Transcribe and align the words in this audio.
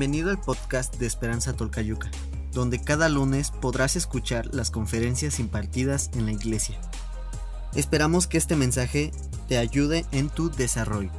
Bienvenido 0.00 0.30
al 0.30 0.40
podcast 0.40 0.96
de 0.96 1.06
Esperanza 1.06 1.54
Tolcayuca, 1.54 2.10
donde 2.54 2.82
cada 2.82 3.10
lunes 3.10 3.50
podrás 3.50 3.96
escuchar 3.96 4.46
las 4.54 4.70
conferencias 4.70 5.38
impartidas 5.38 6.10
en 6.14 6.24
la 6.24 6.32
iglesia. 6.32 6.80
Esperamos 7.74 8.26
que 8.26 8.38
este 8.38 8.56
mensaje 8.56 9.10
te 9.46 9.58
ayude 9.58 10.06
en 10.10 10.30
tu 10.30 10.50
desarrollo. 10.50 11.10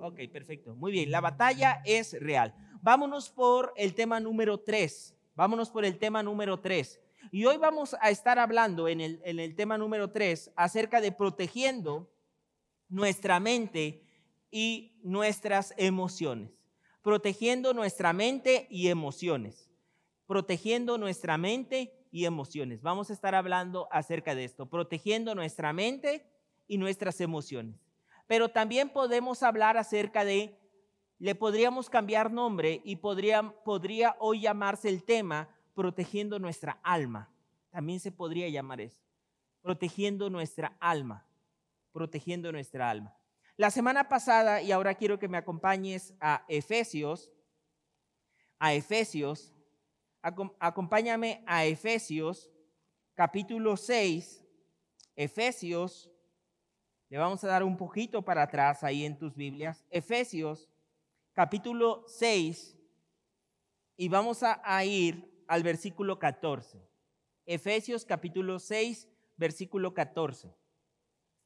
Ok, 0.00 0.20
perfecto. 0.32 0.74
Muy 0.74 0.90
bien, 0.90 1.10
la 1.10 1.20
batalla 1.20 1.82
es 1.84 2.16
real. 2.18 2.54
Vámonos 2.82 3.28
por 3.28 3.74
el 3.76 3.94
tema 3.94 4.20
número 4.20 4.58
3. 4.58 5.14
Vámonos 5.34 5.70
por 5.70 5.84
el 5.84 5.98
tema 5.98 6.22
número 6.22 6.58
3. 6.60 6.98
Y 7.30 7.44
hoy 7.44 7.58
vamos 7.58 7.94
a 8.00 8.08
estar 8.08 8.38
hablando 8.38 8.88
en 8.88 9.02
el, 9.02 9.20
en 9.24 9.38
el 9.38 9.54
tema 9.54 9.76
número 9.76 10.10
3 10.10 10.52
acerca 10.56 11.02
de 11.02 11.12
protegiendo 11.12 12.10
nuestra 12.88 13.38
mente 13.38 14.02
y 14.50 14.98
nuestras 15.02 15.74
emociones. 15.76 16.50
Protegiendo 17.02 17.74
nuestra 17.74 18.14
mente 18.14 18.66
y 18.70 18.88
emociones. 18.88 19.70
Protegiendo 20.26 20.96
nuestra 20.96 21.36
mente 21.36 21.92
y 22.10 22.24
emociones. 22.24 22.80
Vamos 22.80 23.10
a 23.10 23.12
estar 23.12 23.34
hablando 23.34 23.88
acerca 23.92 24.34
de 24.34 24.44
esto. 24.44 24.66
Protegiendo 24.70 25.34
nuestra 25.34 25.74
mente 25.74 26.24
y 26.66 26.78
nuestras 26.78 27.20
emociones. 27.20 27.76
Pero 28.26 28.48
también 28.48 28.88
podemos 28.88 29.42
hablar 29.42 29.76
acerca 29.76 30.24
de, 30.24 30.59
le 31.20 31.34
podríamos 31.34 31.90
cambiar 31.90 32.32
nombre 32.32 32.80
y 32.82 32.96
podría, 32.96 33.42
podría 33.62 34.16
hoy 34.18 34.40
llamarse 34.40 34.88
el 34.88 35.04
tema 35.04 35.48
protegiendo 35.74 36.38
nuestra 36.38 36.80
alma. 36.82 37.30
También 37.68 38.00
se 38.00 38.10
podría 38.10 38.48
llamar 38.48 38.80
eso. 38.80 39.02
Protegiendo 39.60 40.30
nuestra 40.30 40.76
alma. 40.80 41.26
Protegiendo 41.92 42.50
nuestra 42.50 42.88
alma. 42.88 43.14
La 43.56 43.70
semana 43.70 44.08
pasada, 44.08 44.62
y 44.62 44.72
ahora 44.72 44.94
quiero 44.94 45.18
que 45.18 45.28
me 45.28 45.36
acompañes 45.36 46.14
a 46.20 46.46
Efesios, 46.48 47.30
a 48.58 48.72
Efesios, 48.72 49.52
acompáñame 50.22 51.44
a 51.46 51.66
Efesios 51.66 52.50
capítulo 53.14 53.76
6, 53.76 54.42
Efesios 55.14 56.10
le 57.10 57.18
vamos 57.18 57.44
a 57.44 57.48
dar 57.48 57.64
un 57.64 57.76
poquito 57.76 58.22
para 58.22 58.44
atrás 58.44 58.82
ahí 58.84 59.04
en 59.04 59.18
tus 59.18 59.34
Biblias. 59.34 59.84
Efesios 59.90 60.69
capítulo 61.32 62.04
6 62.06 62.76
y 63.96 64.08
vamos 64.08 64.42
a, 64.42 64.84
ir 64.84 65.44
al 65.46 65.62
versículo 65.62 66.18
14. 66.18 66.80
Efesios 67.44 68.04
capítulo 68.04 68.58
6, 68.58 69.08
versículo 69.36 69.92
14. 69.92 70.54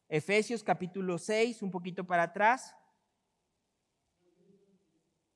Efesios 0.08 0.62
capítulo 0.62 1.18
6, 1.18 1.62
un 1.62 1.70
poquito 1.70 2.04
para 2.04 2.24
atrás. 2.24 2.76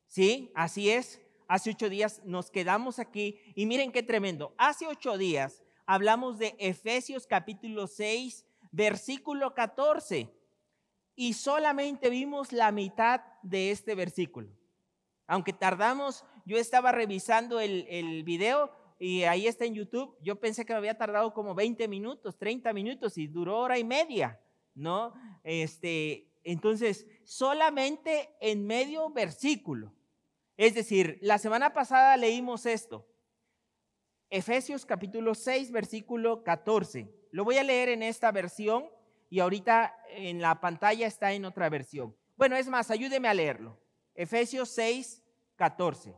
Sí, 0.06 0.52
así 0.54 0.90
es. 0.90 1.20
Hace 1.48 1.70
ocho 1.70 1.88
días 1.88 2.22
nos 2.24 2.50
quedamos 2.50 2.98
aquí 2.98 3.40
y 3.54 3.66
miren 3.66 3.90
qué 3.90 4.02
tremendo. 4.02 4.54
Hace 4.58 4.86
ocho 4.86 5.16
días 5.16 5.64
hablamos 5.86 6.38
de 6.38 6.54
Efesios 6.58 7.26
capítulo 7.26 7.86
6, 7.86 8.46
versículo 8.70 9.54
14. 9.54 10.37
Y 11.20 11.32
solamente 11.32 12.10
vimos 12.10 12.52
la 12.52 12.70
mitad 12.70 13.22
de 13.42 13.72
este 13.72 13.96
versículo. 13.96 14.50
Aunque 15.26 15.52
tardamos, 15.52 16.24
yo 16.44 16.58
estaba 16.58 16.92
revisando 16.92 17.58
el, 17.58 17.88
el 17.88 18.22
video 18.22 18.70
y 19.00 19.24
ahí 19.24 19.48
está 19.48 19.64
en 19.64 19.74
YouTube. 19.74 20.16
Yo 20.22 20.38
pensé 20.38 20.64
que 20.64 20.72
me 20.72 20.78
había 20.78 20.96
tardado 20.96 21.34
como 21.34 21.56
20 21.56 21.88
minutos, 21.88 22.38
30 22.38 22.72
minutos 22.72 23.18
y 23.18 23.26
duró 23.26 23.58
hora 23.58 23.80
y 23.80 23.82
media, 23.82 24.40
¿no? 24.76 25.12
Este, 25.42 26.30
entonces, 26.44 27.04
solamente 27.24 28.36
en 28.40 28.64
medio 28.64 29.10
versículo. 29.10 29.92
Es 30.56 30.76
decir, 30.76 31.18
la 31.20 31.38
semana 31.38 31.72
pasada 31.72 32.16
leímos 32.16 32.64
esto. 32.64 33.08
Efesios 34.30 34.86
capítulo 34.86 35.34
6, 35.34 35.72
versículo 35.72 36.44
14. 36.44 37.12
Lo 37.32 37.42
voy 37.42 37.58
a 37.58 37.64
leer 37.64 37.88
en 37.88 38.04
esta 38.04 38.30
versión 38.30 38.88
y 39.30 39.40
ahorita 39.40 39.94
en 40.10 40.40
la 40.40 40.60
pantalla 40.60 41.06
está 41.06 41.32
en 41.32 41.44
otra 41.44 41.68
versión. 41.68 42.16
Bueno, 42.36 42.56
es 42.56 42.68
más, 42.68 42.90
ayúdeme 42.90 43.28
a 43.28 43.34
leerlo. 43.34 43.78
Efesios 44.14 44.68
6, 44.70 45.22
14. 45.56 46.14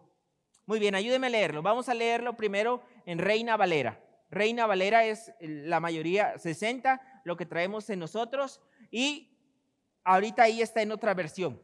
Muy 0.67 0.79
bien, 0.79 0.95
ayúdeme 0.95 1.27
a 1.27 1.31
leerlo. 1.31 1.63
Vamos 1.63 1.89
a 1.89 1.95
leerlo 1.95 2.37
primero 2.37 2.83
en 3.07 3.19
Reina 3.19 3.57
Valera. 3.57 4.03
Reina 4.31 4.67
Valera 4.67 5.05
es 5.05 5.33
la 5.41 5.81
mayoría 5.81 6.39
60, 6.39 7.23
lo 7.25 7.37
que 7.37 7.47
traemos 7.47 7.91
en 7.91 7.99
nosotros. 7.99 8.61
Y 8.91 9.37
ahorita 10.05 10.45
ahí 10.45 10.63
está 10.63 10.83
en 10.83 10.93
otra 10.93 11.15
versión. 11.15 11.61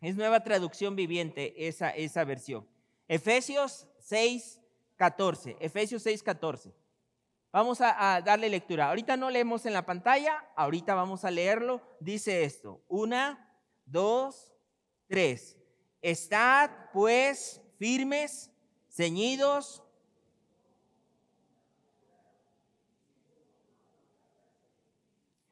Es 0.00 0.16
nueva 0.16 0.42
traducción 0.42 0.96
viviente 0.96 1.68
esa, 1.68 1.90
esa 1.90 2.24
versión. 2.24 2.68
Efesios 3.06 3.88
6, 4.00 4.60
14. 4.96 5.56
Efesios 5.60 6.02
6, 6.02 6.22
14. 6.22 6.74
Vamos 7.50 7.80
a, 7.80 8.20
darle 8.22 8.50
lectura. 8.50 8.88
Ahorita 8.88 9.16
no 9.16 9.30
leemos 9.30 9.64
en 9.64 9.72
la 9.72 9.86
pantalla, 9.86 10.44
ahorita 10.54 10.94
vamos 10.94 11.24
a 11.24 11.30
leerlo. 11.30 11.82
Dice 11.98 12.44
esto, 12.44 12.82
una, 12.88 13.54
dos, 13.86 14.52
tres. 15.06 15.56
Estad 16.02 16.70
pues 16.92 17.62
firmes, 17.78 18.50
ceñidos. 18.90 19.82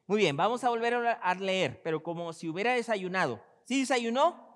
Muy 0.05 0.19
bien, 0.19 0.37
vamos 0.37 0.63
a 0.63 0.69
volver 0.69 0.93
a 0.95 1.35
leer, 1.35 1.81
pero 1.83 2.01
como 2.01 2.31
si 2.31 2.47
hubiera 2.47 2.73
desayunado. 2.73 3.43
¿Sí 3.65 3.79
desayunó? 3.81 4.47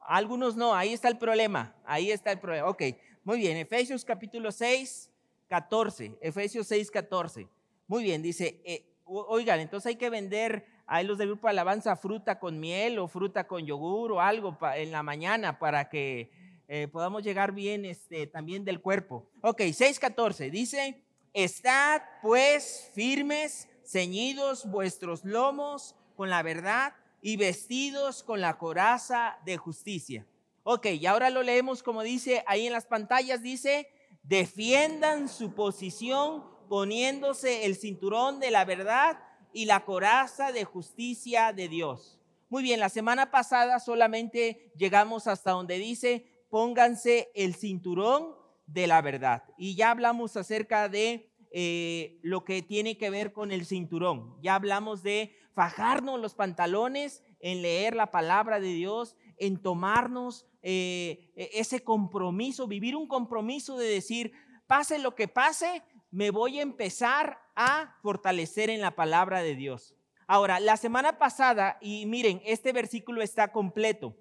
Algunos 0.00 0.54
no, 0.54 0.74
ahí 0.74 0.92
está 0.92 1.08
el 1.08 1.16
problema, 1.16 1.74
ahí 1.84 2.10
está 2.10 2.30
el 2.30 2.38
problema. 2.38 2.68
Ok, 2.68 2.82
muy 3.24 3.38
bien, 3.38 3.56
Efesios 3.56 4.04
capítulo 4.04 4.52
6, 4.52 5.10
14, 5.54 6.18
Efesios 6.20 6.66
6, 6.66 6.90
14. 6.90 7.46
Muy 7.86 8.02
bien, 8.02 8.22
dice, 8.22 8.60
eh, 8.64 8.84
oigan, 9.04 9.60
entonces 9.60 9.86
hay 9.86 9.94
que 9.94 10.10
vender 10.10 10.66
a 10.84 11.00
los 11.04 11.16
del 11.16 11.28
grupo 11.28 11.46
Alabanza 11.46 11.94
fruta 11.94 12.40
con 12.40 12.58
miel 12.58 12.98
o 12.98 13.06
fruta 13.06 13.46
con 13.46 13.64
yogur 13.64 14.10
o 14.10 14.20
algo 14.20 14.58
en 14.74 14.90
la 14.90 15.04
mañana 15.04 15.60
para 15.60 15.88
que 15.88 16.32
eh, 16.66 16.88
podamos 16.88 17.22
llegar 17.22 17.52
bien 17.52 17.84
este, 17.84 18.26
también 18.26 18.64
del 18.64 18.80
cuerpo. 18.80 19.30
Ok, 19.42 19.62
6, 19.72 20.00
14, 20.00 20.50
dice, 20.50 21.00
estad 21.32 22.02
pues 22.20 22.90
firmes, 22.92 23.68
ceñidos 23.84 24.68
vuestros 24.68 25.24
lomos 25.24 25.94
con 26.16 26.30
la 26.30 26.42
verdad 26.42 26.94
y 27.22 27.36
vestidos 27.36 28.24
con 28.24 28.40
la 28.40 28.58
coraza 28.58 29.38
de 29.44 29.56
justicia. 29.56 30.26
Ok, 30.64 30.86
y 30.86 31.06
ahora 31.06 31.30
lo 31.30 31.44
leemos 31.44 31.84
como 31.84 32.02
dice 32.02 32.42
ahí 32.48 32.66
en 32.66 32.72
las 32.72 32.86
pantallas, 32.86 33.40
dice, 33.40 33.93
defiendan 34.24 35.28
su 35.28 35.54
posición 35.54 36.44
poniéndose 36.68 37.66
el 37.66 37.76
cinturón 37.76 38.40
de 38.40 38.50
la 38.50 38.64
verdad 38.64 39.18
y 39.52 39.66
la 39.66 39.84
coraza 39.84 40.50
de 40.50 40.64
justicia 40.64 41.52
de 41.52 41.68
Dios. 41.68 42.18
Muy 42.48 42.62
bien, 42.62 42.80
la 42.80 42.88
semana 42.88 43.30
pasada 43.30 43.78
solamente 43.80 44.72
llegamos 44.76 45.26
hasta 45.26 45.52
donde 45.52 45.78
dice, 45.78 46.46
pónganse 46.50 47.30
el 47.34 47.54
cinturón 47.54 48.34
de 48.66 48.86
la 48.86 49.02
verdad. 49.02 49.44
Y 49.58 49.76
ya 49.76 49.90
hablamos 49.90 50.36
acerca 50.36 50.88
de 50.88 51.30
eh, 51.50 52.18
lo 52.22 52.44
que 52.44 52.62
tiene 52.62 52.96
que 52.96 53.10
ver 53.10 53.32
con 53.32 53.52
el 53.52 53.66
cinturón. 53.66 54.36
Ya 54.42 54.54
hablamos 54.54 55.02
de 55.02 55.36
fajarnos 55.54 56.20
los 56.20 56.34
pantalones 56.34 57.22
en 57.40 57.62
leer 57.62 57.94
la 57.94 58.10
palabra 58.10 58.58
de 58.58 58.68
Dios, 58.68 59.16
en 59.36 59.60
tomarnos 59.62 60.46
eh, 60.66 61.30
e, 61.36 61.50
ese 61.60 61.84
compromiso, 61.84 62.66
vivir 62.66 62.96
un 62.96 63.06
compromiso 63.06 63.76
de 63.76 63.86
decir, 63.86 64.32
pase 64.66 64.98
lo 64.98 65.14
que 65.14 65.28
pase, 65.28 65.82
me 66.10 66.30
voy 66.30 66.58
a 66.58 66.62
empezar 66.62 67.38
a 67.54 67.98
fortalecer 68.00 68.70
en 68.70 68.80
la 68.80 68.96
palabra 68.96 69.42
de 69.42 69.56
Dios. 69.56 69.94
Ahora, 70.26 70.60
la 70.60 70.78
semana 70.78 71.18
pasada, 71.18 71.76
y 71.82 72.06
miren, 72.06 72.40
este 72.46 72.72
versículo 72.72 73.20
está 73.20 73.52
completo. 73.52 74.16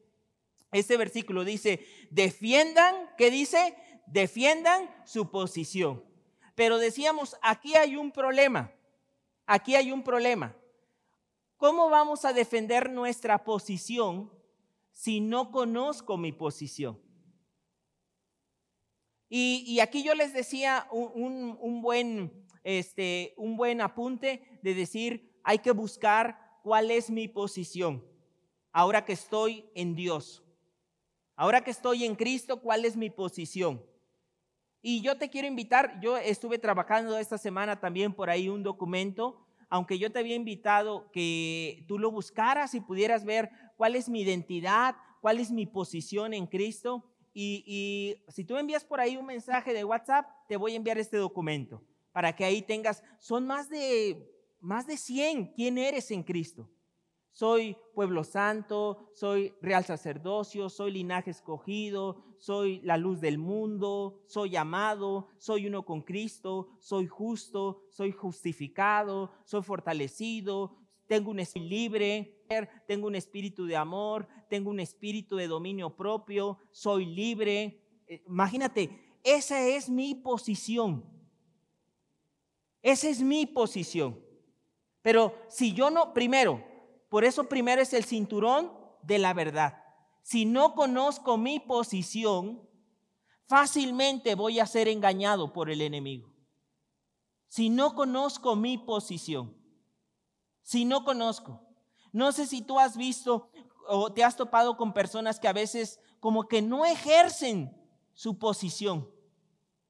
Este 0.74 0.98
versículo 0.98 1.46
dice, 1.46 1.88
defiendan, 2.12 2.94
¿qué 3.18 3.32
dice? 3.32 3.78
Defiendan 4.08 4.94
su 5.06 5.32
posición. 5.32 6.04
Pero 6.56 6.78
decíamos, 6.78 7.38
aquí 7.42 7.76
hay 7.76 7.96
un 7.96 8.12
problema, 8.12 8.70
aquí 9.46 9.76
hay 9.78 9.94
un 9.94 10.04
problema. 10.04 10.58
¿Cómo 11.56 11.90
vamos 11.90 12.26
a 12.26 12.34
defender 12.34 12.90
nuestra 12.90 13.46
posición 13.46 14.30
si 14.94 15.20
no 15.20 15.52
conozco 15.52 16.18
mi 16.18 16.32
posición? 16.32 16.98
Y, 19.36 19.80
aquí 19.80 20.04
yo 20.04 20.14
les 20.14 20.32
decía 20.32 20.88
un, 20.92 21.82
buen, 21.82 22.46
este, 22.64 23.34
un 23.36 23.58
buen 23.58 23.82
apunte 23.82 24.60
de 24.62 24.76
decir, 24.76 25.40
hay 25.44 25.58
que 25.58 25.72
buscar 25.72 26.60
cuál 26.62 26.92
es 26.92 27.10
mi 27.10 27.28
posición 27.28 28.06
ahora 28.72 29.06
que 29.06 29.14
estoy 29.14 29.70
en 29.76 29.96
Dios. 29.96 30.44
Ahora 31.36 31.64
que 31.64 31.72
estoy 31.72 32.06
en 32.06 32.16
Cristo, 32.16 32.62
¿cuál 32.62 32.86
es 32.86 32.96
mi 32.96 33.10
posición? 33.10 33.84
Y 34.82 35.02
yo 35.02 35.18
te 35.18 35.30
quiero 35.30 35.48
invitar, 35.48 36.00
yo 36.02 36.18
estuve 36.18 36.60
trabajando 36.60 37.18
esta 37.18 37.38
semana 37.38 37.80
también 37.80 38.14
por 38.14 38.30
ahí 38.30 38.50
un 38.50 38.64
documento, 38.64 39.44
aunque 39.70 39.98
yo 39.98 40.12
te 40.12 40.20
había 40.20 40.36
invitado 40.36 41.10
que 41.12 41.86
tú 41.88 41.98
lo 41.98 42.12
buscaras 42.12 42.76
y 42.76 42.82
pudieras 42.82 43.26
ver 43.26 43.50
cuál 43.78 43.96
es 43.96 44.10
mi 44.10 44.22
identidad, 44.22 44.96
cuál 45.22 45.40
es 45.40 45.52
mi 45.52 45.66
posición 45.66 46.34
en 46.34 46.48
Cristo. 46.48 47.04
Y, 47.34 48.16
si 48.28 48.46
tú 48.46 48.58
envías 48.58 48.86
por 48.86 49.00
ahí 49.00 49.18
un 49.18 49.26
mensaje 49.26 49.74
de 49.74 49.84
WhatsApp, 49.84 50.28
te 50.48 50.58
voy 50.58 50.74
a 50.74 50.76
enviar 50.76 50.98
este 50.98 51.18
documento 51.18 51.82
para 52.12 52.36
que 52.36 52.46
ahí 52.46 52.62
tengas, 52.62 53.04
son 53.20 53.48
más 53.48 53.70
de, 53.70 54.30
más 54.60 54.86
de 54.86 54.98
100, 54.98 55.54
quién 55.54 55.78
eres 55.78 56.12
en 56.12 56.24
Cristo. 56.24 56.70
Soy 57.32 57.76
pueblo 57.96 58.24
santo, 58.24 59.10
soy 59.14 59.56
real 59.60 59.84
sacerdocio, 59.84 60.70
soy 60.70 60.92
linaje 60.92 61.32
escogido, 61.32 62.24
soy 62.38 62.80
la 62.82 62.98
luz 62.98 63.22
del 63.22 63.40
mundo, 63.40 64.22
soy 64.28 64.56
amado, 64.56 65.30
soy 65.40 65.66
uno 65.66 65.84
con 65.84 66.04
Cristo, 66.04 66.78
soy 66.80 67.08
justo, 67.08 67.88
soy 67.90 68.12
justificado, 68.12 69.32
soy 69.46 69.64
fortalecido, 69.64 70.76
tengo 71.14 71.30
un 71.30 71.40
espíritu 71.40 71.70
libre, 71.70 72.44
tengo 72.88 73.06
un 73.06 73.14
espíritu 73.14 73.68
de 73.68 73.76
amor, 73.76 74.28
tengo 74.50 74.72
un 74.72 74.80
espíritu 74.80 75.36
de 75.36 75.48
dominio 75.48 75.96
propio, 75.96 76.58
soy 76.72 77.06
libre. 77.06 78.02
Eh, 78.08 78.24
imagínate, 78.26 79.20
esa 79.24 79.62
es 79.62 79.90
mi 79.90 80.16
posición. 80.16 81.06
Esa 82.82 83.10
es 83.10 83.22
mi 83.22 83.46
posición. 83.46 84.20
Pero 85.04 85.36
si 85.50 85.74
yo 85.74 85.92
no, 85.92 86.16
primero, 86.16 86.66
por 87.10 87.24
eso 87.26 87.48
primero 87.48 87.84
es 87.84 87.94
el 87.94 88.06
cinturón 88.06 88.74
de 89.04 89.20
la 89.20 89.36
verdad. 89.36 89.84
Si 90.24 90.46
no 90.46 90.74
conozco 90.74 91.38
mi 91.38 91.60
posición, 91.60 92.68
fácilmente 93.46 94.34
voy 94.34 94.60
a 94.60 94.66
ser 94.66 94.88
engañado 94.88 95.54
por 95.54 95.70
el 95.70 95.82
enemigo. 95.82 96.34
Si 97.50 97.70
no 97.70 97.94
conozco 97.94 98.56
mi 98.56 98.80
posición, 98.80 99.63
si 100.64 100.86
no 100.86 101.04
conozco. 101.04 101.62
No 102.12 102.32
sé 102.32 102.48
si 102.48 102.62
tú 102.62 102.80
has 102.80 102.98
visto 102.98 103.52
o 103.88 104.12
te 104.12 104.24
has 104.24 104.36
topado 104.36 104.78
con 104.78 104.94
personas 104.94 105.40
que 105.40 105.48
a 105.48 105.54
veces 105.54 106.00
como 106.20 106.48
que 106.48 106.62
no 106.62 106.86
ejercen 106.86 107.76
su 108.14 108.40
posición, 108.40 109.10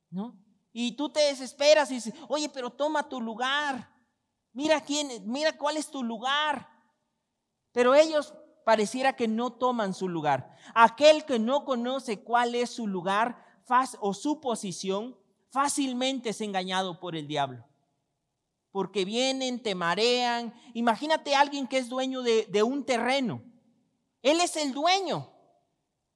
¿no? 0.09 0.35
Y 0.71 0.93
tú 0.93 1.09
te 1.09 1.19
desesperas 1.21 1.91
y 1.91 1.95
dices, 1.95 2.13
oye, 2.27 2.49
pero 2.49 2.71
toma 2.71 3.07
tu 3.07 3.21
lugar. 3.21 3.91
Mira 4.53 4.81
quién, 4.81 5.09
mira 5.31 5.55
cuál 5.55 5.77
es 5.77 5.91
tu 5.91 6.03
lugar. 6.03 6.67
Pero 7.71 7.93
ellos 7.93 8.33
pareciera 8.65 9.15
que 9.15 9.27
no 9.27 9.51
toman 9.53 9.93
su 9.93 10.09
lugar. 10.09 10.57
Aquel 10.73 11.25
que 11.25 11.37
no 11.37 11.65
conoce 11.65 12.23
cuál 12.23 12.55
es 12.55 12.71
su 12.71 12.87
lugar 12.87 13.45
o 13.99 14.13
su 14.13 14.39
posición, 14.41 15.15
fácilmente 15.49 16.29
es 16.29 16.41
engañado 16.41 16.99
por 16.99 17.15
el 17.15 17.27
diablo. 17.27 17.65
Porque 18.73 19.05
vienen, 19.05 19.61
te 19.61 19.75
marean. 19.75 20.51
Imagínate 20.73 21.35
a 21.35 21.41
alguien 21.41 21.67
que 21.67 21.77
es 21.77 21.87
dueño 21.87 22.23
de, 22.23 22.63
un 22.63 22.83
terreno. 22.83 23.43
Él 24.23 24.41
es 24.41 24.57
el 24.57 24.73
dueño. 24.73 25.29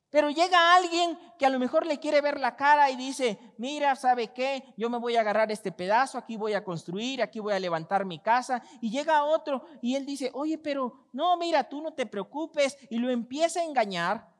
Pero 0.09 0.31
llega 0.31 0.75
alguien 0.75 1.19
que 1.37 1.45
a 1.45 1.49
lo 1.49 1.59
mejor 1.59 1.85
le 1.85 1.99
quiere 1.99 2.19
ver 2.19 2.39
la 2.39 2.55
cara 2.55 2.89
y 2.89 2.95
dice, 2.95 3.37
mira, 3.57 3.95
¿sabe 3.95 4.33
qué? 4.33 4.63
Yo 4.75 4.89
me 4.89 4.97
voy 4.97 5.17
a 5.17 5.21
agarrar 5.21 5.51
este 5.51 5.71
pedazo, 5.71 6.17
aquí 6.17 6.35
voy 6.35 6.53
a 6.53 6.63
construir, 6.63 7.21
aquí 7.21 7.39
voy 7.39 7.53
a 7.53 7.59
levantar 7.59 8.05
mi 8.05 8.17
casa. 8.17 8.63
Y 8.81 8.89
llega 8.89 9.23
otro 9.23 9.65
y 9.81 9.95
él 9.95 10.05
dice, 10.05 10.31
oye, 10.33 10.57
pero 10.57 11.07
no, 11.13 11.37
mira, 11.37 11.69
tú 11.69 11.81
no 11.81 11.93
te 11.93 12.07
preocupes. 12.07 12.75
Y 12.89 12.97
lo 12.97 13.11
empieza 13.11 13.59
a 13.59 13.65
engañar. 13.65 14.36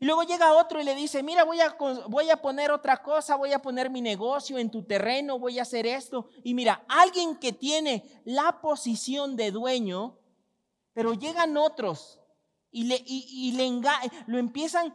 Y 0.00 0.06
luego 0.06 0.24
llega 0.24 0.54
otro 0.54 0.80
y 0.80 0.84
le 0.84 0.94
dice, 0.94 1.22
mira, 1.22 1.44
voy 1.44 1.60
a, 1.60 1.76
voy 2.08 2.28
a 2.30 2.36
poner 2.36 2.70
otra 2.70 3.02
cosa, 3.02 3.36
voy 3.36 3.52
a 3.52 3.62
poner 3.62 3.90
mi 3.90 4.00
negocio 4.00 4.58
en 4.58 4.70
tu 4.70 4.82
terreno, 4.82 5.38
voy 5.38 5.58
a 5.58 5.62
hacer 5.62 5.86
esto. 5.86 6.28
Y 6.42 6.54
mira, 6.54 6.84
alguien 6.88 7.36
que 7.36 7.52
tiene 7.52 8.22
la 8.24 8.60
posición 8.60 9.36
de 9.36 9.50
dueño, 9.50 10.18
pero 10.92 11.14
llegan 11.14 11.56
otros 11.56 12.20
y 12.70 12.84
le, 12.84 13.00
y, 13.06 13.52
le 13.52 13.80
lo 14.26 14.38
empiezan, 14.38 14.92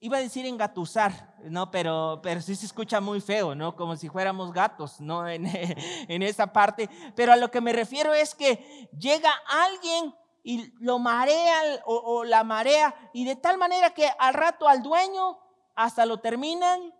iba 0.00 0.16
a 0.16 0.20
decir 0.22 0.46
engatusar, 0.46 1.36
¿no? 1.44 1.70
Pero, 1.70 2.20
pero 2.22 2.40
sí 2.40 2.56
se 2.56 2.64
escucha 2.64 3.02
muy 3.02 3.20
feo, 3.20 3.54
¿no? 3.54 3.76
Como 3.76 3.96
si 3.96 4.08
fuéramos 4.08 4.52
gatos, 4.52 4.98
¿no? 4.98 5.28
En, 5.28 5.44
en 5.46 6.22
esa 6.22 6.52
parte. 6.54 6.88
Pero 7.14 7.32
a 7.32 7.36
lo 7.36 7.50
que 7.50 7.60
me 7.60 7.74
refiero 7.74 8.14
es 8.14 8.34
que 8.34 8.88
llega 8.98 9.30
alguien 9.46 10.14
y 10.48 10.72
lo 10.80 10.98
marea 10.98 11.60
o, 11.84 11.94
o, 11.94 12.24
la 12.24 12.42
marea 12.42 12.94
y 13.12 13.26
de 13.26 13.36
tal 13.36 13.58
manera 13.58 13.92
que 13.92 14.10
al 14.18 14.32
rato 14.32 14.66
al 14.66 14.82
dueño 14.82 15.38
hasta 15.74 16.06
lo 16.06 16.20
terminan 16.20 16.94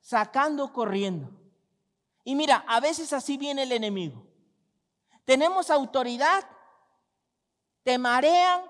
sacando 0.00 0.72
corriendo. 0.72 1.30
Y 2.24 2.34
mira, 2.34 2.64
a 2.66 2.80
veces 2.80 3.12
así 3.12 3.36
viene 3.36 3.64
el 3.64 3.72
enemigo. 3.72 4.26
Tenemos 5.26 5.68
autoridad, 5.68 6.42
te 7.82 7.98
marean, 7.98 8.62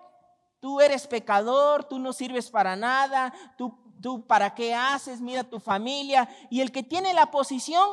tú 0.58 0.80
eres 0.80 1.06
pecador, 1.06 1.84
tú 1.84 2.00
no 2.00 2.12
sirves 2.12 2.50
para 2.50 2.74
nada, 2.74 3.32
tú, 3.56 3.78
tú 4.02 4.26
para 4.26 4.56
qué 4.56 4.74
haces, 4.74 5.20
mira 5.20 5.44
tu 5.44 5.60
familia. 5.60 6.28
Y 6.50 6.62
el 6.62 6.72
que 6.72 6.82
tiene 6.82 7.14
la 7.14 7.30
posición 7.30 7.88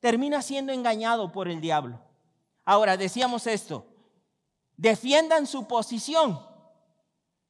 termina 0.00 0.40
siendo 0.40 0.72
engañado 0.72 1.30
por 1.32 1.48
el 1.48 1.60
diablo. 1.60 2.11
Ahora, 2.64 2.96
decíamos 2.96 3.46
esto, 3.46 3.86
defiendan 4.76 5.46
su 5.46 5.66
posición, 5.66 6.40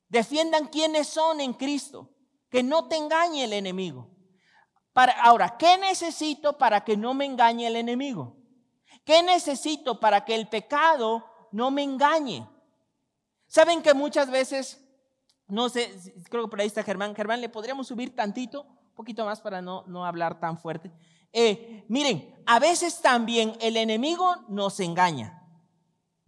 defiendan 0.09 0.67
quiénes 0.67 1.09
son 1.09 1.41
en 1.41 1.53
Cristo, 1.53 2.11
que 2.49 2.63
no 2.63 2.89
te 2.89 2.97
engañe 2.97 3.45
el 3.45 3.53
enemigo. 3.53 4.11
Para, 4.93 5.13
ahora, 5.23 5.57
¿qué 5.57 5.79
necesito 5.79 6.59
para 6.59 6.85
que 6.85 6.97
no 6.97 7.15
me 7.15 7.25
engañe 7.25 7.67
el 7.67 7.77
enemigo? 7.77 8.37
¿Qué 9.05 9.23
necesito 9.23 9.99
para 9.99 10.25
que 10.25 10.35
el 10.35 10.49
pecado 10.49 11.25
no 11.51 11.71
me 11.71 11.83
engañe? 11.83 12.47
Saben 13.47 13.83
que 13.83 13.95
muchas 13.95 14.31
veces, 14.31 14.83
no 15.47 15.69
sé, 15.69 15.95
creo 16.31 16.45
que 16.45 16.51
por 16.51 16.61
ahí 16.61 16.67
está 16.67 16.83
Germán. 16.83 17.15
Germán, 17.15 17.41
¿le 17.41 17.49
podríamos 17.49 17.87
subir 17.87 18.15
tantito? 18.15 18.63
Un 18.63 18.95
poquito 18.95 19.25
más 19.25 19.41
para 19.41 19.61
no, 19.61 19.85
no 19.87 20.07
hablar 20.07 20.39
tan 20.39 20.59
fuerte. 20.59 20.93
Eh, 21.33 21.85
miren, 21.89 22.43
a 22.47 22.59
veces 22.59 23.01
también 23.01 23.57
el 23.61 23.77
enemigo 23.77 24.37
nos 24.49 24.81
engaña, 24.81 25.43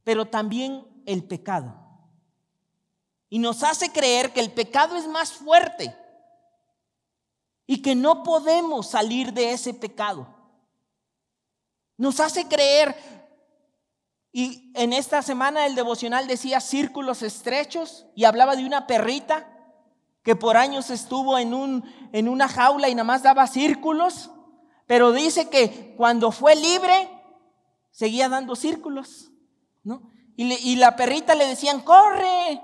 pero 0.02 0.26
también 0.26 0.86
el 1.06 1.24
pecado. 1.24 1.74
Y 3.28 3.38
nos 3.38 3.62
hace 3.62 3.90
creer 3.90 4.32
que 4.32 4.40
el 4.40 4.52
pecado 4.52 4.96
es 4.96 5.06
más 5.06 5.32
fuerte 5.32 5.94
y 7.66 7.82
que 7.82 7.94
no 7.94 8.22
podemos 8.22 8.90
salir 8.90 9.32
de 9.32 9.52
ese 9.52 9.74
pecado. 9.74 10.28
Nos 11.96 12.20
hace 12.20 12.46
creer, 12.46 12.96
y 14.32 14.72
en 14.74 14.92
esta 14.92 15.22
semana 15.22 15.66
el 15.66 15.74
devocional 15.74 16.26
decía 16.26 16.60
círculos 16.60 17.22
estrechos 17.22 18.06
y 18.14 18.24
hablaba 18.24 18.56
de 18.56 18.66
una 18.66 18.86
perrita 18.86 19.48
que 20.22 20.34
por 20.34 20.56
años 20.56 20.90
estuvo 20.90 21.38
en, 21.38 21.54
un, 21.54 21.84
en 22.12 22.28
una 22.28 22.48
jaula 22.48 22.88
y 22.88 22.94
nada 22.94 23.04
más 23.04 23.22
daba 23.22 23.46
círculos, 23.46 24.30
pero 24.86 25.12
dice 25.12 25.48
que 25.48 25.94
cuando 25.96 26.30
fue 26.30 26.56
libre 26.56 27.10
seguía 27.90 28.28
dando 28.28 28.56
círculos, 28.56 29.30
¿no? 29.82 30.10
Y, 30.36 30.52
y 30.52 30.76
la 30.76 30.96
perrita 30.96 31.34
le 31.34 31.46
decían, 31.46 31.80
corre, 31.80 32.60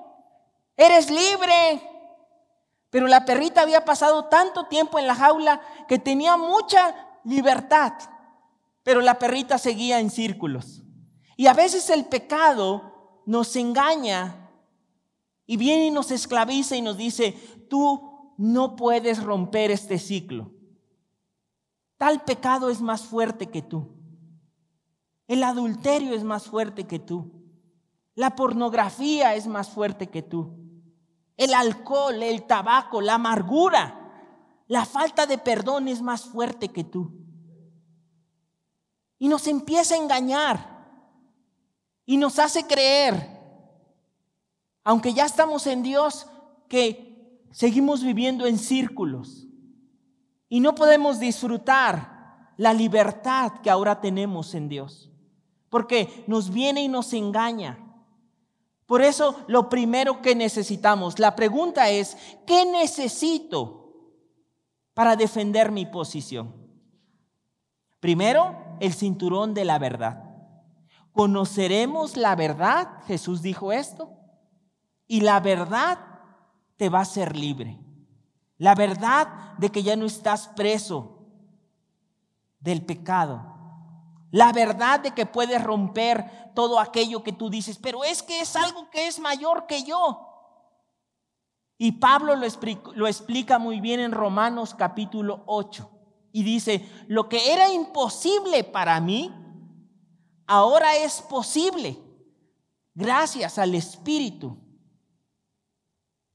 eres 0.77 1.11
libre. 1.11 1.87
Pero 2.91 3.07
la 3.07 3.25
perrita 3.25 3.63
había 3.63 3.85
pasado 3.85 4.25
tanto 4.25 4.67
tiempo 4.67 4.99
en 4.99 5.07
la 5.07 5.15
jaula 5.15 5.61
que 5.87 5.99
tenía 5.99 6.37
mucha 6.37 6.95
libertad 7.25 7.93
pero 8.83 9.01
la 9.01 9.19
perrita 9.19 9.59
seguía 9.59 10.01
en 10.01 10.11
círculos. 10.11 10.83
Y 11.37 11.47
a 11.47 11.55
veces 11.55 11.91
el 11.91 12.07
pecado 12.07 13.23
nos 13.27 13.55
engaña 13.57 14.51
y 15.47 15.57
viene 15.57 15.87
y 15.87 15.91
nos 15.91 16.11
esclaviza 16.11 16.77
y 16.77 16.83
nos 16.83 16.97
dice, 16.97 17.33
tú 17.69 18.35
no 18.37 18.77
puedes 18.77 19.23
romper 19.23 19.71
este 19.71 19.99
ciclo. 19.99 20.53
Tal 22.01 22.25
pecado 22.25 22.71
es 22.71 22.81
más 22.81 23.03
fuerte 23.03 23.51
que 23.51 23.61
tú. 23.61 23.91
El 25.29 25.43
adulterio 25.43 26.15
es 26.15 26.25
más 26.25 26.45
fuerte 26.47 26.87
que 26.87 26.99
tú. 26.99 27.31
La 28.15 28.35
pornografía 28.35 29.35
es 29.35 29.47
más 29.47 29.69
fuerte 29.69 30.07
que 30.07 30.23
tú. 30.23 30.51
El 31.37 31.53
alcohol, 31.53 32.23
el 32.23 32.47
tabaco, 32.47 33.03
la 33.03 33.17
amargura, 33.17 34.65
la 34.67 34.87
falta 34.87 35.27
de 35.27 35.37
perdón 35.37 35.89
es 35.89 36.01
más 36.01 36.25
fuerte 36.25 36.69
que 36.69 36.85
tú. 36.85 37.13
Y 39.19 39.29
nos 39.29 39.47
empieza 39.47 39.95
a 39.95 39.99
engañar. 39.99 40.87
Y 42.07 42.17
nos 42.17 42.39
hace 42.39 42.67
creer, 42.67 43.29
aunque 44.85 45.13
ya 45.13 45.27
estamos 45.27 45.67
en 45.67 45.83
Dios, 45.83 46.27
que 46.67 47.45
seguimos 47.51 48.03
viviendo 48.03 48.47
en 48.47 48.57
círculos. 48.57 49.50
Y 50.51 50.61
no 50.61 50.75
podemos 50.75 51.21
disfrutar 51.21 52.53
la 52.57 52.75
libertad 52.75 53.53
que 53.63 53.71
ahora 53.71 54.01
tenemos 54.01 54.53
en 54.55 54.69
Dios. 54.69 55.09
Porque 55.71 56.25
nos 56.27 56.51
viene 56.51 56.83
y 56.83 56.89
nos 56.89 57.15
engaña. 57.15 57.79
Por 58.85 59.01
eso 59.01 59.45
lo 59.47 59.69
primero 59.69 60.21
que 60.21 60.35
necesitamos, 60.35 61.21
la 61.21 61.37
pregunta 61.37 61.89
es, 61.89 62.17
¿qué 62.47 62.67
necesito 62.67 63.95
para 64.93 65.15
defender 65.15 65.71
mi 65.71 65.87
posición? 65.87 66.53
Primero, 68.01 68.77
el 68.81 68.93
cinturón 68.93 69.55
de 69.55 69.65
la 69.65 69.79
verdad. 69.79 70.25
¿Conoceremos 71.13 72.17
la 72.17 72.35
verdad? 72.35 73.03
Jesús 73.07 73.41
dijo 73.41 73.71
esto. 73.71 74.11
Y 75.07 75.21
la 75.21 75.39
verdad 75.39 75.99
te 76.77 76.89
va 76.89 76.99
a 76.99 77.03
hacer 77.03 77.37
libre. 77.37 77.79
La 78.61 78.75
verdad 78.75 79.57
de 79.57 79.71
que 79.71 79.83
ya 79.83 79.97
no 79.97 80.05
estás 80.05 80.49
preso 80.49 81.27
del 82.61 82.85
pecado. 82.85 83.43
La 84.31 84.53
verdad 84.53 85.01
de 85.01 85.13
que 85.13 85.25
puedes 85.25 85.65
romper 85.65 86.53
todo 86.55 86.79
aquello 86.79 87.23
que 87.23 87.33
tú 87.33 87.49
dices, 87.49 87.79
pero 87.79 88.05
es 88.05 88.23
que 88.23 88.43
es 88.43 88.55
algo 88.57 88.91
que 88.91 89.07
es 89.07 89.19
mayor 89.19 89.67
que 89.67 89.83
yo. 89.83 90.27
Y 91.79 91.93
Pablo 91.93 92.37
lo 92.37 93.07
explica, 93.07 93.59
muy 93.59 93.81
bien 93.81 93.99
en 93.99 94.13
Romanos 94.13 94.75
capítulo 94.75 95.43
8. 95.47 95.91
Y 96.33 96.43
dice, 96.43 96.87
lo 97.09 97.31
que 97.31 97.55
era 97.55 97.73
imposible 97.73 98.63
para 98.63 99.01
mí, 99.01 99.35
ahora 100.47 100.97
es 100.97 101.23
posible 101.23 101.99
gracias 102.95 103.59
al 103.59 103.75
Espíritu 103.75 104.59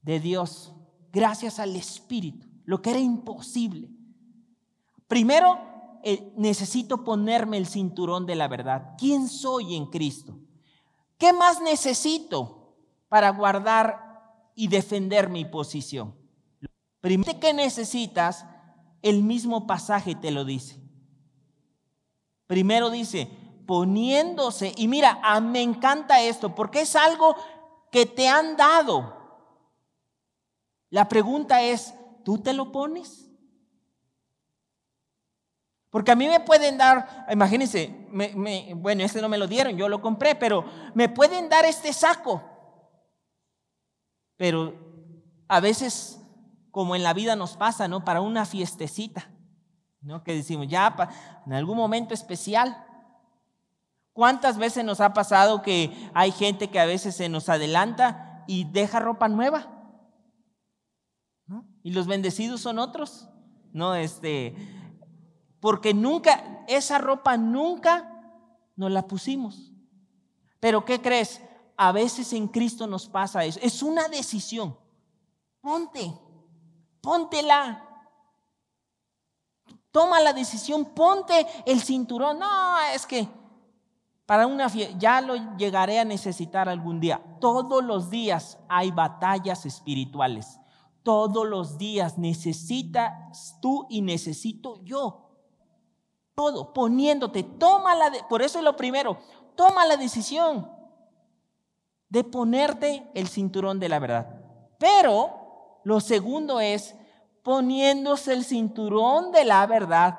de 0.02 0.20
Dios, 0.20 0.75
gracias 1.16 1.60
al 1.60 1.78
Espíritu, 1.78 2.46
lo 2.66 2.82
que 2.82 2.90
era 2.90 3.00
imposible. 3.00 3.90
Primero, 5.08 5.58
eh, 6.04 6.34
necesito 6.36 7.06
ponerme 7.06 7.56
el 7.56 7.68
cinturón 7.68 8.26
de 8.26 8.36
la 8.36 8.50
verdad. 8.50 8.96
¿Quién 8.98 9.30
soy 9.30 9.76
en 9.76 9.86
Cristo? 9.86 10.38
¿Qué 11.18 11.32
más 11.32 11.62
necesito 11.62 12.76
para 13.08 13.30
guardar 13.30 14.50
y 14.56 14.68
defender 14.68 15.30
mi 15.30 15.46
posición? 15.46 16.14
Primero 17.00 17.40
que 17.40 17.54
necesitas, 17.54 18.46
el 19.02 19.24
mismo 19.24 19.66
pasaje 19.66 20.16
te 20.16 20.32
lo 20.32 20.44
dice. 20.44 20.82
Primero 22.46 22.90
dice, 22.90 23.30
poniéndose, 23.66 24.74
y 24.76 24.90
mira, 24.90 25.22
ah, 25.24 25.40
me 25.40 25.62
encanta 25.62 26.22
esto, 26.22 26.54
porque 26.54 26.82
es 26.82 26.94
algo 26.98 27.38
que 27.90 28.06
te 28.06 28.28
han 28.28 28.58
dado. 28.58 29.15
La 30.90 31.08
pregunta 31.08 31.62
es, 31.62 31.94
¿tú 32.24 32.38
te 32.38 32.54
lo 32.54 32.72
pones? 32.72 33.30
Porque 35.90 36.12
a 36.12 36.16
mí 36.16 36.28
me 36.28 36.40
pueden 36.42 36.78
dar, 36.78 37.26
imagínense, 37.32 38.08
bueno, 38.76 39.04
este 39.04 39.22
no 39.22 39.30
me 39.30 39.38
lo 39.38 39.48
dieron, 39.48 39.78
yo 39.78 39.88
lo 39.88 40.02
compré, 40.02 40.36
pero 40.36 40.66
me 40.94 41.08
pueden 41.10 41.48
dar 41.48 41.66
este 41.66 41.94
saco. 41.94 42.44
Pero 44.36 44.74
a 45.48 45.60
veces, 45.60 46.20
como 46.72 46.96
en 46.96 47.04
la 47.04 47.14
vida 47.14 47.36
nos 47.36 47.56
pasa, 47.56 47.88
¿no? 47.88 48.04
Para 48.04 48.22
una 48.22 48.46
fiestecita, 48.46 49.32
¿no? 50.02 50.24
Que 50.24 50.34
decimos, 50.34 50.68
ya, 50.68 50.96
en 51.46 51.54
algún 51.54 51.78
momento 51.78 52.14
especial, 52.14 52.86
¿Cuántas 54.16 54.58
veces 54.58 54.86
nos 54.86 55.02
ha 55.02 55.14
pasado 55.14 55.62
que 55.62 55.92
hay 56.14 56.32
gente 56.32 56.70
que 56.70 56.80
a 56.80 56.86
veces 56.86 57.18
se 57.18 57.28
nos 57.28 57.50
adelanta 57.50 58.46
y 58.48 58.64
deja 58.64 59.02
ropa 59.02 59.28
nueva? 59.28 59.75
Y 61.86 61.92
los 61.92 62.08
bendecidos 62.08 62.62
son 62.62 62.80
otros. 62.80 63.30
No, 63.72 63.94
este, 63.94 64.56
porque 65.60 65.94
nunca, 65.94 66.64
esa 66.68 66.98
ropa 66.98 67.38
nunca 67.38 68.12
nos 68.76 68.90
la 68.90 69.06
pusimos. 69.06 69.72
Pero 70.60 70.84
¿qué 70.84 71.00
crees? 71.00 71.44
A 71.78 71.92
veces 71.92 72.34
en 72.34 72.48
Cristo 72.48 72.88
nos 72.88 73.08
pasa 73.08 73.46
eso. 73.46 73.60
Es 73.62 73.84
una 73.84 74.08
decisión. 74.08 74.76
Ponte, 75.62 76.12
póntela. 77.02 77.88
Toma 79.92 80.20
la 80.22 80.34
decisión, 80.34 80.86
ponte 80.86 81.46
el 81.68 81.82
cinturón. 81.82 82.40
No, 82.40 82.80
es 82.96 83.06
que 83.06 83.30
para 84.26 84.48
una 84.48 84.70
fiesta, 84.70 84.98
ya 84.98 85.22
lo 85.22 85.56
llegaré 85.56 86.00
a 86.00 86.04
necesitar 86.04 86.68
algún 86.68 87.00
día. 87.00 87.22
Todos 87.40 87.84
los 87.84 88.10
días 88.10 88.58
hay 88.68 88.90
batallas 88.90 89.68
espirituales. 89.68 90.60
Todos 91.06 91.48
los 91.48 91.78
días 91.78 92.18
necesitas 92.18 93.60
tú 93.62 93.86
y 93.92 94.02
necesito 94.02 94.84
yo. 94.84 95.30
Todo, 96.34 96.74
poniéndote, 96.74 97.44
toma 97.44 97.94
la, 97.94 98.12
por 98.28 98.42
eso 98.42 98.58
es 98.58 98.64
lo 98.64 98.76
primero, 98.76 99.20
toma 99.56 99.86
la 99.86 99.98
decisión 99.98 100.68
de 102.10 102.24
ponerte 102.24 103.08
el 103.14 103.28
cinturón 103.28 103.80
de 103.80 103.88
la 103.88 104.00
verdad. 104.00 104.42
Pero 104.80 105.82
lo 105.84 106.00
segundo 106.00 106.60
es 106.60 106.96
poniéndose 107.44 108.34
el 108.34 108.44
cinturón 108.44 109.32
de 109.32 109.46
la 109.46 109.68
verdad. 109.68 110.18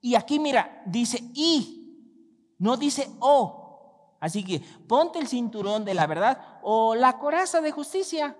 Y 0.00 0.16
aquí 0.16 0.40
mira, 0.40 0.82
dice 0.84 1.22
y 1.32 2.56
no 2.58 2.76
dice 2.76 3.08
oh. 3.20 4.16
Así 4.18 4.44
que 4.44 4.58
ponte 4.88 5.20
el 5.20 5.28
cinturón 5.28 5.84
de 5.84 5.94
la 5.94 6.08
verdad 6.08 6.58
o 6.60 6.96
la 6.96 7.20
coraza 7.20 7.60
de 7.60 7.70
justicia. 7.70 8.36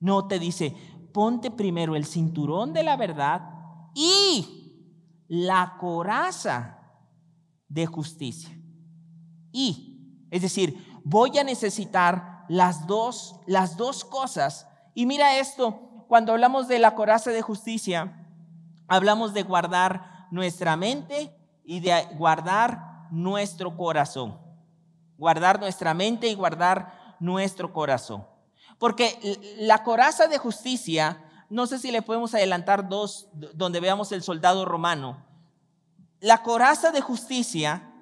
No 0.00 0.28
te 0.28 0.38
dice, 0.38 0.76
ponte 1.12 1.50
primero 1.50 1.96
el 1.96 2.04
cinturón 2.04 2.72
de 2.72 2.82
la 2.82 2.96
verdad 2.96 3.42
y 3.94 4.46
la 5.28 5.76
coraza 5.78 6.78
de 7.68 7.86
justicia. 7.86 8.56
Y, 9.52 10.26
es 10.30 10.42
decir, 10.42 11.00
voy 11.04 11.36
a 11.38 11.44
necesitar 11.44 12.44
las 12.48 12.86
dos, 12.86 13.40
las 13.46 13.76
dos 13.76 14.04
cosas. 14.04 14.66
Y 14.94 15.06
mira 15.06 15.38
esto, 15.38 16.04
cuando 16.08 16.32
hablamos 16.32 16.68
de 16.68 16.78
la 16.78 16.94
coraza 16.94 17.30
de 17.30 17.42
justicia, 17.42 18.26
hablamos 18.86 19.34
de 19.34 19.42
guardar 19.42 20.28
nuestra 20.30 20.76
mente 20.76 21.34
y 21.64 21.80
de 21.80 22.06
guardar 22.16 23.08
nuestro 23.10 23.76
corazón. 23.76 24.38
Guardar 25.16 25.60
nuestra 25.60 25.94
mente 25.94 26.28
y 26.28 26.34
guardar 26.34 27.16
nuestro 27.20 27.72
corazón. 27.72 28.24
Porque 28.78 29.56
la 29.58 29.82
coraza 29.82 30.28
de 30.28 30.38
justicia, 30.38 31.24
no 31.50 31.66
sé 31.66 31.78
si 31.78 31.90
le 31.90 32.02
podemos 32.02 32.34
adelantar 32.34 32.88
dos, 32.88 33.28
donde 33.32 33.80
veamos 33.80 34.12
el 34.12 34.22
soldado 34.22 34.64
romano. 34.64 35.24
La 36.20 36.42
coraza 36.42 36.90
de 36.90 37.00
justicia 37.00 37.92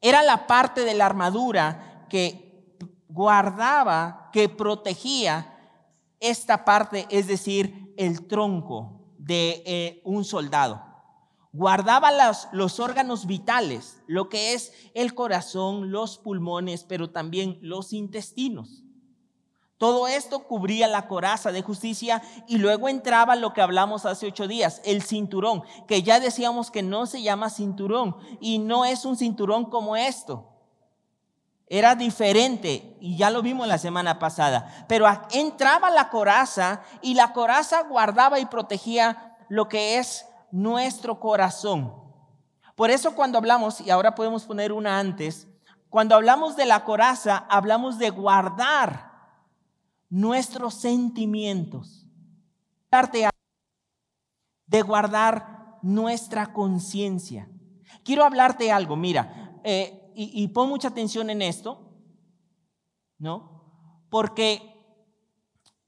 era 0.00 0.22
la 0.22 0.46
parte 0.46 0.84
de 0.84 0.94
la 0.94 1.06
armadura 1.06 2.06
que 2.08 2.76
guardaba, 3.08 4.30
que 4.32 4.48
protegía 4.48 5.50
esta 6.20 6.64
parte, 6.64 7.06
es 7.10 7.26
decir, 7.26 7.94
el 7.96 8.26
tronco 8.26 9.14
de 9.18 9.62
eh, 9.66 10.02
un 10.04 10.24
soldado 10.24 10.94
guardaba 11.54 12.10
los, 12.10 12.48
los, 12.52 12.80
órganos 12.80 13.26
vitales, 13.26 14.02
lo 14.08 14.28
que 14.28 14.54
es 14.54 14.72
el 14.92 15.14
corazón, 15.14 15.92
los 15.92 16.18
pulmones, 16.18 16.82
pero 16.82 17.10
también 17.10 17.58
los 17.62 17.92
intestinos. 17.92 18.83
Todo 19.78 20.06
esto 20.06 20.44
cubría 20.44 20.86
la 20.86 21.08
coraza 21.08 21.50
de 21.50 21.62
justicia 21.62 22.22
y 22.46 22.58
luego 22.58 22.88
entraba 22.88 23.34
lo 23.34 23.52
que 23.52 23.60
hablamos 23.60 24.06
hace 24.06 24.26
ocho 24.26 24.46
días, 24.46 24.80
el 24.84 25.02
cinturón, 25.02 25.64
que 25.88 26.02
ya 26.02 26.20
decíamos 26.20 26.70
que 26.70 26.82
no 26.82 27.06
se 27.06 27.22
llama 27.22 27.50
cinturón 27.50 28.16
y 28.40 28.58
no 28.58 28.84
es 28.84 29.04
un 29.04 29.16
cinturón 29.16 29.64
como 29.64 29.96
esto. 29.96 30.48
Era 31.66 31.96
diferente 31.96 32.96
y 33.00 33.16
ya 33.16 33.30
lo 33.30 33.42
vimos 33.42 33.66
la 33.66 33.78
semana 33.78 34.18
pasada, 34.18 34.86
pero 34.86 35.06
entraba 35.32 35.90
la 35.90 36.08
coraza 36.08 36.82
y 37.02 37.14
la 37.14 37.32
coraza 37.32 37.82
guardaba 37.82 38.38
y 38.38 38.46
protegía 38.46 39.36
lo 39.48 39.68
que 39.68 39.98
es 39.98 40.26
nuestro 40.52 41.18
corazón. 41.18 41.92
Por 42.76 42.90
eso 42.90 43.14
cuando 43.14 43.38
hablamos, 43.38 43.80
y 43.80 43.90
ahora 43.90 44.14
podemos 44.14 44.44
poner 44.44 44.72
una 44.72 45.00
antes, 45.00 45.48
cuando 45.90 46.14
hablamos 46.14 46.54
de 46.54 46.66
la 46.66 46.84
coraza, 46.84 47.46
hablamos 47.48 47.98
de 47.98 48.10
guardar 48.10 49.13
nuestros 50.14 50.74
sentimientos, 50.74 52.06
de 54.68 54.82
guardar 54.82 55.80
nuestra 55.82 56.52
conciencia. 56.52 57.50
Quiero 58.04 58.22
hablarte 58.22 58.70
algo, 58.70 58.94
mira, 58.94 59.60
eh, 59.64 60.12
y, 60.14 60.40
y 60.40 60.46
pon 60.46 60.68
mucha 60.68 60.86
atención 60.86 61.30
en 61.30 61.42
esto, 61.42 61.90
¿no? 63.18 64.06
Porque 64.08 64.62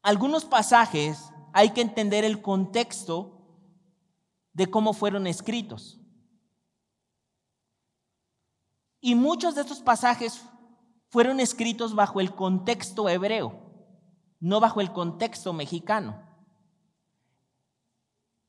algunos 0.02 0.45
pasajes 0.45 1.30
hay 1.52 1.71
que 1.71 1.83
entender 1.83 2.25
el 2.25 2.42
contexto 2.42 3.47
de 4.54 4.66
cómo 4.66 4.92
fueron 4.92 5.28
escritos. 5.28 6.00
Y 9.00 9.14
muchos 9.14 9.54
de 9.54 9.61
estos 9.61 9.78
pasajes 9.78 10.42
fueron 11.11 11.38
escritos 11.38 11.95
bajo 11.95 12.21
el 12.21 12.35
contexto 12.35 13.09
hebreo, 13.09 13.65
no 14.40 14.61
bajo 14.61 14.81
el 14.81 14.93
contexto 14.93 15.52
mexicano. 15.52 16.23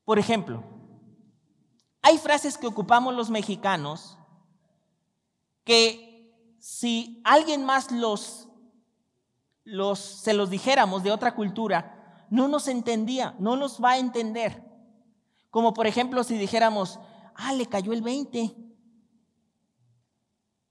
Por 0.04 0.18
ejemplo, 0.18 0.64
hay 2.02 2.18
frases 2.18 2.56
que 2.56 2.66
ocupamos 2.66 3.14
los 3.14 3.30
mexicanos 3.30 4.16
que 5.64 6.56
si 6.58 7.20
alguien 7.24 7.64
más 7.64 7.90
los, 7.92 8.48
los, 9.64 9.98
se 9.98 10.32
los 10.32 10.50
dijéramos 10.50 11.02
de 11.02 11.10
otra 11.10 11.34
cultura, 11.34 12.26
no 12.30 12.48
nos 12.48 12.68
entendía, 12.68 13.34
no 13.38 13.56
nos 13.56 13.82
va 13.82 13.92
a 13.92 13.98
entender. 13.98 14.64
Como 15.50 15.74
por 15.74 15.86
ejemplo 15.86 16.24
si 16.24 16.38
dijéramos, 16.38 16.98
ah, 17.34 17.52
le 17.52 17.66
cayó 17.66 17.92
el 17.92 18.02
20. 18.02 18.56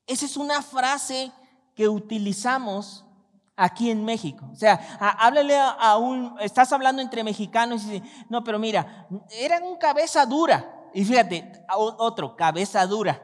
Esa 0.08 0.26
es 0.26 0.38
una 0.38 0.62
frase 0.62 1.32
que 1.76 1.88
utilizamos 1.88 3.06
aquí 3.58 3.90
en 3.90 4.06
México. 4.06 4.48
O 4.54 4.56
sea, 4.56 4.98
háblale 5.00 5.58
a, 5.58 5.98
un, 5.98 6.36
estás 6.40 6.72
hablando 6.72 7.02
entre 7.02 7.24
mexicanos 7.24 7.84
y 7.84 7.90
dices, 7.90 8.10
no, 8.30 8.44
pero 8.44 8.60
mira, 8.60 9.08
eran 9.32 9.64
un 9.64 9.78
cabeza 9.78 10.26
dura. 10.26 10.90
Y 10.94 11.04
fíjate, 11.04 11.66
otro, 11.76 12.38
cabeza 12.38 12.86
dura. 12.86 13.22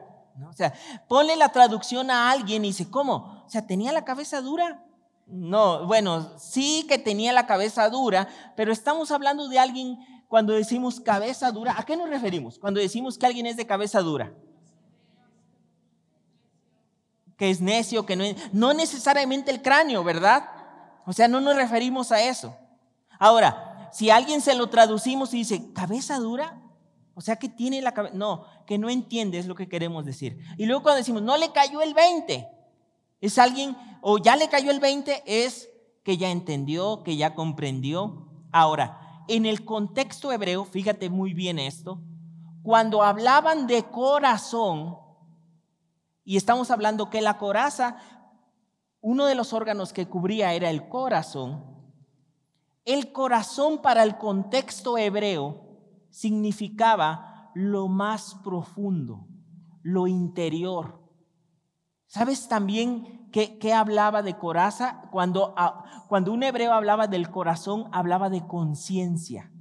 O 0.50 0.54
sea, 0.54 0.74
ponle 1.08 1.36
la 1.36 1.50
traducción 1.50 2.10
a 2.10 2.32
alguien 2.32 2.66
y 2.66 2.70
dice, 2.70 2.90
¿cómo? 2.90 3.44
O 3.46 3.50
sea, 3.50 3.66
¿tenía 3.66 3.92
la 3.94 4.04
cabeza 4.04 4.42
dura? 4.42 4.84
No, 5.28 5.86
bueno, 5.86 6.38
sí 6.38 6.86
que 6.90 6.98
tenía 6.98 7.32
la 7.32 7.46
cabeza 7.46 7.90
dura, 7.90 8.28
pero 8.58 8.74
estamos 8.74 9.12
hablando 9.12 9.48
de 9.48 9.60
alguien 9.60 10.00
cuando 10.28 10.54
decimos 10.54 11.00
cabeza 11.00 11.52
dura. 11.52 11.76
¿A 11.78 11.86
qué 11.86 11.96
nos 11.96 12.10
referimos? 12.10 12.58
Cuando 12.58 12.80
decimos 12.80 13.18
que 13.18 13.28
alguien 13.28 13.46
es 13.46 13.56
de 13.56 13.68
cabeza 13.68 14.02
dura 14.02 14.34
que 17.44 17.50
es 17.50 17.60
necio, 17.60 18.06
que 18.06 18.16
no, 18.16 18.24
no 18.54 18.74
necesariamente 18.74 19.52
el 19.52 19.62
cráneo, 19.62 20.02
¿verdad? 20.02 20.50
O 21.06 21.12
sea, 21.12 21.28
no 21.28 21.42
nos 21.42 21.58
referimos 21.58 22.14
a 22.14 22.24
eso. 22.24 22.56
Ahora, 23.20 23.90
si 23.92 24.10
alguien 24.10 24.40
se 24.40 24.56
lo 24.56 24.70
traducimos 24.70 25.34
y 25.34 25.40
dice, 25.40 25.74
cabeza 25.74 26.20
dura, 26.20 26.62
o 27.14 27.20
sea, 27.20 27.36
que 27.36 27.50
tiene 27.50 27.82
la 27.82 27.94
cabeza, 27.94 28.16
no, 28.16 28.46
que 28.66 28.78
no 28.78 28.90
entiende 28.90 29.40
es 29.40 29.46
lo 29.46 29.56
que 29.56 29.68
queremos 29.68 30.06
decir. 30.06 30.40
Y 30.58 30.68
luego 30.68 30.84
cuando 30.84 31.00
decimos, 31.00 31.22
no 31.22 31.36
le 31.36 31.52
cayó 31.52 31.82
el 31.82 31.94
20, 31.94 32.48
es 33.20 33.38
alguien, 33.38 33.76
o 34.00 34.20
ya 34.20 34.38
le 34.38 34.48
cayó 34.48 34.72
el 34.72 34.80
20, 34.80 35.24
es 35.26 35.70
que 36.06 36.16
ya 36.16 36.32
entendió, 36.32 37.04
que 37.04 37.18
ya 37.18 37.36
comprendió. 37.36 38.26
Ahora, 38.54 39.26
en 39.28 39.46
el 39.46 39.66
contexto 39.66 40.32
hebreo, 40.32 40.64
fíjate 40.64 41.10
muy 41.10 41.34
bien 41.34 41.60
esto, 41.60 42.00
cuando 42.62 43.04
hablaban 43.04 43.68
de 43.68 43.84
corazón, 43.84 45.03
y 46.26 46.38
estamos 46.38 46.72
hablando 46.72 47.10
que 47.10 47.22
la 47.22 47.38
coraza, 47.38 47.98
uno 49.02 49.26
de 49.26 49.36
los 49.36 49.54
órganos 49.54 49.92
que 49.92 50.08
cubría 50.08 50.54
era 50.54 50.70
el 50.70 50.88
corazón. 50.88 51.66
El 52.86 53.12
corazón 53.12 53.82
para 53.82 54.04
el 54.04 54.18
contexto 54.18 54.98
hebreo 54.98 55.64
significaba 56.10 57.52
lo 57.54 57.88
más 57.88 58.36
profundo, 58.44 59.28
lo 59.82 60.08
interior. 60.08 61.02
¿Sabes 62.08 62.48
también 62.48 63.30
qué, 63.32 63.74
hablaba 63.74 64.22
de 64.22 64.38
coraza? 64.38 65.02
Cuando, 65.12 65.54
ah, 65.58 66.06
cuando 66.08 66.32
un 66.32 66.44
hebreo 66.44 66.74
hablaba 66.74 67.08
del 67.08 67.30
corazón, 67.32 67.90
hablaba 67.92 68.30
de 68.30 68.46
conciencia, 68.46 69.52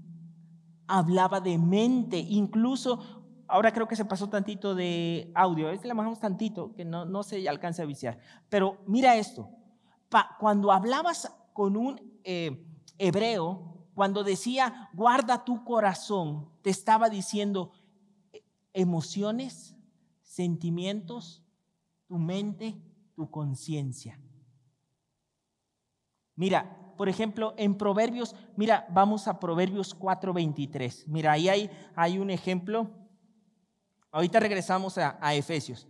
hablaba 0.86 1.40
de 1.40 1.58
mente, 1.58 2.18
incluso 2.18 3.21
Ahora 3.52 3.70
creo 3.70 3.86
que 3.86 3.96
se 3.96 4.06
pasó 4.06 4.30
tantito 4.30 4.74
de 4.74 5.30
audio. 5.34 5.68
Este 5.68 5.86
le 5.86 5.92
bajamos 5.92 6.18
tantito 6.18 6.72
que 6.72 6.86
no, 6.86 7.04
no 7.04 7.22
se 7.22 7.46
alcanza 7.46 7.82
a 7.82 7.86
viciar. 7.86 8.18
Pero 8.48 8.78
mira 8.86 9.14
esto. 9.16 9.50
cuando 10.40 10.72
hablabas 10.72 11.30
con 11.52 11.76
un 11.76 12.00
eh, 12.24 12.66
hebreo, 12.96 13.86
cuando 13.94 14.24
decía, 14.24 14.88
guarda 14.94 15.44
tu 15.44 15.64
corazón, 15.64 16.48
te 16.62 16.70
estaba 16.70 17.10
diciendo 17.10 17.72
eh, 18.32 18.42
emociones, 18.72 19.76
sentimientos, 20.22 21.44
tu 22.06 22.18
mente, 22.18 22.80
tu 23.14 23.30
conciencia. 23.30 24.18
Mira, 26.36 26.94
por 26.96 27.10
ejemplo, 27.10 27.52
en 27.58 27.76
Proverbios, 27.76 28.34
mira, 28.56 28.86
vamos 28.90 29.28
a 29.28 29.38
Proverbios 29.38 29.94
4:23. 29.94 31.04
Mira, 31.06 31.32
ahí 31.32 31.50
hay, 31.50 31.70
hay 31.94 32.18
un 32.18 32.30
ejemplo 32.30 33.01
Ahorita 34.12 34.40
regresamos 34.40 34.98
a, 34.98 35.34
Efesios. 35.34 35.88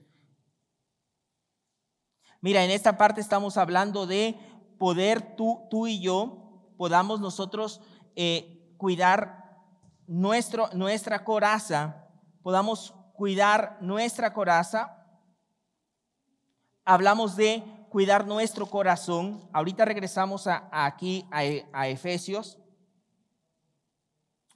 Mira, 2.41 2.65
en 2.65 2.71
esta 2.71 2.97
parte 2.97 3.21
estamos 3.21 3.57
hablando 3.57 4.07
de 4.07 4.37
poder 4.79 5.35
tú, 5.37 5.67
tú 5.69 5.89
y 5.89 6.01
yo, 6.01 6.73
podamos 6.79 7.21
nosotros 7.21 7.81
eh, 8.15 8.75
cuidar 8.79 9.59
nuestro, 10.07 10.69
nuestra 10.73 11.25
coraza, 11.25 12.09
podamos 12.43 12.95
cuidar 13.15 13.79
nuestra 13.81 14.33
coraza. 14.33 15.05
Hablamos 16.85 17.35
de 17.35 17.65
cuidar 17.89 18.27
nuestro 18.27 18.67
corazón. 18.67 19.49
Ahorita 19.53 19.85
regresamos 19.85 20.47
a, 20.47 20.69
aquí 20.71 21.27
a, 21.33 21.41
a 21.73 21.89
Efesios. 21.89 22.57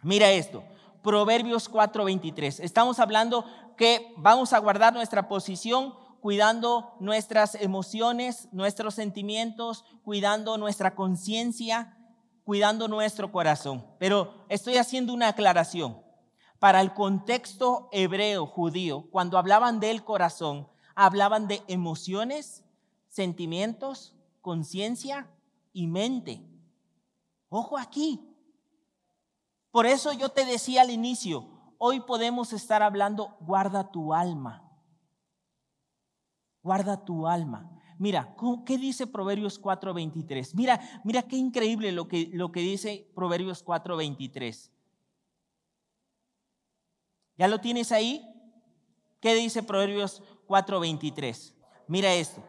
Mira 0.03 0.31
esto. 0.31 0.63
Proverbios 1.07 1.69
4:23. 1.69 2.59
Estamos 2.59 2.99
hablando 2.99 3.45
que 3.77 4.13
vamos 4.17 4.53
a 4.53 4.59
guardar 4.59 4.93
nuestra 4.93 5.29
posición 5.29 5.95
cuidando 6.21 6.97
nuestras 6.99 7.55
emociones, 7.55 8.49
nuestros 8.51 8.97
sentimientos, 8.97 9.85
cuidando 10.03 10.59
nuestra 10.59 10.97
conciencia, 10.97 11.97
cuidando 12.43 12.89
nuestro 12.89 13.31
corazón. 13.31 13.87
Pero 14.01 14.47
estoy 14.49 14.79
haciendo 14.79 15.15
una 15.15 15.29
aclaración. 15.29 16.03
Para 16.59 16.81
el 16.81 16.93
contexto 16.93 17.89
hebreo 17.93 18.45
judío, 18.45 19.07
cuando 19.13 19.39
hablaban 19.39 19.79
del 19.79 20.03
corazón, 20.03 20.67
hablaban 20.97 21.47
de 21.47 21.63
emociones, 21.69 22.65
sentimientos, 23.07 24.17
conciencia 24.43 25.31
y 25.73 25.87
mente. 25.87 26.45
Ojo 27.49 27.79
aquí, 27.79 28.26
por 29.77 29.85
eso 29.85 30.15
yo 30.15 30.31
te 30.31 30.47
decía 30.47 30.81
al 30.81 30.91
inicio, 30.91 31.51
hoy 31.77 32.01
podemos 32.01 32.55
estar 32.55 32.83
hablando, 32.83 33.37
guarda 33.41 33.93
tu 33.93 34.15
alma. 34.15 34.73
Guarda 36.63 37.05
tu 37.05 37.27
alma. 37.27 37.79
Mira, 37.99 38.35
¿qué 38.65 38.79
dice 38.79 39.07
Proverbios 39.07 39.61
4:23? 39.61 40.55
Mira, 40.55 40.81
mira 41.05 41.21
qué 41.25 41.37
increíble 41.37 41.93
lo 41.93 42.09
que, 42.09 42.31
lo 42.33 42.53
que 42.53 42.61
dice 42.61 43.13
Proverbios 43.15 43.63
4:23. 43.63 44.71
¿Ya 47.37 47.47
lo 47.47 47.61
tienes 47.61 47.93
ahí? 47.93 48.27
¿Qué 49.21 49.35
dice 49.35 49.63
Proverbios 49.63 50.23
4:23? 50.47 51.53
Mira 51.87 52.15
esto. 52.15 52.43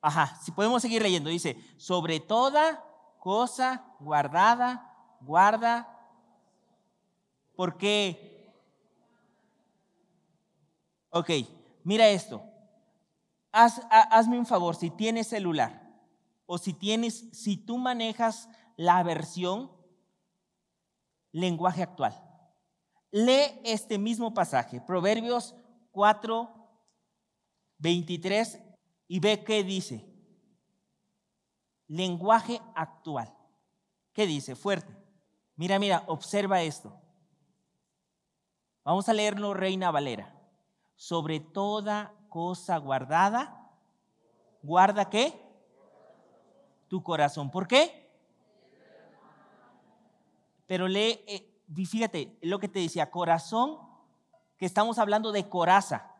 Ajá, 0.00 0.38
si 0.40 0.52
podemos 0.52 0.82
seguir 0.82 1.02
leyendo, 1.02 1.30
dice, 1.30 1.56
sobre 1.76 2.20
toda 2.20 2.84
cosa 3.18 3.84
guardada, 3.98 4.92
guarda 5.20 5.94
¿Por 7.56 7.78
qué? 7.78 8.54
Ok, 11.10 11.30
mira 11.82 12.08
esto. 12.08 12.42
hazme 13.50 14.38
un 14.38 14.44
favor, 14.44 14.76
si 14.76 14.90
tienes 14.90 15.28
celular 15.28 15.82
o 16.44 16.58
si 16.58 16.74
tienes, 16.74 17.30
si 17.32 17.56
tú 17.56 17.78
manejas 17.78 18.48
la 18.76 19.02
versión 19.02 19.72
lenguaje 21.32 21.82
actual, 21.82 22.14
lee 23.10 23.60
este 23.64 23.98
mismo 23.98 24.34
pasaje, 24.34 24.80
Proverbios 24.82 25.54
4, 25.92 26.50
23, 27.78 28.60
y 29.08 29.20
ve 29.20 29.42
qué 29.42 29.64
dice. 29.64 30.04
Lenguaje 31.88 32.60
actual. 32.74 33.32
¿Qué 34.12 34.26
dice? 34.26 34.54
Fuerte. 34.56 34.94
Mira, 35.54 35.78
mira, 35.78 36.04
observa 36.08 36.62
esto. 36.62 37.00
Vamos 38.86 39.08
a 39.08 39.12
leerlo 39.12 39.52
Reina 39.52 39.90
Valera. 39.90 40.32
Sobre 40.94 41.40
toda 41.40 42.14
cosa 42.28 42.76
guardada, 42.76 43.68
guarda 44.62 45.10
qué? 45.10 45.34
Tu 46.86 47.02
corazón. 47.02 47.50
¿Por 47.50 47.66
qué? 47.66 48.08
Pero 50.68 50.86
lee, 50.86 51.18
eh, 51.26 51.60
fíjate 51.74 52.38
lo 52.42 52.60
que 52.60 52.68
te 52.68 52.78
decía, 52.78 53.10
corazón, 53.10 53.76
que 54.56 54.66
estamos 54.66 55.00
hablando 55.00 55.32
de 55.32 55.48
coraza. 55.48 56.14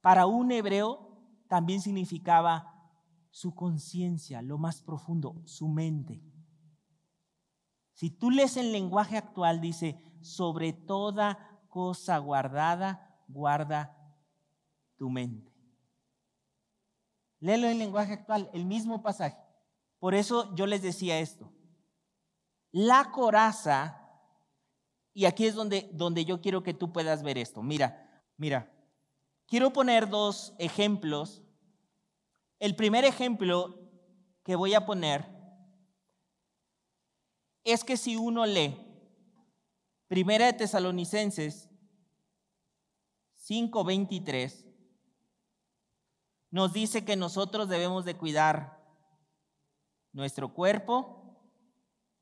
Para 0.00 0.26
un 0.26 0.50
hebreo 0.50 1.20
también 1.46 1.80
significaba 1.80 2.90
su 3.30 3.54
conciencia, 3.54 4.42
lo 4.42 4.58
más 4.58 4.82
profundo, 4.82 5.40
su 5.44 5.68
mente. 5.68 6.20
Si 7.92 8.10
tú 8.10 8.32
lees 8.32 8.56
el 8.56 8.72
lenguaje 8.72 9.16
actual, 9.16 9.60
dice, 9.60 10.11
sobre 10.22 10.72
toda 10.72 11.60
cosa 11.68 12.18
guardada, 12.18 13.16
guarda 13.28 13.96
tu 14.96 15.10
mente. 15.10 15.52
Léelo 17.40 17.66
en 17.66 17.78
lenguaje 17.78 18.12
actual, 18.12 18.50
el 18.52 18.64
mismo 18.64 19.02
pasaje. 19.02 19.36
Por 19.98 20.14
eso 20.14 20.54
yo 20.54 20.66
les 20.66 20.82
decía 20.82 21.18
esto. 21.18 21.52
La 22.70 23.10
coraza, 23.10 24.00
y 25.12 25.24
aquí 25.24 25.46
es 25.46 25.54
donde, 25.54 25.90
donde 25.92 26.24
yo 26.24 26.40
quiero 26.40 26.62
que 26.62 26.74
tú 26.74 26.92
puedas 26.92 27.22
ver 27.22 27.38
esto. 27.38 27.62
Mira, 27.62 28.22
mira, 28.36 28.72
quiero 29.46 29.72
poner 29.72 30.08
dos 30.08 30.54
ejemplos. 30.58 31.42
El 32.58 32.76
primer 32.76 33.04
ejemplo 33.04 33.78
que 34.44 34.56
voy 34.56 34.74
a 34.74 34.86
poner 34.86 35.28
es 37.64 37.84
que 37.84 37.96
si 37.96 38.16
uno 38.16 38.46
lee 38.46 38.91
Primera 40.12 40.44
de 40.44 40.52
Tesalonicenses 40.52 41.70
5:23, 43.34 44.66
nos 46.50 46.74
dice 46.74 47.02
que 47.02 47.16
nosotros 47.16 47.66
debemos 47.66 48.04
de 48.04 48.14
cuidar 48.14 48.78
nuestro 50.12 50.52
cuerpo, 50.52 51.40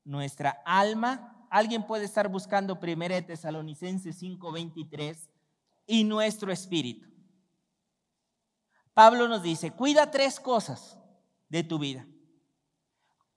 nuestra 0.05 0.61
alma. 0.63 1.45
Alguien 1.49 1.85
puede 1.85 2.05
estar 2.05 2.29
buscando 2.29 2.79
Primera 2.79 3.15
de 3.15 3.23
Tesalonicenses 3.23 4.17
5:23 4.17 5.29
y 5.85 6.05
nuestro 6.05 6.49
espíritu. 6.49 7.09
Pablo 8.93 9.27
nos 9.27 9.43
dice, 9.43 9.71
cuida 9.71 10.11
tres 10.11 10.39
cosas 10.39 10.97
de 11.49 11.61
tu 11.65 11.77
vida. 11.77 12.07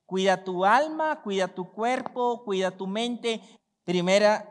Cuida 0.07 0.45
tu 0.45 0.64
alma, 0.64 1.23
cuida 1.23 1.49
tu 1.49 1.73
cuerpo, 1.73 2.45
cuida 2.45 2.71
tu 2.77 2.87
mente. 2.87 3.43
Primera 3.85 4.49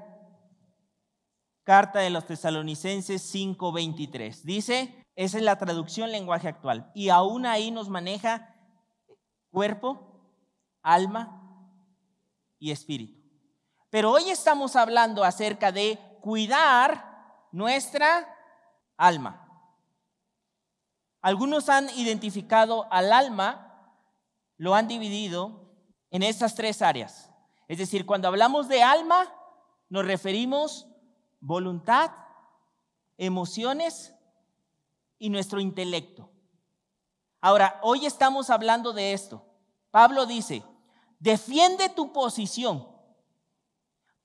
carta 1.64 2.00
de 2.00 2.10
los 2.10 2.26
tesalonicenses 2.26 3.22
5:23. 3.34 4.44
Dice, 4.44 5.04
esa 5.16 5.38
es 5.38 5.44
la 5.44 5.58
traducción 5.58 6.12
lenguaje 6.12 6.48
actual. 6.48 6.92
Y 6.94 7.10
aún 7.10 7.46
ahí 7.46 7.72
nos 7.72 7.90
maneja 7.90 8.56
cuerpo, 9.52 10.22
alma 10.82 11.40
y 12.60 12.72
espíritu. 12.72 13.22
Pero 13.90 14.12
hoy 14.12 14.30
estamos 14.30 14.76
hablando 14.76 15.24
acerca 15.24 15.72
de 15.72 16.00
cuidar 16.22 17.48
nuestra 17.52 18.28
alma. 18.98 19.40
Algunos 21.22 21.70
han 21.70 21.90
identificado 21.92 22.92
al 22.92 23.14
alma, 23.14 23.98
lo 24.58 24.76
han 24.76 24.88
dividido 24.88 25.72
en 26.10 26.24
estas 26.24 26.56
tres 26.56 26.82
áreas. 26.82 27.33
Es 27.68 27.78
decir, 27.78 28.06
cuando 28.06 28.28
hablamos 28.28 28.68
de 28.68 28.84
alma, 28.84 29.34
nos 29.90 30.06
referimos 30.06 30.88
voluntad, 31.40 32.12
emociones 33.18 34.14
y 35.20 35.30
nuestro 35.30 35.60
intelecto. 35.60 36.30
Ahora, 37.42 37.80
hoy 37.84 38.06
estamos 38.06 38.50
hablando 38.50 38.94
de 38.94 39.14
esto. 39.14 39.46
Pablo 39.92 40.26
dice, 40.26 40.64
defiende 41.20 41.90
tu 41.90 42.12
posición, 42.12 42.88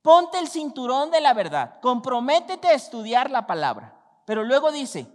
ponte 0.03 0.39
el 0.39 0.49
cinturón 0.49 1.11
de 1.11 1.21
la 1.21 1.35
verdad, 1.35 1.81
comprométete 1.81 2.69
a 2.69 2.75
estudiar 2.75 3.31
la 3.31 3.47
palabra. 3.47 3.95
Pero 4.25 4.45
luego 4.45 4.73
dice, 4.73 5.07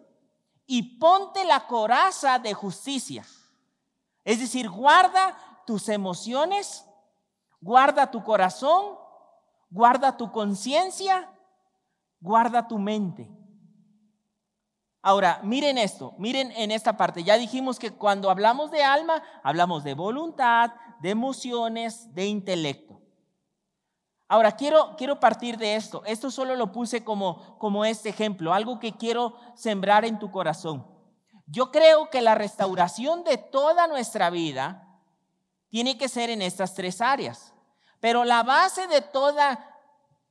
y 0.65 0.97
ponte 0.99 1.45
la 1.45 1.67
coraza 1.67 2.39
de 2.39 2.53
justicia. 2.53 3.25
Es 4.23 4.39
decir, 4.39 4.69
guarda 4.69 5.37
tus 5.65 5.89
emociones, 5.89 6.85
guarda 7.63 8.11
tu 8.11 8.23
corazón, 8.23 8.97
guarda 9.69 10.17
tu 10.17 10.31
conciencia, 10.31 11.29
guarda 12.19 12.67
tu 12.67 12.77
mente. 12.77 13.31
Ahora, 15.01 15.39
miren 15.43 15.77
esto, 15.77 16.13
miren 16.17 16.51
en 16.51 16.71
esta 16.71 16.95
parte. 16.95 17.23
Ya 17.23 17.37
dijimos 17.37 17.79
que 17.79 17.91
cuando 17.91 18.29
hablamos 18.29 18.69
de 18.71 18.83
alma, 18.83 19.23
hablamos 19.43 19.83
de 19.83 19.93
voluntad, 19.93 20.71
de 21.01 21.09
emociones, 21.09 22.13
de 22.13 22.25
intelecto. 22.25 23.01
Ahora, 24.27 24.53
quiero, 24.53 24.95
quiero 24.97 25.19
partir 25.19 25.57
de 25.57 25.75
esto. 25.75 26.03
Esto 26.05 26.31
solo 26.31 26.55
lo 26.55 26.71
puse 26.71 27.03
como, 27.03 27.57
como 27.59 27.85
este 27.85 28.09
ejemplo, 28.09 28.53
algo 28.53 28.79
que 28.79 28.93
quiero 28.93 29.35
sembrar 29.55 30.05
en 30.05 30.19
tu 30.19 30.31
corazón. 30.31 30.87
Yo 31.45 31.71
creo 31.71 32.09
que 32.09 32.21
la 32.21 32.35
restauración 32.35 33.23
de 33.23 33.37
toda 33.37 33.87
nuestra 33.87 34.29
vida 34.29 35.01
tiene 35.69 35.97
que 35.97 36.07
ser 36.07 36.29
en 36.29 36.41
estas 36.41 36.73
tres 36.75 37.01
áreas. 37.01 37.52
Pero 38.03 38.25
la 38.25 38.43
base 38.43 38.85
de 38.87 38.99
toda 38.99 39.79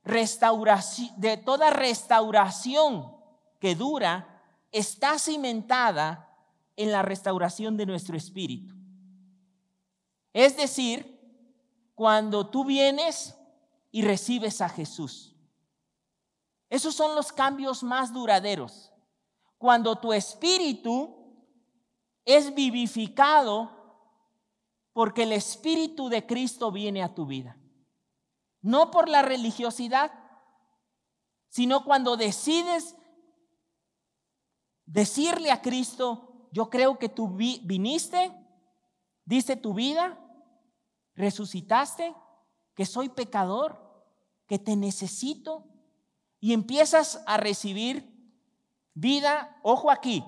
restauración, 0.03 1.09
de 1.19 1.37
toda 1.37 1.71
restauración 1.71 3.17
que 3.59 3.73
dura 3.73 4.43
está 4.71 5.17
cimentada 5.17 6.37
en 6.75 6.91
la 6.91 7.01
restauración 7.01 7.75
de 7.75 7.87
nuestro 7.87 8.15
espíritu. 8.15 8.75
Es 10.33 10.55
decir, 10.55 11.19
cuando 11.95 12.45
tú 12.45 12.63
vienes 12.63 13.35
y 13.91 14.03
recibes 14.03 14.61
a 14.61 14.69
Jesús. 14.69 15.35
Esos 16.69 16.93
son 16.93 17.15
los 17.15 17.31
cambios 17.31 17.81
más 17.81 18.13
duraderos. 18.13 18.91
Cuando 19.57 19.95
tu 19.95 20.13
espíritu 20.13 21.41
es 22.23 22.53
vivificado 22.53 23.71
porque 24.93 25.23
el 25.23 25.31
espíritu 25.31 26.07
de 26.07 26.23
Cristo 26.27 26.71
viene 26.71 27.01
a 27.01 27.15
tu 27.15 27.25
vida. 27.25 27.57
No 28.63 28.89
por 28.89 29.07
la 29.07 29.21
religiosidad, 29.21 30.11
sino 31.49 31.83
cuando 31.83 32.17
decides 32.17 32.95
decirle 34.87 35.51
a 35.51 35.61
Cristo, 35.61 36.47
yo 36.51 36.71
creo 36.71 36.97
que 36.97 37.09
tú 37.09 37.27
viniste, 37.27 38.35
diste 39.25 39.55
tu 39.55 39.75
vida, 39.75 40.19
resucitaste, 41.13 42.15
que 42.73 42.87
soy 42.87 43.09
pecador, 43.09 43.79
que 44.47 44.57
te 44.57 44.75
necesito, 44.75 45.67
y 46.39 46.53
empiezas 46.53 47.21
a 47.27 47.37
recibir 47.37 48.11
vida, 48.95 49.59
ojo 49.61 49.91
aquí, 49.91 50.25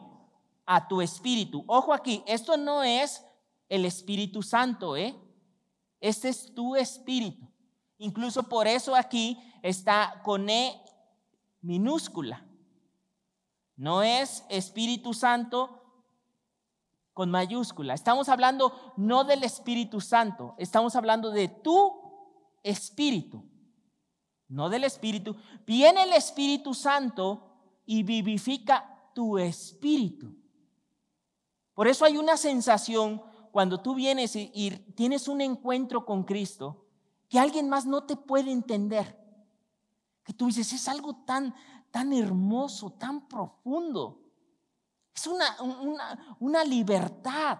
a 0.65 0.87
tu 0.87 1.01
espíritu. 1.01 1.63
Ojo 1.67 1.93
aquí, 1.93 2.23
esto 2.25 2.57
no 2.57 2.83
es 2.83 3.23
el 3.69 3.85
Espíritu 3.85 4.41
Santo, 4.41 4.95
¿eh? 4.95 5.15
Este 5.99 6.29
es 6.29 6.53
tu 6.53 6.75
espíritu. 6.75 7.47
Incluso 7.97 8.43
por 8.43 8.67
eso 8.67 8.95
aquí 8.95 9.39
está 9.61 10.21
con 10.23 10.49
E 10.49 10.81
minúscula. 11.61 12.45
No 13.75 14.03
es 14.03 14.45
Espíritu 14.49 15.13
Santo 15.13 15.81
con 17.13 17.31
mayúscula. 17.31 17.93
Estamos 17.93 18.29
hablando 18.29 18.93
no 18.97 19.23
del 19.23 19.43
Espíritu 19.43 20.01
Santo, 20.01 20.55
estamos 20.57 20.95
hablando 20.95 21.31
de 21.31 21.47
tu 21.47 21.93
espíritu, 22.63 23.43
no 24.49 24.69
del 24.69 24.83
Espíritu. 24.83 25.35
Viene 25.65 26.03
el 26.03 26.13
Espíritu 26.13 26.73
Santo 26.73 27.51
y 27.85 28.03
vivifica 28.03 29.09
tu 29.13 29.37
espíritu. 29.37 30.35
Por 31.73 31.87
eso 31.87 32.05
hay 32.05 32.17
una 32.17 32.37
sensación 32.37 33.21
cuando 33.51 33.81
tú 33.81 33.95
vienes 33.95 34.35
y, 34.35 34.51
y 34.53 34.71
tienes 34.95 35.27
un 35.27 35.41
encuentro 35.41 36.05
con 36.05 36.23
Cristo 36.23 36.84
que 37.29 37.39
alguien 37.39 37.69
más 37.69 37.85
no 37.85 38.03
te 38.03 38.15
puede 38.15 38.51
entender. 38.51 39.17
Que 40.23 40.33
tú 40.33 40.47
dices, 40.47 40.73
es 40.73 40.87
algo 40.87 41.23
tan, 41.25 41.53
tan 41.91 42.13
hermoso, 42.13 42.91
tan 42.91 43.27
profundo. 43.27 44.21
Es 45.13 45.27
una, 45.27 45.61
una, 45.61 46.37
una 46.39 46.63
libertad. 46.63 47.59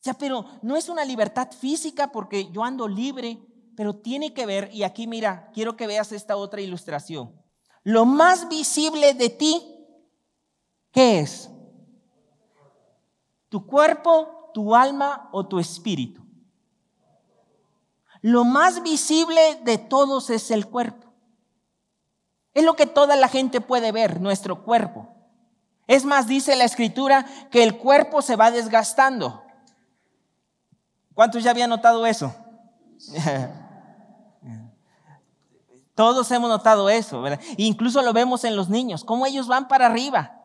O 0.00 0.02
sea, 0.02 0.14
pero 0.14 0.46
no 0.62 0.76
es 0.76 0.88
una 0.88 1.04
libertad 1.04 1.50
física 1.52 2.10
porque 2.10 2.50
yo 2.50 2.64
ando 2.64 2.88
libre, 2.88 3.46
pero 3.76 3.96
tiene 3.96 4.34
que 4.34 4.46
ver, 4.46 4.70
y 4.72 4.82
aquí 4.82 5.06
mira, 5.06 5.50
quiero 5.52 5.76
que 5.76 5.86
veas 5.86 6.12
esta 6.12 6.36
otra 6.36 6.60
ilustración. 6.60 7.32
Lo 7.82 8.04
más 8.04 8.48
visible 8.48 9.14
de 9.14 9.30
ti, 9.30 9.86
¿qué 10.90 11.20
es? 11.20 11.50
¿Tu 13.48 13.66
cuerpo, 13.66 14.50
tu 14.52 14.74
alma 14.74 15.28
o 15.32 15.46
tu 15.46 15.58
espíritu? 15.58 16.19
Lo 18.22 18.44
más 18.44 18.82
visible 18.82 19.60
de 19.64 19.78
todos 19.78 20.30
es 20.30 20.50
el 20.50 20.66
cuerpo. 20.66 21.08
Es 22.52 22.64
lo 22.64 22.74
que 22.74 22.86
toda 22.86 23.16
la 23.16 23.28
gente 23.28 23.60
puede 23.60 23.92
ver, 23.92 24.20
nuestro 24.20 24.64
cuerpo. 24.64 25.08
Es 25.86 26.04
más, 26.04 26.26
dice 26.26 26.56
la 26.56 26.64
escritura 26.64 27.26
que 27.50 27.62
el 27.62 27.78
cuerpo 27.78 28.22
se 28.22 28.36
va 28.36 28.50
desgastando. 28.50 29.42
¿Cuántos 31.14 31.42
ya 31.42 31.50
habían 31.50 31.70
notado 31.70 32.06
eso? 32.06 32.34
Todos 35.94 36.30
hemos 36.30 36.48
notado 36.48 36.88
eso, 36.88 37.20
¿verdad? 37.20 37.40
Incluso 37.56 38.00
lo 38.02 38.12
vemos 38.12 38.44
en 38.44 38.56
los 38.56 38.68
niños, 38.68 39.04
cómo 39.04 39.26
ellos 39.26 39.48
van 39.48 39.68
para 39.68 39.86
arriba. 39.86 40.40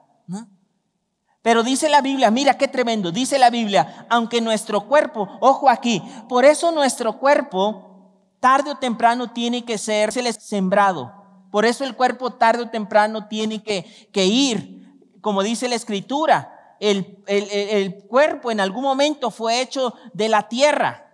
Pero 1.46 1.62
dice 1.62 1.90
la 1.90 2.02
Biblia, 2.02 2.32
mira 2.32 2.58
qué 2.58 2.68
tremendo, 2.68 3.12
dice 3.12 3.38
la 3.38 3.52
Biblia, 3.52 4.08
aunque 4.10 4.42
nuestro 4.42 4.88
cuerpo, 4.88 5.30
ojo 5.42 5.70
aquí, 5.70 6.02
por 6.28 6.44
eso 6.44 6.72
nuestro 6.72 7.20
cuerpo 7.20 8.10
tarde 8.40 8.72
o 8.72 8.78
temprano 8.78 9.32
tiene 9.32 9.64
que 9.64 9.78
ser 9.78 10.12
sembrado. 10.12 11.14
Por 11.52 11.66
eso 11.66 11.84
el 11.84 11.96
cuerpo 11.96 12.34
tarde 12.34 12.64
o 12.64 12.70
temprano 12.72 13.28
tiene 13.28 13.62
que, 13.62 13.84
que 14.12 14.26
ir, 14.26 14.92
como 15.22 15.44
dice 15.44 15.70
la 15.70 15.76
escritura, 15.76 16.78
el, 16.80 17.24
el 17.28 17.94
cuerpo 18.08 18.50
en 18.50 18.60
algún 18.60 18.82
momento 18.82 19.30
fue 19.30 19.62
hecho 19.62 19.94
de 20.14 20.30
la 20.30 20.48
tierra. 20.50 21.14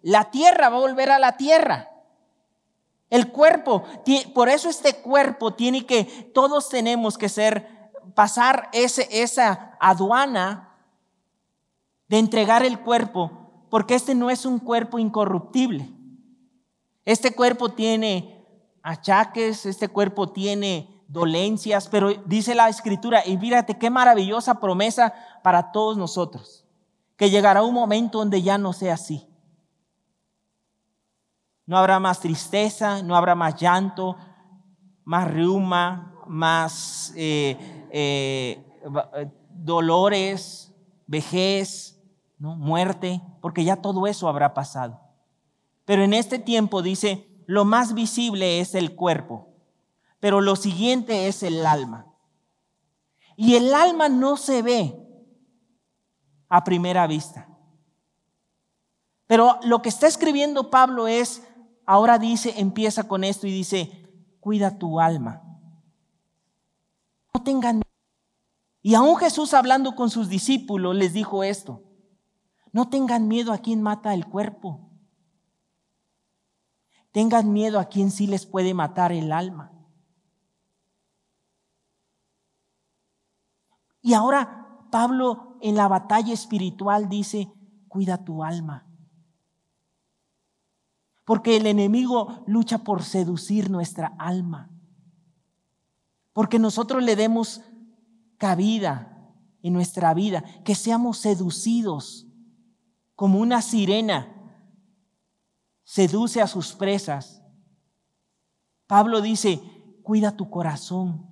La 0.00 0.30
tierra 0.30 0.70
va 0.70 0.78
a 0.78 0.80
volver 0.80 1.10
a 1.10 1.18
la 1.18 1.36
tierra. 1.36 1.90
El 3.10 3.30
cuerpo, 3.30 3.84
por 4.34 4.48
eso 4.48 4.70
este 4.70 4.96
cuerpo 5.02 5.52
tiene 5.52 5.84
que, 5.84 6.04
todos 6.32 6.70
tenemos 6.70 7.18
que 7.18 7.28
ser 7.28 7.75
pasar 8.14 8.68
ese, 8.72 9.08
esa 9.10 9.76
aduana 9.80 10.74
de 12.08 12.18
entregar 12.18 12.64
el 12.64 12.80
cuerpo, 12.80 13.66
porque 13.70 13.94
este 13.94 14.14
no 14.14 14.30
es 14.30 14.46
un 14.46 14.58
cuerpo 14.58 14.98
incorruptible. 14.98 15.90
Este 17.04 17.34
cuerpo 17.34 17.70
tiene 17.70 18.44
achaques, 18.82 19.66
este 19.66 19.88
cuerpo 19.88 20.30
tiene 20.30 21.02
dolencias, 21.08 21.88
pero 21.88 22.12
dice 22.26 22.54
la 22.54 22.68
escritura, 22.68 23.22
y 23.26 23.36
fíjate 23.36 23.78
qué 23.78 23.90
maravillosa 23.90 24.60
promesa 24.60 25.14
para 25.42 25.72
todos 25.72 25.96
nosotros, 25.96 26.64
que 27.16 27.30
llegará 27.30 27.62
un 27.62 27.74
momento 27.74 28.18
donde 28.18 28.42
ya 28.42 28.58
no 28.58 28.72
sea 28.72 28.94
así. 28.94 29.28
No 31.64 31.76
habrá 31.76 31.98
más 31.98 32.20
tristeza, 32.20 33.02
no 33.02 33.16
habrá 33.16 33.34
más 33.34 33.56
llanto, 33.56 34.16
más 35.04 35.28
reuma, 35.28 36.14
más 36.26 37.12
eh, 37.16 37.75
eh, 37.98 38.62
eh, 39.14 39.30
dolores, 39.54 40.70
vejez, 41.06 41.98
¿no? 42.38 42.54
muerte, 42.54 43.22
porque 43.40 43.64
ya 43.64 43.76
todo 43.76 44.06
eso 44.06 44.28
habrá 44.28 44.52
pasado. 44.52 45.00
Pero 45.86 46.02
en 46.04 46.12
este 46.12 46.38
tiempo 46.38 46.82
dice, 46.82 47.26
lo 47.46 47.64
más 47.64 47.94
visible 47.94 48.60
es 48.60 48.74
el 48.74 48.94
cuerpo, 48.94 49.48
pero 50.20 50.42
lo 50.42 50.56
siguiente 50.56 51.26
es 51.26 51.42
el 51.42 51.64
alma. 51.64 52.12
Y 53.34 53.54
el 53.54 53.72
alma 53.72 54.10
no 54.10 54.36
se 54.36 54.60
ve 54.60 54.94
a 56.50 56.64
primera 56.64 57.06
vista. 57.06 57.48
Pero 59.26 59.58
lo 59.62 59.80
que 59.80 59.88
está 59.88 60.06
escribiendo 60.06 60.68
Pablo 60.68 61.08
es, 61.08 61.48
ahora 61.86 62.18
dice, 62.18 62.52
empieza 62.58 63.08
con 63.08 63.24
esto 63.24 63.46
y 63.46 63.52
dice, 63.52 64.06
cuida 64.38 64.76
tu 64.76 65.00
alma. 65.00 65.42
No 67.32 67.42
tengan 67.42 67.85
y 68.86 68.94
aún 68.94 69.16
Jesús 69.16 69.52
hablando 69.52 69.96
con 69.96 70.10
sus 70.10 70.28
discípulos 70.28 70.94
les 70.94 71.12
dijo 71.12 71.42
esto, 71.42 71.82
no 72.70 72.88
tengan 72.88 73.26
miedo 73.26 73.52
a 73.52 73.58
quien 73.58 73.82
mata 73.82 74.14
el 74.14 74.28
cuerpo, 74.28 74.92
tengan 77.10 77.52
miedo 77.52 77.80
a 77.80 77.86
quien 77.86 78.12
sí 78.12 78.28
les 78.28 78.46
puede 78.46 78.74
matar 78.74 79.10
el 79.10 79.32
alma. 79.32 79.72
Y 84.02 84.14
ahora 84.14 84.86
Pablo 84.92 85.58
en 85.62 85.74
la 85.74 85.88
batalla 85.88 86.32
espiritual 86.32 87.08
dice, 87.08 87.52
cuida 87.88 88.22
tu 88.22 88.44
alma. 88.44 88.86
Porque 91.24 91.56
el 91.56 91.66
enemigo 91.66 92.44
lucha 92.46 92.78
por 92.84 93.02
seducir 93.02 93.68
nuestra 93.68 94.14
alma. 94.16 94.70
Porque 96.32 96.60
nosotros 96.60 97.02
le 97.02 97.16
demos 97.16 97.62
cabida 98.38 99.16
en 99.62 99.72
nuestra 99.72 100.14
vida, 100.14 100.44
que 100.64 100.74
seamos 100.74 101.18
seducidos 101.18 102.26
como 103.16 103.40
una 103.40 103.62
sirena 103.62 104.32
seduce 105.82 106.40
a 106.40 106.46
sus 106.46 106.74
presas. 106.74 107.42
Pablo 108.86 109.20
dice, 109.20 109.60
cuida 110.02 110.36
tu 110.36 110.50
corazón. 110.50 111.26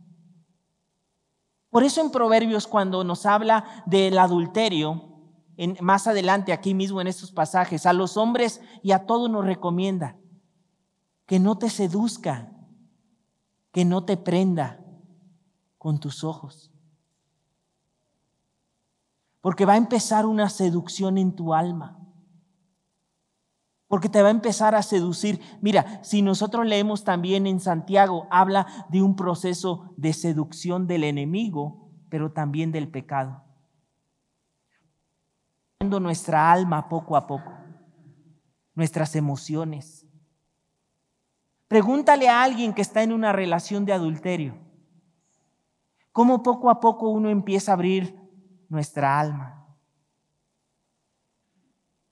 Por 1.71 1.85
eso 1.85 2.01
en 2.01 2.11
Proverbios 2.11 2.67
cuando 2.67 3.05
nos 3.05 3.27
habla 3.27 3.85
del 3.87 4.19
adulterio, 4.19 5.13
en, 5.57 5.77
más 5.81 6.09
adelante 6.09 6.53
aquí 6.53 6.75
mismo 6.75 7.01
en 7.01 7.07
estos 7.07 7.31
pasajes, 7.31 7.87
a 7.87 7.93
los 7.93 8.17
hombres 8.17 8.61
y 8.83 8.93
a 8.93 9.07
todos 9.07 9.31
nos 9.31 9.45
recomienda 9.45 10.17
que 11.27 11.39
no 11.39 11.57
te 11.57 11.71
seduzca, 11.71 12.53
que 13.71 13.85
no 13.85 14.05
te 14.05 14.17
prenda 14.17 14.85
con 15.79 16.01
tus 16.01 16.25
ojos 16.25 16.74
porque 19.45 19.67
va 19.67 19.75
a 19.75 19.77
empezar 19.77 20.25
una 20.25 20.49
seducción 20.49 21.19
en 21.19 21.37
tu 21.37 21.53
alma. 21.53 21.99
Porque 23.89 24.09
te 24.09 24.23
va 24.23 24.29
a 24.29 24.31
empezar 24.31 24.75
a 24.75 24.81
seducir. 24.81 25.39
Mira, 25.61 26.03
si 26.03 26.23
nosotros 26.23 26.65
leemos 26.65 27.05
también 27.05 27.47
en 27.47 27.61
Santiago, 27.61 28.27
habla 28.31 28.87
de 28.89 29.03
un 29.03 29.17
proceso 29.17 29.93
de 29.99 30.15
seducción 30.15 30.87
del 30.87 31.05
enemigo, 31.05 31.91
pero 32.09 32.33
también 32.33 32.73
del 32.73 32.89
pecado. 32.89 33.45
Nuestra 35.81 36.51
alma 36.51 36.89
poco 36.89 37.15
a 37.15 37.27
poco, 37.27 37.53
nuestras 38.75 39.15
emociones. 39.15 40.07
Pregúntale 41.69 42.31
a 42.31 42.43
alguien 42.43 42.73
que 42.73 42.81
está 42.81 43.03
en 43.03 43.13
una 43.13 43.31
relación 43.31 43.85
de 43.85 43.93
adulterio, 43.93 44.57
cómo 46.13 46.43
poco 46.43 46.71
a 46.71 46.81
poco 46.81 47.11
uno 47.11 47.29
empieza 47.29 47.73
a 47.73 47.75
abrir 47.75 48.24
nuestra 48.75 49.19
alma. 49.19 49.67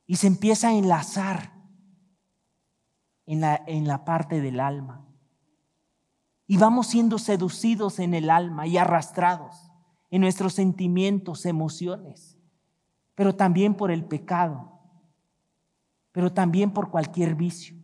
Y 0.06 0.16
se 0.16 0.26
empieza 0.26 0.68
a 0.68 0.72
enlazar 0.72 1.52
en 3.26 3.40
la, 3.40 3.62
en 3.66 3.86
la 3.86 4.04
parte 4.04 4.40
del 4.40 4.60
alma. 4.60 5.06
Y 6.46 6.56
vamos 6.56 6.86
siendo 6.86 7.18
seducidos 7.18 7.98
en 7.98 8.14
el 8.14 8.30
alma 8.30 8.66
y 8.66 8.78
arrastrados 8.78 9.70
en 10.10 10.20
nuestros 10.20 10.54
sentimientos, 10.54 11.46
emociones, 11.46 12.38
pero 13.14 13.34
también 13.34 13.74
por 13.74 13.90
el 13.90 14.04
pecado, 14.04 14.80
pero 16.12 16.32
también 16.32 16.72
por 16.72 16.90
cualquier 16.90 17.34
vicio. 17.34 17.76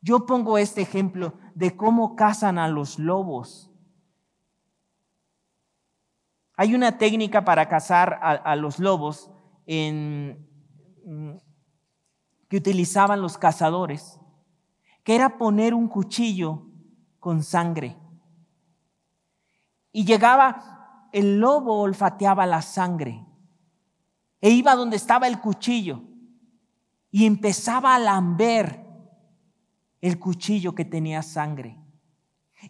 Yo 0.00 0.26
pongo 0.26 0.58
este 0.58 0.82
ejemplo 0.82 1.34
de 1.54 1.76
cómo 1.76 2.14
cazan 2.14 2.58
a 2.58 2.68
los 2.68 2.98
lobos 2.98 3.71
hay 6.62 6.76
una 6.76 6.96
técnica 6.96 7.44
para 7.44 7.68
cazar 7.68 8.20
a, 8.22 8.54
los 8.54 8.78
lobos 8.78 9.28
mm, 9.66 10.30
que 12.48 12.56
utilizaban 12.56 13.20
los 13.20 13.36
cazadores, 13.36 14.20
que 15.02 15.16
era 15.16 15.38
poner 15.38 15.74
un 15.74 15.88
cuchillo 15.88 16.68
con 17.18 17.42
sangre. 17.42 17.96
Y 19.90 20.04
llegaba, 20.04 21.08
el 21.12 21.40
lobo 21.40 21.80
olfateaba 21.80 22.46
la 22.46 22.62
sangre 22.62 23.26
e 24.40 24.50
iba 24.50 24.76
donde 24.76 24.94
estaba 24.94 25.26
el 25.26 25.40
cuchillo 25.40 26.04
y 27.10 27.26
empezaba 27.26 27.96
a 27.96 27.98
lamber 27.98 28.86
el 30.00 30.20
cuchillo 30.20 30.76
que 30.76 30.84
tenía 30.84 31.22
sangre. 31.22 31.76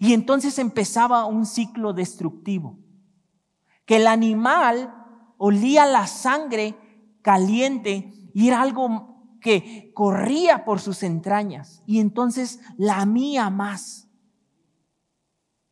Y 0.01 0.15
entonces 0.15 0.59
empezaba 0.59 1.27
un 1.27 1.45
ciclo 1.45 1.93
destructivo 1.93 2.82
que 3.85 3.97
el 3.97 4.07
animal 4.07 4.95
olía 5.39 5.87
la 5.87 6.07
sangre 6.07 6.77
caliente 7.23 8.13
y 8.35 8.49
era 8.49 8.63
algo 8.63 9.37
que 9.41 9.91
corría 9.95 10.65
por 10.65 10.81
sus 10.81 11.03
entrañas 11.03 11.83
y 11.87 12.01
entonces 12.01 12.61
lamía 12.77 13.51
más. 13.51 14.09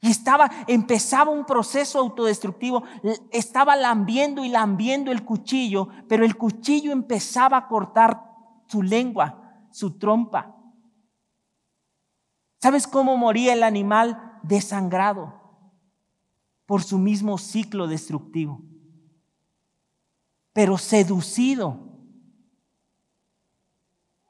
Y 0.03 0.11
estaba, 0.11 0.51
empezaba 0.67 1.31
un 1.31 1.45
proceso 1.45 1.99
autodestructivo, 1.99 2.85
estaba 3.31 3.77
lambiendo 3.77 4.45
y 4.45 4.49
lambiendo 4.49 5.13
el 5.13 5.25
cuchillo, 5.25 5.89
pero 6.09 6.25
el 6.25 6.37
cuchillo 6.37 6.91
empezaba 6.91 7.59
a 7.59 7.69
cortar 7.69 8.25
su 8.67 8.83
lengua, 8.83 9.67
su 9.71 9.99
trompa. 9.99 10.57
¿Sabes 12.61 12.87
cómo 12.87 13.17
moría 13.17 13.53
el 13.53 13.63
animal? 13.63 14.39
Desangrado 14.43 15.40
por 16.71 16.85
su 16.85 16.99
mismo 16.99 17.37
ciclo 17.37 17.89
destructivo, 17.89 18.63
pero 20.53 20.79
seducido 20.79 21.99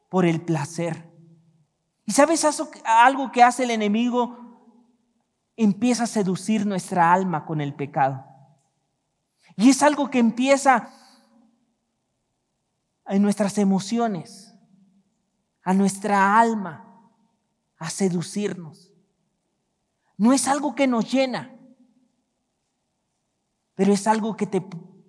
por 0.09 0.24
el 0.24 0.40
placer. 0.40 1.07
¿Y 2.07 2.12
sabes 2.12 2.46
algo 2.87 3.31
que 3.31 3.42
hace 3.42 3.64
el 3.64 3.70
enemigo? 3.70 4.38
Empieza 5.55 6.05
a 6.05 6.07
seducir 6.07 6.64
nuestra 6.64 7.12
alma 7.12 7.44
con 7.44 7.61
el 7.61 7.74
pecado. 7.74 8.24
Y 9.57 9.68
es 9.68 9.83
algo 9.83 10.09
que 10.09 10.18
empieza 10.18 10.88
en 13.05 13.20
nuestras 13.20 13.59
emociones, 13.59 14.55
a 15.62 15.74
nuestra 15.74 16.40
alma, 16.40 17.12
a 17.76 17.90
seducirnos. 17.90 18.94
No 20.16 20.33
es 20.33 20.48
algo 20.48 20.74
que 20.74 20.87
nos 20.87 21.12
llena, 21.12 21.60
pero 23.81 23.95
es 23.95 24.07
algo 24.07 24.37
que 24.37 24.47
te, 24.47 24.62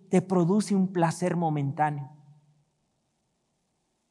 te 0.09 0.21
produce 0.21 0.73
un 0.73 0.93
placer 0.93 1.35
momentáneo. 1.35 2.09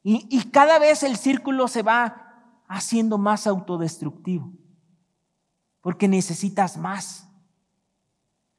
Y, 0.03 0.27
y 0.29 0.51
cada 0.51 0.79
vez 0.79 1.03
el 1.03 1.17
círculo 1.17 1.67
se 1.67 1.83
va 1.83 2.61
haciendo 2.69 3.17
más 3.17 3.47
autodestructivo, 3.47 4.53
porque 5.81 6.09
necesitas 6.09 6.77
más. 6.77 7.27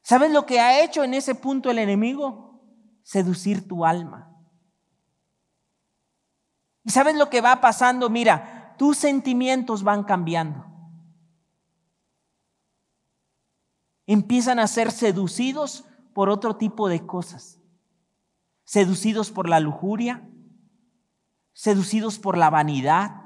¿Sabes 0.02 0.32
lo 0.32 0.48
que 0.48 0.60
ha 0.60 0.84
hecho 0.84 1.04
en 1.04 1.14
ese 1.14 1.36
punto 1.36 1.70
el 1.70 1.78
enemigo? 1.78 2.64
Seducir 3.04 3.68
tu 3.68 3.86
alma. 3.86 4.36
¿Y 6.84 6.90
sabes 6.90 7.16
lo 7.16 7.30
que 7.30 7.42
va 7.42 7.62
pasando? 7.62 8.10
Mira, 8.10 8.74
tus 8.76 8.98
sentimientos 8.98 9.84
van 9.84 10.04
cambiando. 10.04 10.72
empiezan 14.12 14.60
a 14.60 14.68
ser 14.68 14.92
seducidos 14.92 15.86
por 16.14 16.30
otro 16.30 16.56
tipo 16.56 16.88
de 16.88 17.06
cosas. 17.06 17.60
Seducidos 18.64 19.32
por 19.32 19.50
la 19.50 19.60
lujuria, 19.60 20.28
seducidos 21.54 22.20
por 22.20 22.38
la 22.38 22.50
vanidad. 22.50 23.22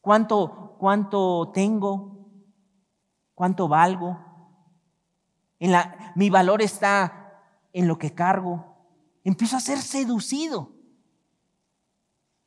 ¿Cuánto, 0.00 0.76
cuánto 0.78 1.50
tengo? 1.52 2.28
¿Cuánto 3.34 3.68
valgo? 3.68 4.18
En 5.58 5.72
la, 5.72 6.12
mi 6.14 6.30
valor 6.30 6.62
está 6.62 7.42
en 7.72 7.88
lo 7.88 7.98
que 7.98 8.14
cargo. 8.14 8.64
Empiezo 9.24 9.56
a 9.56 9.60
ser 9.60 9.78
seducido 9.78 10.72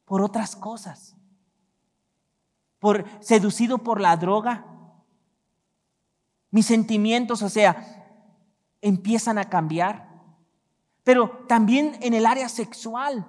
por 0.06 0.22
otras 0.22 0.56
cosas. 0.56 1.16
Por, 2.80 3.06
seducido 3.20 3.80
por 3.80 4.00
la 4.00 4.16
droga. 4.18 4.66
Mis 6.52 6.66
sentimientos, 6.66 7.42
o 7.42 7.50
sea, 7.50 7.97
empiezan 8.82 9.38
a 9.38 9.50
cambiar. 9.50 10.10
Pero 11.04 11.46
también 11.48 11.98
en 12.02 12.14
el 12.14 12.26
área 12.26 12.50
sexual. 12.50 13.28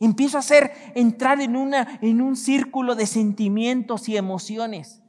Empiezo 0.00 0.36
a 0.36 0.40
hacer 0.40 0.72
entrar 0.94 1.40
en, 1.40 1.56
una, 1.56 2.00
en 2.02 2.20
un 2.20 2.34
círculo 2.36 2.94
de 2.94 3.06
sentimientos 3.06 4.08
y 4.08 4.16
emociones 4.16 5.00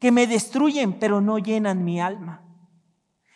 que 0.00 0.10
me 0.10 0.26
destruyen, 0.26 0.98
pero 0.98 1.20
no 1.20 1.38
llenan 1.38 1.84
mi 1.84 2.00
alma. 2.00 2.42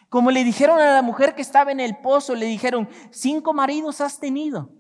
Como 0.09 0.31
le 0.31 0.43
dijeron 0.43 0.81
a 0.81 0.93
la 0.93 1.03
mujer 1.03 1.35
que 1.35 1.43
estaba 1.43 1.71
en 1.71 1.81
el 1.81 1.99
pozo, 1.99 2.35
le 2.35 2.47
dijeron, 2.47 2.89
cinco 3.11 3.55
maridos 3.55 4.01
has 4.01 4.19
tenido. 4.19 4.71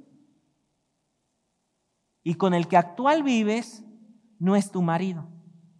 Y 2.22 2.34
con 2.34 2.54
el 2.54 2.66
que 2.66 2.76
actual 2.76 3.22
vives, 3.22 3.84
no 4.38 4.56
es 4.56 4.70
tu 4.70 4.82
marido. 4.82 5.28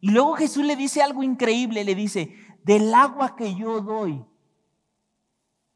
Y 0.01 0.11
luego 0.11 0.35
Jesús 0.35 0.65
le 0.65 0.77
dice 0.77 1.03
algo 1.03 1.23
increíble, 1.23 1.85
le 1.85 1.95
dice, 1.95 2.35
del 2.65 2.95
agua 2.95 3.37
que 3.37 3.55
yo 3.55 3.81
doy, 3.81 4.25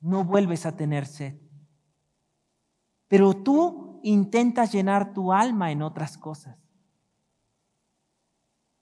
no 0.01 0.25
vuelves 0.25 0.67
a 0.67 0.77
tener 0.77 1.07
sed. 1.07 1.35
Pero 3.09 3.35
tú 3.35 4.01
intentas 4.03 4.73
llenar 4.73 5.13
tu 5.13 5.33
alma 5.33 5.71
en 5.71 5.83
otras 5.83 6.19
cosas. 6.19 6.57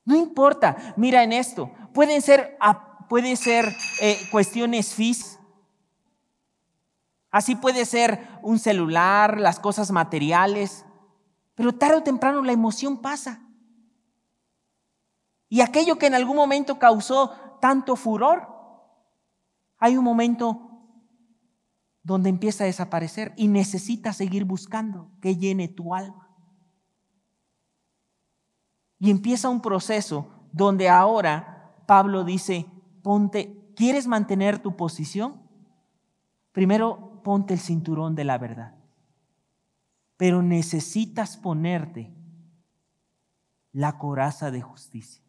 No 0.05 0.17
importa, 0.17 0.95
mira 0.97 1.23
en 1.23 1.33
esto, 1.33 1.71
pueden 1.93 2.23
ser, 2.23 2.57
puede 3.09 3.37
ser 3.37 3.77
eh, 4.01 4.19
cuestiones 4.31 4.95
físicas, 4.95 5.39
así 7.31 7.55
puede 7.55 7.85
ser 7.85 8.27
un 8.43 8.59
celular, 8.59 9.39
las 9.39 9.61
cosas 9.61 9.91
materiales, 9.91 10.85
pero 11.55 11.75
tarde 11.75 11.97
o 11.97 12.03
temprano 12.03 12.43
la 12.43 12.53
emoción 12.53 12.97
pasa. 12.99 13.43
Y 15.49 15.61
aquello 15.61 15.99
que 15.99 16.07
en 16.07 16.15
algún 16.15 16.37
momento 16.37 16.79
causó 16.79 17.33
tanto 17.61 17.97
furor, 17.97 18.49
hay 19.79 19.97
un 19.97 20.05
momento 20.05 20.71
donde 22.03 22.29
empieza 22.29 22.65
a 22.65 22.67
desaparecer 22.67 23.33
y 23.37 23.49
necesitas 23.49 24.17
seguir 24.17 24.45
buscando 24.45 25.11
que 25.21 25.37
llene 25.37 25.69
tu 25.69 25.95
alma. 25.95 26.29
Y 28.99 29.11
empieza 29.11 29.49
un 29.49 29.63
proceso 29.63 30.29
donde 30.53 30.89
ahora 30.89 31.75
Pablo 31.87 32.25
dice, 32.25 32.67
ponte, 33.03 33.73
¿quieres 33.75 34.07
mantener 34.07 34.59
tu 34.59 34.77
posición? 34.77 35.41
Primero 36.53 37.23
ponte 37.23 37.55
el 37.55 37.61
cinturón 37.61 38.15
de 38.15 38.25
la 38.25 38.39
verdad. 38.39 38.75
Pero 40.17 40.43
necesitas 40.43 41.37
ponerte 41.37 42.13
la 43.73 43.99
coraza 43.99 44.51
de 44.51 44.61
justicia. 44.61 45.23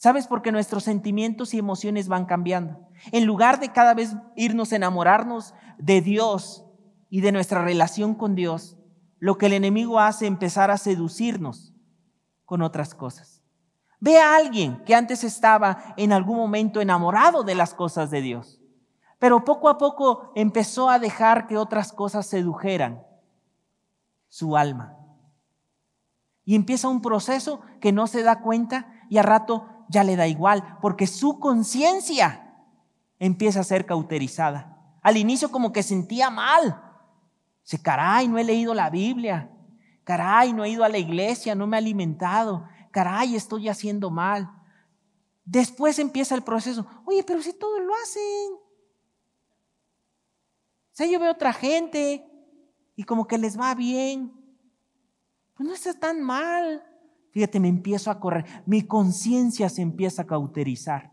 ¿Sabes? 0.00 0.26
Porque 0.26 0.50
nuestros 0.50 0.84
sentimientos 0.84 1.52
y 1.52 1.58
emociones 1.58 2.08
van 2.08 2.24
cambiando. 2.24 2.88
En 3.12 3.26
lugar 3.26 3.60
de 3.60 3.70
cada 3.70 3.92
vez 3.92 4.16
irnos 4.34 4.72
a 4.72 4.76
enamorarnos 4.76 5.52
de 5.76 6.00
Dios 6.00 6.64
y 7.10 7.20
de 7.20 7.32
nuestra 7.32 7.62
relación 7.62 8.14
con 8.14 8.34
Dios, 8.34 8.78
lo 9.18 9.36
que 9.36 9.44
el 9.44 9.52
enemigo 9.52 10.00
hace 10.00 10.24
es 10.24 10.30
empezar 10.30 10.70
a 10.70 10.78
seducirnos 10.78 11.74
con 12.46 12.62
otras 12.62 12.94
cosas. 12.94 13.42
Ve 14.00 14.18
a 14.18 14.36
alguien 14.36 14.82
que 14.86 14.94
antes 14.94 15.22
estaba 15.22 15.92
en 15.98 16.14
algún 16.14 16.38
momento 16.38 16.80
enamorado 16.80 17.42
de 17.42 17.54
las 17.54 17.74
cosas 17.74 18.10
de 18.10 18.22
Dios, 18.22 18.58
pero 19.18 19.44
poco 19.44 19.68
a 19.68 19.76
poco 19.76 20.32
empezó 20.34 20.88
a 20.88 20.98
dejar 20.98 21.46
que 21.46 21.58
otras 21.58 21.92
cosas 21.92 22.24
sedujeran 22.24 23.02
su 24.30 24.56
alma. 24.56 24.96
Y 26.46 26.54
empieza 26.54 26.88
un 26.88 27.02
proceso 27.02 27.60
que 27.82 27.92
no 27.92 28.06
se 28.06 28.22
da 28.22 28.40
cuenta 28.40 28.90
y 29.10 29.18
a 29.18 29.22
rato 29.22 29.79
ya 29.90 30.04
le 30.04 30.14
da 30.14 30.28
igual, 30.28 30.78
porque 30.80 31.08
su 31.08 31.40
conciencia 31.40 32.54
empieza 33.18 33.60
a 33.60 33.64
ser 33.64 33.86
cauterizada. 33.86 34.78
Al 35.02 35.16
inicio 35.16 35.50
como 35.50 35.72
que 35.72 35.82
sentía 35.82 36.30
mal. 36.30 36.80
Dice, 37.64 37.82
caray, 37.82 38.28
no 38.28 38.38
he 38.38 38.44
leído 38.44 38.72
la 38.72 38.88
Biblia. 38.88 39.50
Caray, 40.04 40.52
no 40.52 40.64
he 40.64 40.70
ido 40.70 40.84
a 40.84 40.88
la 40.88 40.98
iglesia, 40.98 41.56
no 41.56 41.66
me 41.66 41.76
he 41.76 41.78
alimentado. 41.78 42.68
Caray, 42.92 43.34
estoy 43.34 43.68
haciendo 43.68 44.10
mal. 44.10 44.48
Después 45.44 45.98
empieza 45.98 46.36
el 46.36 46.42
proceso. 46.42 46.86
Oye, 47.04 47.24
pero 47.24 47.42
si 47.42 47.52
todos 47.52 47.80
lo 47.80 47.92
hacen. 47.96 48.52
O 51.00 51.04
yo 51.04 51.18
veo 51.18 51.32
otra 51.32 51.52
gente 51.52 52.24
y 52.94 53.02
como 53.02 53.26
que 53.26 53.38
les 53.38 53.58
va 53.58 53.74
bien. 53.74 54.32
Pues 55.54 55.68
no 55.68 55.74
está 55.74 55.98
tan 55.98 56.22
mal. 56.22 56.86
Fíjate, 57.32 57.60
me 57.60 57.68
empiezo 57.68 58.10
a 58.10 58.18
correr, 58.18 58.44
mi 58.66 58.82
conciencia 58.82 59.68
se 59.68 59.82
empieza 59.82 60.22
a 60.22 60.26
cauterizar. 60.26 61.12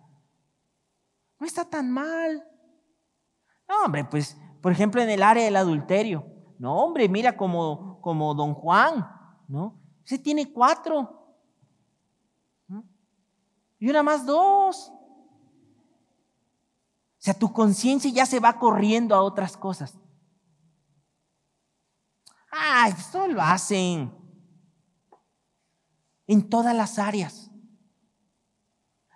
No 1.40 1.46
está 1.46 1.66
tan 1.66 1.92
mal. 1.92 2.44
No, 3.70 3.86
hombre, 3.86 4.06
pues, 4.06 4.38
por 4.62 4.72
ejemplo, 4.72 5.02
en 5.02 5.10
el 5.10 5.22
área 5.22 5.46
del 5.46 5.56
adulterio. 5.56 6.26
No, 6.58 6.76
hombre, 6.76 7.08
mira 7.08 7.38
como, 7.38 8.02
como 8.02 8.34
don 8.34 8.56
Juan, 8.56 9.08
¿no? 9.48 9.80
Ese 10.04 10.18
tiene 10.18 10.52
cuatro. 10.52 11.14
Y 13.80 13.90
una 13.90 14.02
más 14.02 14.26
dos. 14.26 14.90
O 14.90 15.00
sea, 17.20 17.36
tu 17.36 17.54
conciencia 17.54 18.12
ya 18.12 18.26
se 18.26 18.40
va 18.40 18.58
corriendo 18.58 19.14
a 19.14 19.22
otras 19.22 19.56
cosas. 19.56 19.96
Ay, 22.50 22.94
esto 22.98 23.28
lo 23.28 23.42
hacen 23.42 24.12
en 26.28 26.50
todas 26.50 26.76
las 26.76 27.00
áreas. 27.00 27.52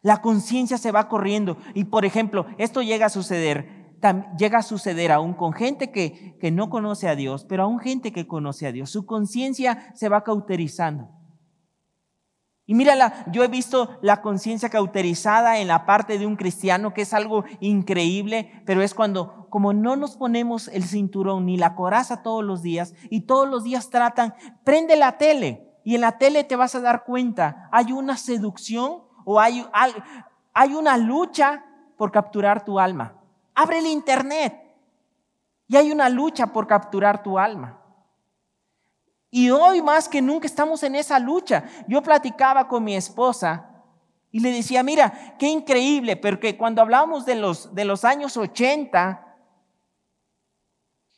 La 0.02 0.22
conciencia 0.22 0.78
se 0.78 0.92
va 0.92 1.08
corriendo. 1.08 1.58
Y 1.76 1.86
por 1.86 2.06
ejemplo, 2.06 2.48
esto 2.58 2.82
llega 2.82 3.06
a 3.06 3.10
suceder, 3.10 3.96
llega 4.38 4.60
a 4.60 4.64
suceder 4.64 5.12
aún 5.12 5.34
con 5.34 5.54
gente 5.54 5.92
que, 5.92 6.38
que 6.40 6.52
no 6.52 6.70
conoce 6.70 7.08
a 7.08 7.16
Dios, 7.16 7.46
pero 7.46 7.64
aún 7.64 7.80
gente 7.80 8.12
que 8.12 8.28
conoce 8.28 8.66
a 8.66 8.72
Dios. 8.72 8.90
Su 8.90 9.06
conciencia 9.06 9.92
se 9.94 10.10
va 10.10 10.24
cauterizando. 10.24 11.10
Y 12.66 12.74
mírala, 12.74 13.26
yo 13.32 13.44
he 13.44 13.50
visto 13.50 14.00
la 14.02 14.22
conciencia 14.22 14.70
cauterizada 14.70 15.60
en 15.60 15.68
la 15.68 15.86
parte 15.86 16.18
de 16.18 16.26
un 16.26 16.38
cristiano, 16.38 16.94
que 16.94 17.02
es 17.02 17.14
algo 17.14 17.44
increíble, 17.60 18.64
pero 18.66 18.82
es 18.82 18.94
cuando, 18.94 19.48
como 19.50 19.74
no 19.74 19.98
nos 19.98 20.16
ponemos 20.16 20.70
el 20.70 20.84
cinturón 20.84 21.48
ni 21.48 21.58
la 21.58 21.76
coraza 21.76 22.24
todos 22.24 22.46
los 22.46 22.62
días, 22.62 22.94
y 23.10 23.22
todos 23.22 23.50
los 23.50 23.66
días 23.66 23.90
tratan, 23.90 24.36
prende 24.64 24.96
la 24.96 25.18
tele, 25.18 25.71
y 25.84 25.96
en 25.96 26.02
la 26.02 26.18
tele 26.18 26.44
te 26.44 26.56
vas 26.56 26.76
a 26.76 26.82
dar 26.82 27.04
cuenta, 27.04 27.70
hay 27.72 27.92
una 27.92 28.18
seducción 28.18 29.04
o 29.26 29.40
hay, 29.40 29.66
hay 30.54 30.74
una 30.74 30.98
lucha 30.98 31.66
por 31.98 32.12
capturar 32.12 32.64
tu 32.64 32.80
alma. 32.80 33.16
Abre 33.56 33.80
el 33.80 33.88
internet 33.88 34.60
y 35.68 35.78
hay 35.78 35.92
una 35.92 36.10
lucha 36.10 36.48
por 36.48 36.68
capturar 36.68 37.24
tu 37.24 37.40
alma. 37.40 37.80
Y 39.30 39.50
hoy 39.50 39.82
más 39.82 40.10
que 40.10 40.22
nunca 40.22 40.46
estamos 40.46 40.84
en 40.84 40.96
esa 40.96 41.18
lucha. 41.18 41.64
Yo 41.88 42.02
platicaba 42.02 42.68
con 42.68 42.84
mi 42.84 42.96
esposa 42.96 43.70
y 44.30 44.42
le 44.42 44.52
decía, 44.52 44.84
mira, 44.84 45.36
qué 45.40 45.48
increíble, 45.48 46.18
porque 46.18 46.58
cuando 46.58 46.82
hablamos 46.82 47.26
de 47.26 47.36
los, 47.36 47.74
de 47.74 47.86
los 47.86 48.04
años 48.04 48.36
80, 48.36 49.38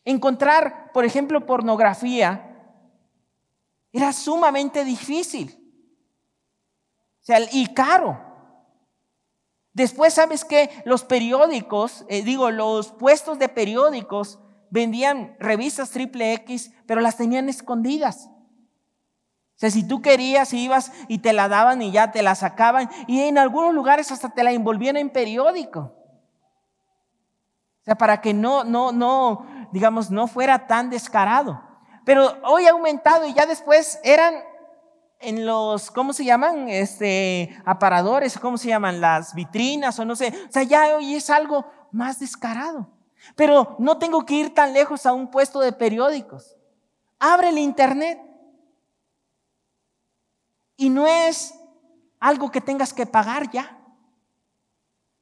encontrar, 0.05 0.91
por 0.93 1.05
ejemplo, 1.05 1.45
pornografía 1.45 2.53
era 3.94 4.12
sumamente 4.12 4.84
difícil. 4.84 5.58
O 7.22 7.26
sea, 7.26 7.39
y 7.52 7.74
caro. 7.74 8.20
Después, 9.72 10.16
¿sabes 10.16 10.44
qué? 10.44 10.70
Los 10.84 11.04
periódicos, 11.04 12.06
eh, 12.10 12.24
digo, 12.24 12.52
los 12.52 12.91
puestos 12.91 13.39
de 13.39 13.50
periódicos 13.50 14.39
vendían 14.70 15.36
revistas 15.39 15.91
triple 15.91 16.34
X, 16.34 16.72
pero 16.86 17.00
las 17.00 17.16
tenían 17.16 17.48
escondidas. 17.48 18.30
O 19.56 19.60
sea, 19.64 19.70
si 19.70 19.88
tú 19.88 20.02
querías, 20.02 20.52
ibas 20.54 20.91
y 21.08 21.20
te 21.20 21.32
la 21.32 21.48
daban 21.48 21.82
y 21.82 21.91
ya 21.91 22.12
te 22.12 22.24
la 22.24 22.36
sacaban, 22.36 22.89
y 23.08 23.22
en 23.22 23.38
algunos 23.38 23.74
lugares 23.74 24.12
hasta 24.12 24.30
te 24.30 24.44
la 24.44 24.52
envolvían 24.52 24.98
en 24.98 25.12
periódico. 25.12 25.80
O 27.82 27.84
sea, 27.84 27.96
para 27.96 28.22
que 28.22 28.34
no, 28.34 28.64
no, 28.64 28.91
no, 28.91 29.46
digamos, 29.72 30.10
no 30.10 30.28
fuera 30.28 30.68
tan 30.68 30.89
descarado. 30.89 31.72
Pero 32.06 32.38
hoy 32.43 32.66
ha 32.66 32.72
aumentado 32.72 33.26
y 33.26 33.34
ya 33.34 33.45
después 33.45 33.99
eran 34.04 34.36
en 35.20 35.45
los, 35.45 35.89
¿cómo 35.89 36.12
se 36.12 36.26
llaman? 36.26 36.68
Este, 36.68 37.58
aparadores, 37.66 38.38
¿cómo 38.38 38.58
se 38.58 38.68
llaman? 38.68 38.99
Las 38.99 39.34
vitrinas 39.34 39.97
o 39.99 40.06
no 40.06 40.16
sé. 40.16 40.34
O 40.49 40.51
sea, 40.51 40.64
ya 40.64 40.95
hoy 40.97 41.16
es 41.16 41.30
algo 41.30 41.66
más 41.91 42.20
descarado. 42.20 42.89
Pero 43.36 43.78
no 43.80 43.97
tengo 43.97 44.26
que 44.26 44.36
ir 44.36 44.54
tan 44.54 44.74
lejos 44.74 45.06
a 45.06 45.14
un 45.14 45.32
puesto 45.32 45.62
de 45.62 45.72
periódicos. 45.72 46.58
Abre 47.20 47.49
el 47.49 47.58
internet. 47.58 48.20
Y 50.76 50.89
no 50.89 51.08
es 51.08 51.54
algo 52.20 52.51
que 52.51 52.60
tengas 52.60 52.93
que 52.93 53.06
pagar 53.06 53.49
ya. 53.49 53.78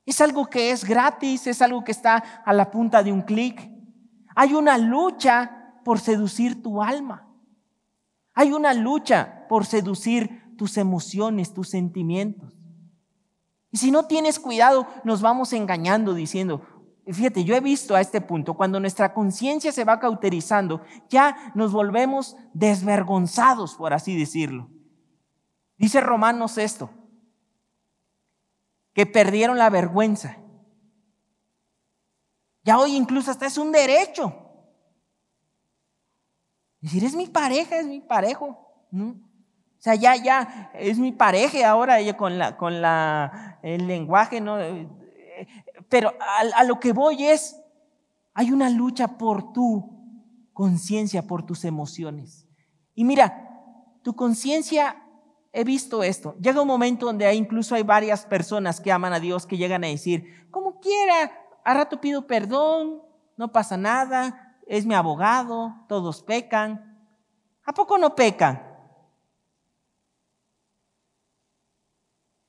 Es 0.06 0.20
algo 0.20 0.48
que 0.48 0.72
es 0.72 0.84
gratis, 0.84 1.46
es 1.46 1.62
algo 1.62 1.84
que 1.84 1.92
está 1.92 2.42
a 2.44 2.54
la 2.54 2.72
punta 2.72 3.04
de 3.04 3.12
un 3.12 3.22
clic. 3.22 3.70
Hay 4.36 4.56
una 4.56 4.80
lucha 4.80 5.61
por 5.84 6.00
seducir 6.00 6.62
tu 6.62 6.82
alma. 6.82 7.28
Hay 8.34 8.52
una 8.52 8.74
lucha 8.74 9.46
por 9.50 9.66
seducir 9.66 10.56
tus 10.58 10.78
emociones, 10.78 11.54
tus 11.54 11.70
sentimientos. 11.70 12.58
Y 13.72 13.78
si 13.78 13.92
no 13.92 14.06
tienes 14.06 14.40
cuidado, 14.40 14.88
nos 15.04 15.22
vamos 15.22 15.54
engañando 15.54 16.14
diciendo, 16.14 16.62
fíjate, 17.08 17.44
yo 17.44 17.56
he 17.56 17.62
visto 17.62 17.96
a 17.96 18.02
este 18.02 18.22
punto, 18.22 18.54
cuando 18.54 18.80
nuestra 18.80 19.14
conciencia 19.14 19.72
se 19.72 19.86
va 19.86 20.00
cauterizando, 20.00 20.82
ya 21.10 21.52
nos 21.56 21.72
volvemos 21.72 22.36
desvergonzados, 22.54 23.76
por 23.76 23.94
así 23.94 24.18
decirlo. 24.18 24.70
Dice 25.78 26.02
Romanos 26.02 26.58
esto, 26.58 26.90
que 28.94 29.06
perdieron 29.06 29.58
la 29.58 29.70
vergüenza. 29.70 30.38
Ya 32.64 32.78
hoy 32.78 32.96
incluso 32.96 33.32
hasta 33.32 33.48
es 33.48 33.58
un 33.58 33.72
derecho. 33.72 34.51
Decir, 36.82 37.06
es 37.06 37.16
mi 37.16 37.28
pareja, 37.28 37.78
es 37.78 37.86
mi 37.86 38.02
parejo. 38.02 38.58
O 38.92 39.16
sea, 39.78 39.96
ya, 39.96 40.16
ya, 40.16 40.72
es 40.74 40.98
mi 40.98 41.12
pareja 41.12 41.70
ahora 41.70 41.98
con, 42.18 42.38
la, 42.38 42.58
con 42.58 42.82
la, 42.82 43.60
el 43.64 43.88
lenguaje, 43.88 44.42
¿no? 44.42 44.58
Pero 45.90 46.14
a, 46.20 46.60
a 46.60 46.64
lo 46.64 46.80
que 46.80 46.92
voy 46.92 47.26
es, 47.26 47.60
hay 48.34 48.52
una 48.52 48.70
lucha 48.70 49.18
por 49.18 49.54
tu 49.54 50.50
conciencia, 50.54 51.28
por 51.28 51.46
tus 51.46 51.66
emociones. 51.66 52.48
Y 52.96 53.04
mira, 53.04 53.50
tu 54.04 54.16
conciencia, 54.16 55.04
he 55.54 55.64
visto 55.64 56.04
esto, 56.04 56.36
llega 56.40 56.62
un 56.62 56.68
momento 56.68 57.06
donde 57.06 57.34
incluso 57.34 57.76
hay 57.76 57.84
varias 57.84 58.26
personas 58.26 58.80
que 58.80 58.92
aman 58.92 59.14
a 59.14 59.20
Dios 59.20 59.46
que 59.46 59.58
llegan 59.58 59.84
a 59.84 59.88
decir, 59.88 60.48
como 60.50 60.80
quiera, 60.80 61.32
a 61.64 61.74
rato 61.74 62.00
pido 62.00 62.26
perdón, 62.26 63.02
no 63.38 63.52
pasa 63.52 63.78
nada, 63.78 64.51
es 64.72 64.86
mi 64.86 64.94
abogado, 64.96 65.76
todos 65.90 66.24
pecan. 66.24 66.98
¿A 67.66 67.74
poco 67.74 67.98
no 67.98 68.16
pecan? 68.16 68.66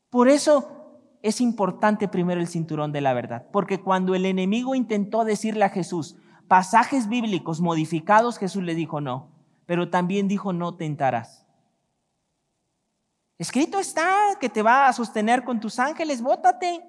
Por 0.09 0.29
eso 0.29 1.18
es 1.20 1.41
importante 1.41 2.07
primero 2.07 2.41
el 2.41 2.47
cinturón 2.47 2.93
de 2.93 3.01
la 3.01 3.12
verdad, 3.12 3.49
porque 3.51 3.81
cuando 3.81 4.14
el 4.14 4.25
enemigo 4.25 4.77
intentó 4.77 5.25
decirle 5.25 5.64
a 5.64 5.70
Jesús 5.70 6.14
pasajes 6.47 7.09
bíblicos 7.09 7.61
modificados, 7.61 8.39
Jesús 8.39 8.62
le 8.62 8.77
dijo 8.77 9.01
no, 9.01 9.33
pero 9.66 9.91
también 9.91 10.29
dijo 10.29 10.53
no 10.53 10.77
tentarás. 10.77 11.45
Escrito 13.37 13.81
está 13.81 14.37
que 14.41 14.49
te 14.49 14.62
va 14.62 14.87
a 14.87 14.93
sostener 14.93 15.43
con 15.43 15.59
tus 15.59 15.81
ángeles, 15.81 16.23
bótate. 16.23 16.85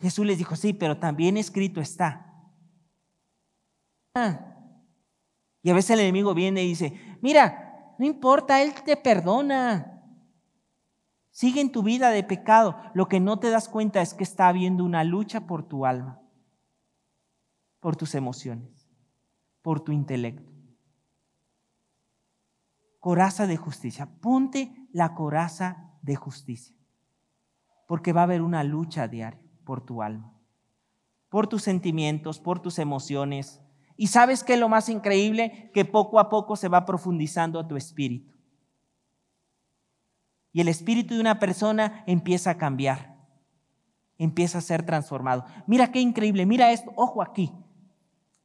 Jesús 0.00 0.24
les 0.24 0.38
dijo, 0.38 0.56
sí, 0.56 0.72
pero 0.72 0.96
también 0.96 1.36
escrito 1.36 1.82
está. 1.82 2.27
Ah. 4.14 4.54
Y 5.62 5.70
a 5.70 5.74
veces 5.74 5.90
el 5.90 6.00
enemigo 6.00 6.34
viene 6.34 6.64
y 6.64 6.68
dice, 6.68 7.18
mira, 7.20 7.94
no 7.98 8.06
importa, 8.06 8.62
Él 8.62 8.72
te 8.84 8.96
perdona. 8.96 10.02
Sigue 11.30 11.60
en 11.60 11.72
tu 11.72 11.82
vida 11.82 12.10
de 12.10 12.24
pecado. 12.24 12.76
Lo 12.94 13.08
que 13.08 13.20
no 13.20 13.38
te 13.38 13.50
das 13.50 13.68
cuenta 13.68 14.00
es 14.00 14.14
que 14.14 14.24
está 14.24 14.48
habiendo 14.48 14.84
una 14.84 15.04
lucha 15.04 15.46
por 15.46 15.62
tu 15.68 15.86
alma, 15.86 16.20
por 17.80 17.96
tus 17.96 18.14
emociones, 18.14 18.88
por 19.62 19.80
tu 19.80 19.92
intelecto. 19.92 20.52
Coraza 22.98 23.46
de 23.46 23.56
justicia. 23.56 24.08
Ponte 24.20 24.88
la 24.92 25.14
coraza 25.14 25.94
de 26.02 26.16
justicia. 26.16 26.74
Porque 27.86 28.12
va 28.12 28.22
a 28.22 28.24
haber 28.24 28.42
una 28.42 28.64
lucha 28.64 29.08
diaria 29.08 29.40
por 29.64 29.80
tu 29.80 30.02
alma, 30.02 30.32
por 31.28 31.46
tus 31.46 31.62
sentimientos, 31.62 32.40
por 32.40 32.60
tus 32.60 32.78
emociones. 32.78 33.60
Y 33.98 34.06
sabes 34.06 34.44
que 34.44 34.56
lo 34.56 34.68
más 34.68 34.88
increíble, 34.88 35.70
que 35.74 35.84
poco 35.84 36.20
a 36.20 36.30
poco 36.30 36.54
se 36.54 36.68
va 36.68 36.86
profundizando 36.86 37.58
a 37.58 37.66
tu 37.66 37.76
espíritu. 37.76 38.32
Y 40.52 40.60
el 40.60 40.68
espíritu 40.68 41.14
de 41.14 41.20
una 41.20 41.40
persona 41.40 42.04
empieza 42.06 42.52
a 42.52 42.58
cambiar, 42.58 43.18
empieza 44.16 44.58
a 44.58 44.62
ser 44.62 44.86
transformado. 44.86 45.44
Mira 45.66 45.90
qué 45.90 46.00
increíble, 46.00 46.46
mira 46.46 46.70
esto, 46.70 46.92
ojo 46.94 47.20
aquí. 47.20 47.52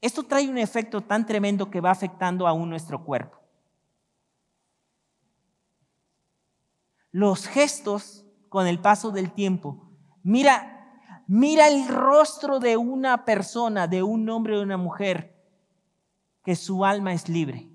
Esto 0.02 0.24
trae 0.24 0.50
un 0.50 0.58
efecto 0.58 1.02
tan 1.02 1.26
tremendo 1.26 1.70
que 1.70 1.82
va 1.82 1.92
afectando 1.92 2.48
aún 2.48 2.68
nuestro 2.68 3.06
cuerpo. 3.06 3.38
Los 7.12 7.48
gestos 7.48 8.26
con 8.50 8.66
el 8.66 8.80
paso 8.80 9.12
del 9.12 9.32
tiempo. 9.32 9.92
Mira 10.24 10.74
Mira 11.28 11.68
el 11.68 11.88
rostro 11.88 12.60
de 12.60 12.76
una 12.76 13.24
persona, 13.24 13.88
de 13.88 14.04
un 14.04 14.30
hombre 14.30 14.56
o 14.56 14.58
de 14.60 14.66
una 14.66 14.78
mujer, 14.78 15.33
que 16.44 16.56
su 16.56 16.84
alma 16.84 17.14
es 17.14 17.30
libre. 17.30 17.70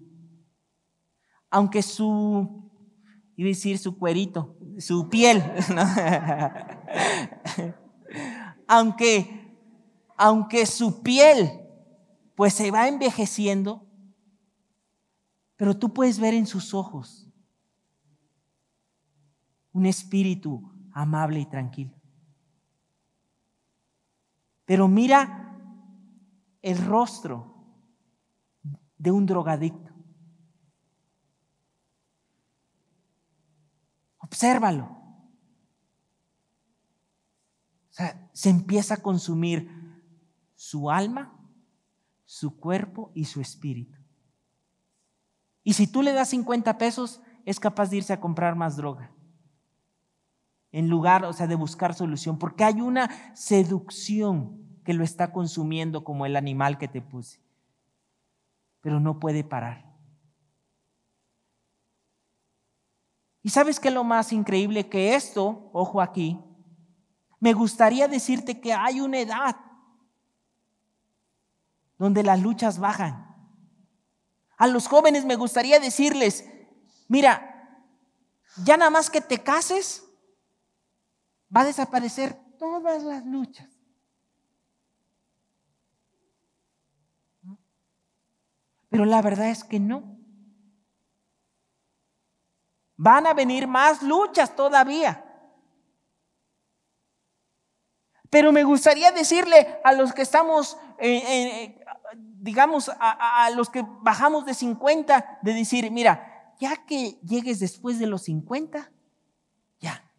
Aunque 1.50 1.82
su, 1.82 2.70
iba 3.36 3.46
a 3.46 3.48
decir 3.48 3.78
su 3.78 3.98
cuerito, 3.98 4.56
su 4.78 5.08
piel, 5.08 5.42
aunque, 8.68 9.56
aunque 10.16 10.66
su 10.66 11.02
piel 11.02 11.50
pues 12.34 12.54
se 12.54 12.70
va 12.70 12.86
envejeciendo, 12.86 13.84
pero 15.56 15.76
tú 15.76 15.92
puedes 15.92 16.20
ver 16.20 16.34
en 16.34 16.46
sus 16.46 16.72
ojos 16.72 17.28
un 19.72 19.86
espíritu 19.86 20.72
amable 20.92 21.40
y 21.40 21.46
tranquilo. 21.46 21.94
Pero 24.64 24.86
mira 24.86 25.58
el 26.62 26.78
rostro 26.84 27.47
de 28.98 29.10
un 29.10 29.26
drogadicto. 29.26 29.92
Obsérvalo. 34.18 34.84
O 37.88 37.92
sea, 37.98 38.28
se 38.32 38.50
empieza 38.50 38.94
a 38.94 39.02
consumir 39.02 39.70
su 40.54 40.90
alma, 40.90 41.32
su 42.24 42.58
cuerpo 42.58 43.10
y 43.14 43.24
su 43.24 43.40
espíritu. 43.40 43.98
Y 45.64 45.74
si 45.74 45.86
tú 45.86 46.02
le 46.02 46.12
das 46.12 46.30
50 46.30 46.78
pesos, 46.78 47.20
es 47.44 47.58
capaz 47.58 47.90
de 47.90 47.98
irse 47.98 48.12
a 48.12 48.20
comprar 48.20 48.56
más 48.56 48.76
droga 48.76 49.12
en 50.72 50.88
lugar, 50.88 51.24
o 51.24 51.32
sea, 51.32 51.46
de 51.46 51.54
buscar 51.54 51.94
solución, 51.94 52.38
porque 52.38 52.64
hay 52.64 52.80
una 52.80 53.34
seducción 53.34 54.80
que 54.84 54.94
lo 54.94 55.04
está 55.04 55.32
consumiendo 55.32 56.04
como 56.04 56.26
el 56.26 56.36
animal 56.36 56.78
que 56.78 56.88
te 56.88 57.00
puse, 57.00 57.40
pero 58.80 59.00
no 59.00 59.18
puede 59.18 59.44
parar. 59.44 59.88
Y 63.42 63.50
sabes 63.50 63.80
qué 63.80 63.88
es 63.88 63.94
lo 63.94 64.04
más 64.04 64.32
increíble 64.32 64.88
que 64.88 65.14
esto, 65.14 65.70
ojo 65.72 66.00
aquí, 66.00 66.38
me 67.40 67.52
gustaría 67.52 68.08
decirte 68.08 68.60
que 68.60 68.72
hay 68.72 69.00
una 69.00 69.20
edad 69.20 69.56
donde 71.98 72.22
las 72.22 72.40
luchas 72.40 72.78
bajan. 72.78 73.26
A 74.56 74.66
los 74.66 74.88
jóvenes 74.88 75.24
me 75.24 75.36
gustaría 75.36 75.78
decirles, 75.78 76.44
mira, 77.08 77.86
ya 78.64 78.76
nada 78.76 78.90
más 78.90 79.08
que 79.08 79.20
te 79.20 79.38
cases, 79.38 80.04
va 81.54 81.62
a 81.62 81.66
desaparecer 81.66 82.34
todas 82.58 83.02
las 83.04 83.24
luchas. 83.24 83.77
Pero 88.98 89.06
la 89.06 89.22
verdad 89.22 89.50
es 89.50 89.62
que 89.62 89.78
no. 89.78 90.18
Van 92.96 93.28
a 93.28 93.32
venir 93.32 93.68
más 93.68 94.02
luchas 94.02 94.56
todavía. 94.56 95.24
Pero 98.28 98.50
me 98.50 98.64
gustaría 98.64 99.12
decirle 99.12 99.78
a 99.84 99.92
los 99.92 100.12
que 100.12 100.22
estamos, 100.22 100.76
digamos, 102.40 102.88
a, 102.88 103.44
a, 103.44 103.50
los 103.50 103.70
que 103.70 103.84
bajamos 104.00 104.44
de 104.44 104.54
50, 104.54 105.38
de 105.42 105.54
decir, 105.54 105.88
mira, 105.92 106.52
ya 106.58 106.84
que 106.84 107.20
llegues 107.22 107.60
después 107.60 108.00
de 108.00 108.08
los 108.08 108.22
50, 108.22 108.90
ya, 109.78 110.10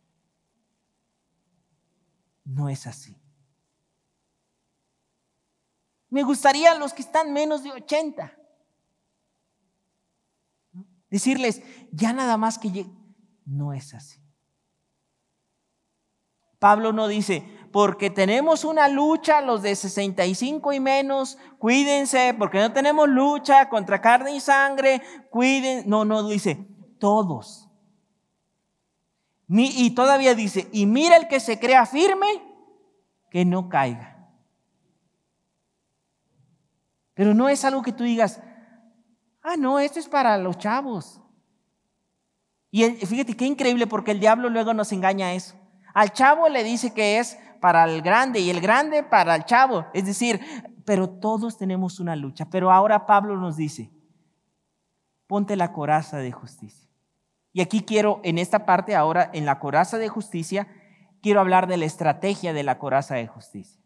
no 2.45 2.69
es 2.69 2.87
así. 2.87 3.13
Me 6.09 6.23
gustaría 6.23 6.75
los 6.75 6.93
que 6.93 7.01
están 7.01 7.33
menos 7.33 7.61
de 7.61 7.73
80. 7.73 8.38
Decirles, 11.09 11.61
ya 11.91 12.13
nada 12.13 12.37
más 12.37 12.59
que 12.59 12.85
no 13.45 13.73
es 13.73 13.93
así. 13.93 14.19
Pablo 16.59 16.91
no 16.91 17.07
dice, 17.07 17.43
porque 17.71 18.09
tenemos 18.09 18.63
una 18.63 18.89
lucha, 18.89 19.41
los 19.41 19.61
de 19.61 19.75
65 19.75 20.73
y 20.73 20.79
menos, 20.79 21.37
cuídense, 21.57 22.35
porque 22.37 22.59
no 22.59 22.73
tenemos 22.73 23.07
lucha 23.07 23.69
contra 23.69 24.01
carne 24.01 24.35
y 24.35 24.39
sangre, 24.39 25.01
cuiden. 25.29 25.83
No, 25.87 26.03
no, 26.03 26.27
dice, 26.27 26.67
todos. 26.99 27.69
Y 29.47 29.91
todavía 29.91 30.35
dice, 30.35 30.67
y 30.71 30.85
mira 30.85 31.15
el 31.15 31.27
que 31.27 31.39
se 31.39 31.59
crea 31.59 31.85
firme, 31.85 32.27
que 33.31 33.45
no 33.45 33.69
caiga. 33.69 34.29
Pero 37.13 37.33
no 37.33 37.49
es 37.49 37.65
algo 37.65 37.81
que 37.81 37.91
tú 37.91 38.03
digas, 38.03 38.41
ah, 39.43 39.55
no, 39.57 39.79
esto 39.79 39.99
es 39.99 40.07
para 40.07 40.37
los 40.37 40.57
chavos. 40.57 41.21
Y 42.71 42.83
fíjate 42.83 43.35
qué 43.35 43.45
increíble 43.45 43.87
porque 43.87 44.11
el 44.11 44.19
diablo 44.19 44.49
luego 44.49 44.73
nos 44.73 44.91
engaña 44.91 45.27
a 45.27 45.33
eso. 45.33 45.55
Al 45.93 46.13
chavo 46.13 46.47
le 46.49 46.63
dice 46.63 46.93
que 46.93 47.19
es 47.19 47.37
para 47.59 47.85
el 47.85 48.01
grande 48.01 48.39
y 48.39 48.49
el 48.49 48.61
grande 48.61 49.03
para 49.03 49.35
el 49.35 49.45
chavo. 49.45 49.87
Es 49.93 50.05
decir, 50.05 50.39
pero 50.85 51.09
todos 51.09 51.57
tenemos 51.57 51.99
una 51.99 52.15
lucha. 52.15 52.49
Pero 52.49 52.71
ahora 52.71 53.05
Pablo 53.05 53.37
nos 53.37 53.57
dice, 53.57 53.91
ponte 55.27 55.55
la 55.55 55.73
coraza 55.73 56.17
de 56.17 56.31
justicia. 56.31 56.89
Y 57.51 57.61
aquí 57.61 57.81
quiero, 57.81 58.21
en 58.23 58.37
esta 58.37 58.65
parte 58.65 58.95
ahora, 58.95 59.29
en 59.33 59.45
la 59.45 59.59
coraza 59.59 59.97
de 59.97 60.07
justicia, 60.07 60.67
quiero 61.21 61.39
hablar 61.39 61.67
de 61.67 61.77
la 61.77 61.85
estrategia 61.85 62.53
de 62.53 62.63
la 62.63 62.77
coraza 62.77 63.15
de 63.15 63.27
justicia. 63.27 63.81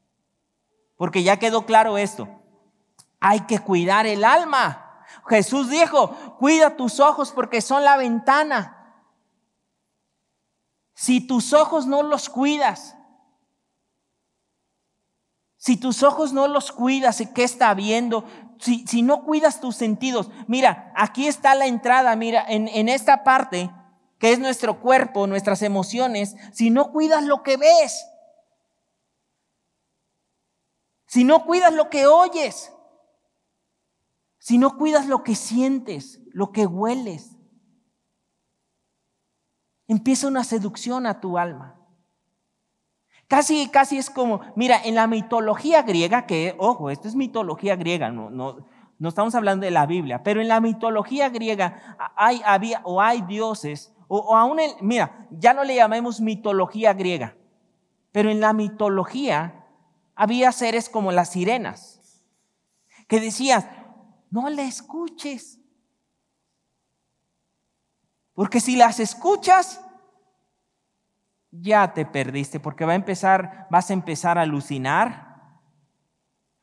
Porque 0.98 1.24
ya 1.24 1.38
quedó 1.38 1.66
claro 1.66 1.98
esto. 1.98 2.28
Hay 3.20 3.42
que 3.42 3.60
cuidar 3.60 4.06
el 4.06 4.24
alma. 4.26 4.83
Jesús 5.28 5.70
dijo, 5.70 6.12
cuida 6.40 6.76
tus 6.76 7.00
ojos 7.00 7.32
porque 7.32 7.62
son 7.62 7.84
la 7.84 7.98
ventana. 7.98 8.80
Si 10.94 11.22
tus 11.22 11.54
ojos 11.54 11.88
no 11.88 12.04
los 12.04 12.30
cuidas, 12.30 12.96
si 15.58 15.78
tus 15.78 16.04
ojos 16.04 16.34
no 16.34 16.48
los 16.48 16.74
cuidas, 16.74 17.24
¿qué 17.34 17.46
está 17.46 17.74
viendo? 17.74 18.26
Si, 18.60 18.86
si, 18.86 19.02
no 19.02 19.24
cuidas 19.24 19.62
tus 19.62 19.78
sentidos, 19.78 20.30
mira, 20.48 20.92
aquí 20.96 21.26
está 21.26 21.56
la 21.56 21.68
entrada, 21.68 22.16
mira, 22.18 22.46
en, 22.48 22.68
en 22.68 22.90
esta 22.90 23.24
parte, 23.24 23.72
que 24.20 24.34
es 24.34 24.40
nuestro 24.40 24.82
cuerpo, 24.82 25.26
nuestras 25.26 25.62
emociones, 25.62 26.36
si 26.52 26.70
no 26.70 26.92
cuidas 26.92 27.24
lo 27.24 27.44
que 27.44 27.56
ves, 27.56 28.06
si 31.08 31.24
no 31.24 31.46
cuidas 31.46 31.74
lo 31.74 31.90
que 31.90 32.08
oyes, 32.08 32.73
si 34.44 34.58
no 34.58 34.76
cuidas 34.76 35.08
lo 35.08 35.24
que 35.24 35.36
sientes, 35.36 36.20
lo 36.34 36.52
que 36.52 36.66
hueles, 36.66 37.38
empieza 39.88 40.28
una 40.28 40.44
seducción 40.44 41.06
a 41.06 41.22
tu 41.22 41.38
alma. 41.38 41.80
Casi, 43.30 43.70
casi 43.70 43.98
es 43.98 44.10
como, 44.10 44.42
mira, 44.58 44.82
en 44.84 44.96
la 44.96 45.08
mitología 45.08 45.84
griega, 45.84 46.26
que, 46.26 46.58
ojo, 46.60 46.90
esto 46.90 47.08
es 47.08 47.16
mitología 47.16 47.78
griega, 47.78 48.12
no, 48.12 48.30
no, 48.30 48.68
no 49.00 49.10
estamos 49.10 49.34
hablando 49.34 49.64
de 49.64 49.72
la 49.72 49.86
Biblia, 49.86 50.24
pero 50.24 50.42
en 50.42 50.50
la 50.50 50.60
mitología 50.60 51.30
griega 51.30 51.96
hay, 52.18 52.42
había, 52.44 52.82
o 52.84 53.00
hay 53.00 53.22
dioses, 53.22 53.94
o, 54.10 54.18
o 54.18 54.36
aún, 54.36 54.60
el, 54.60 54.72
mira, 54.82 55.26
ya 55.32 55.54
no 55.54 55.64
le 55.64 55.76
llamemos 55.76 56.20
mitología 56.20 56.92
griega, 56.92 57.38
pero 58.12 58.30
en 58.30 58.42
la 58.42 58.52
mitología 58.52 59.64
había 60.16 60.52
seres 60.52 60.90
como 60.90 61.14
las 61.14 61.30
sirenas, 61.30 62.26
que 63.08 63.22
decías, 63.22 63.68
no 64.34 64.50
le 64.50 64.64
escuches, 64.64 65.60
porque 68.34 68.60
si 68.60 68.76
las 68.76 69.00
escuchas, 69.00 69.80
ya 71.52 71.94
te 71.94 72.04
perdiste, 72.04 72.60
porque 72.60 72.84
va 72.84 72.94
a 72.94 72.96
empezar, 72.96 73.68
vas 73.70 73.92
a 73.92 73.94
empezar 73.94 74.40
a 74.40 74.42
alucinar, 74.42 75.62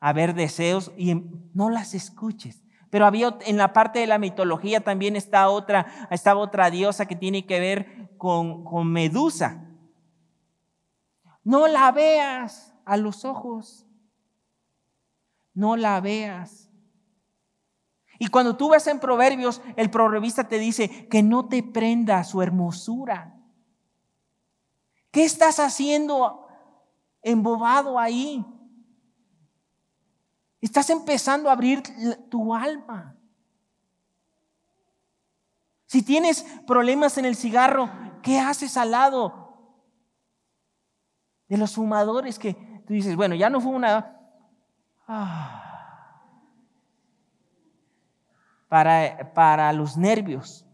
a 0.01 0.11
ver 0.11 0.33
deseos 0.33 0.91
y 0.97 1.15
no 1.53 1.69
las 1.69 1.93
escuches. 1.93 2.61
Pero 2.89 3.05
había 3.05 3.37
en 3.45 3.55
la 3.55 3.71
parte 3.71 3.99
de 3.99 4.07
la 4.07 4.17
mitología 4.17 4.83
también 4.83 5.15
está 5.15 5.47
otra, 5.47 6.09
estaba 6.11 6.41
otra 6.41 6.69
diosa 6.71 7.05
que 7.05 7.15
tiene 7.15 7.45
que 7.45 7.61
ver 7.61 8.09
con, 8.17 8.65
con 8.65 8.91
Medusa. 8.91 9.63
No 11.45 11.69
la 11.69 11.89
veas 11.93 12.73
a 12.83 12.97
los 12.97 13.23
ojos. 13.23 13.87
No 15.53 15.77
la 15.77 16.01
veas. 16.01 16.70
Y 18.21 18.27
cuando 18.27 18.55
tú 18.55 18.69
ves 18.69 18.85
en 18.85 18.99
Proverbios, 18.99 19.63
el 19.75 19.89
proverbista 19.89 20.47
te 20.47 20.59
dice 20.59 21.07
que 21.07 21.23
no 21.23 21.47
te 21.49 21.63
prenda 21.63 22.23
su 22.23 22.43
hermosura. 22.43 23.35
¿Qué 25.09 25.23
estás 25.23 25.59
haciendo 25.59 26.47
embobado 27.23 27.97
ahí? 27.97 28.45
Estás 30.61 30.91
empezando 30.91 31.49
a 31.49 31.53
abrir 31.53 31.81
tu 32.29 32.53
alma. 32.53 33.17
Si 35.87 36.03
tienes 36.03 36.45
problemas 36.67 37.17
en 37.17 37.25
el 37.25 37.35
cigarro, 37.35 37.89
¿qué 38.21 38.39
haces 38.39 38.77
al 38.77 38.91
lado 38.91 39.87
de 41.47 41.57
los 41.57 41.73
fumadores 41.73 42.37
que 42.37 42.53
tú 42.85 42.93
dices, 42.93 43.15
bueno, 43.15 43.33
ya 43.33 43.49
no 43.49 43.59
fumo 43.59 43.79
nada? 43.79 44.21
Ah. 45.07 45.60
Para, 48.71 49.33
para 49.33 49.73
los 49.73 49.97
nervios, 49.97 50.65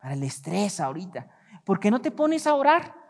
para 0.00 0.14
el 0.14 0.22
estrés 0.22 0.80
ahorita. 0.80 1.28
¿por 1.62 1.78
qué 1.78 1.90
no 1.90 2.00
te 2.00 2.10
pones 2.10 2.46
a 2.46 2.54
orar? 2.54 2.98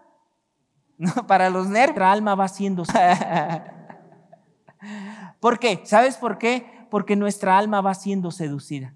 No, 0.99 1.27
para 1.27 1.49
los 1.49 1.69
nervios, 1.69 1.87
nuestra 1.87 2.13
alma 2.13 2.35
va 2.35 2.49
siendo. 2.49 2.83
¿Por 5.41 5.59
qué? 5.59 5.81
¿Sabes 5.85 6.19
por 6.19 6.37
qué? 6.37 6.87
Porque 6.91 7.17
nuestra 7.17 7.57
alma 7.57 7.81
va 7.81 7.95
siendo 7.95 8.31
seducida 8.31 8.93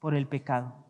por 0.00 0.16
el 0.16 0.26
pecado. 0.26 0.84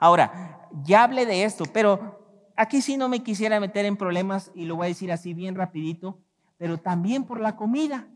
Ahora, 0.00 0.68
ya 0.82 1.04
hablé 1.04 1.26
de 1.26 1.44
esto, 1.44 1.64
pero 1.72 2.50
aquí 2.56 2.82
sí 2.82 2.96
no 2.96 3.08
me 3.08 3.22
quisiera 3.22 3.60
meter 3.60 3.84
en 3.84 3.96
problemas 3.96 4.50
y 4.52 4.64
lo 4.64 4.74
voy 4.74 4.86
a 4.86 4.88
decir 4.88 5.12
así 5.12 5.32
bien 5.32 5.54
rapidito, 5.54 6.18
pero 6.58 6.78
también 6.78 7.24
por 7.24 7.40
la 7.40 7.56
comida. 7.56 8.08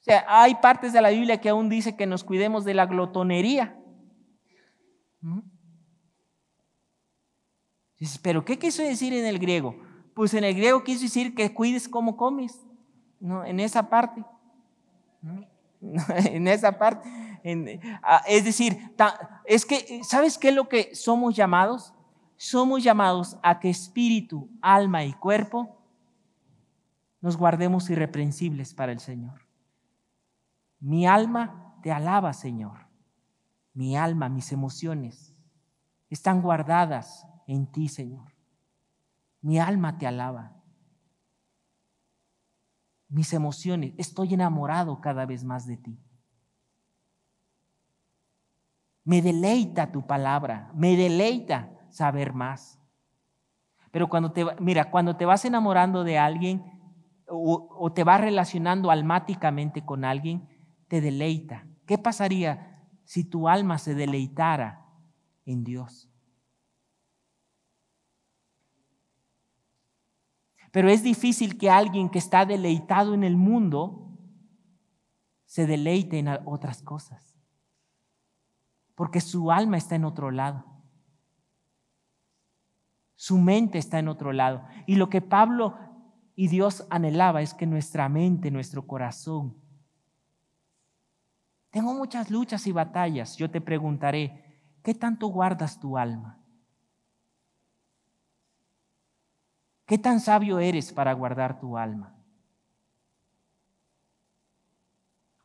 O 0.00 0.04
sea, 0.04 0.24
hay 0.28 0.54
partes 0.56 0.92
de 0.92 1.00
la 1.00 1.08
Biblia 1.08 1.40
que 1.40 1.48
aún 1.48 1.70
dice 1.70 1.96
que 1.96 2.06
nos 2.06 2.24
cuidemos 2.24 2.66
de 2.66 2.74
la 2.74 2.84
glotonería. 2.84 3.78
Pero 8.20 8.44
¿qué 8.44 8.58
quiso 8.58 8.82
decir 8.82 9.14
en 9.14 9.24
el 9.24 9.38
griego? 9.38 9.76
Pues 10.14 10.34
en 10.34 10.44
el 10.44 10.54
griego 10.54 10.84
quiso 10.84 11.02
decir 11.04 11.34
que 11.34 11.54
cuides 11.54 11.88
cómo 11.88 12.18
comes, 12.18 12.60
¿no? 13.18 13.46
En 13.46 13.60
esa 13.60 13.88
parte. 13.88 14.22
en 16.26 16.48
esa 16.48 16.78
parte. 16.78 17.08
Ah, 18.02 18.22
es 18.26 18.44
decir, 18.44 18.76
es 19.46 19.64
que, 19.64 20.02
¿sabes 20.04 20.36
qué 20.36 20.48
es 20.50 20.54
lo 20.54 20.68
que 20.68 20.94
somos 20.94 21.34
llamados? 21.34 21.94
Somos 22.36 22.82
llamados 22.82 23.38
a 23.42 23.60
que 23.60 23.70
espíritu, 23.70 24.50
alma 24.60 25.04
y 25.04 25.12
cuerpo 25.12 25.80
nos 27.20 27.36
guardemos 27.36 27.88
irreprensibles 27.88 28.74
para 28.74 28.92
el 28.92 29.00
Señor. 29.00 29.48
Mi 30.78 31.06
alma 31.06 31.78
te 31.82 31.90
alaba, 31.90 32.34
Señor. 32.34 32.86
Mi 33.72 33.96
alma, 33.96 34.28
mis 34.28 34.52
emociones 34.52 35.34
están 36.10 36.42
guardadas 36.42 37.26
en 37.46 37.66
ti, 37.66 37.88
Señor. 37.88 38.32
Mi 39.40 39.58
alma 39.58 39.96
te 39.98 40.06
alaba. 40.06 40.52
Mis 43.08 43.32
emociones, 43.32 43.94
estoy 43.96 44.34
enamorado 44.34 45.00
cada 45.00 45.24
vez 45.24 45.44
más 45.44 45.66
de 45.66 45.76
ti. 45.76 45.98
Me 49.04 49.22
deleita 49.22 49.92
tu 49.92 50.06
palabra, 50.06 50.70
me 50.74 50.96
deleita 50.96 51.73
saber 51.94 52.32
más. 52.32 52.80
Pero 53.90 54.08
cuando 54.08 54.32
te, 54.32 54.44
mira, 54.58 54.90
cuando 54.90 55.16
te 55.16 55.24
vas 55.24 55.44
enamorando 55.44 56.02
de 56.02 56.18
alguien 56.18 56.62
o, 57.28 57.68
o 57.78 57.92
te 57.92 58.04
vas 58.04 58.20
relacionando 58.20 58.90
almáticamente 58.90 59.84
con 59.84 60.04
alguien, 60.04 60.48
te 60.88 61.00
deleita. 61.00 61.66
¿Qué 61.86 61.96
pasaría 61.96 62.82
si 63.04 63.24
tu 63.24 63.48
alma 63.48 63.78
se 63.78 63.94
deleitara 63.94 64.84
en 65.46 65.62
Dios? 65.62 66.10
Pero 70.72 70.88
es 70.88 71.04
difícil 71.04 71.56
que 71.56 71.70
alguien 71.70 72.08
que 72.08 72.18
está 72.18 72.44
deleitado 72.44 73.14
en 73.14 73.22
el 73.22 73.36
mundo 73.36 74.18
se 75.44 75.68
deleite 75.68 76.18
en 76.18 76.28
otras 76.46 76.82
cosas. 76.82 77.38
Porque 78.96 79.20
su 79.20 79.52
alma 79.52 79.76
está 79.76 79.94
en 79.94 80.04
otro 80.04 80.32
lado. 80.32 80.73
Su 83.16 83.38
mente 83.38 83.78
está 83.78 83.98
en 83.98 84.08
otro 84.08 84.32
lado. 84.32 84.64
Y 84.86 84.96
lo 84.96 85.08
que 85.08 85.20
Pablo 85.20 85.78
y 86.34 86.48
Dios 86.48 86.86
anhelaba 86.90 87.42
es 87.42 87.54
que 87.54 87.66
nuestra 87.66 88.08
mente, 88.08 88.50
nuestro 88.50 88.86
corazón, 88.86 89.56
tengo 91.70 91.92
muchas 91.94 92.30
luchas 92.30 92.66
y 92.66 92.72
batallas. 92.72 93.36
Yo 93.36 93.50
te 93.50 93.60
preguntaré, 93.60 94.60
¿qué 94.82 94.94
tanto 94.94 95.28
guardas 95.28 95.80
tu 95.80 95.98
alma? 95.98 96.40
¿Qué 99.86 99.98
tan 99.98 100.20
sabio 100.20 100.60
eres 100.60 100.92
para 100.92 101.12
guardar 101.12 101.58
tu 101.58 101.76
alma? 101.76 102.16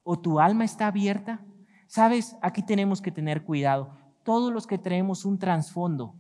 ¿O 0.03 0.19
tu 0.19 0.39
alma 0.39 0.63
está 0.65 0.87
abierta? 0.87 1.41
Sabes, 1.87 2.37
aquí 2.41 2.63
tenemos 2.63 3.01
que 3.01 3.11
tener 3.11 3.43
cuidado. 3.43 3.97
Todos 4.23 4.53
los 4.53 4.65
que 4.67 4.77
tenemos 4.77 5.25
un 5.25 5.39
trasfondo 5.39 6.15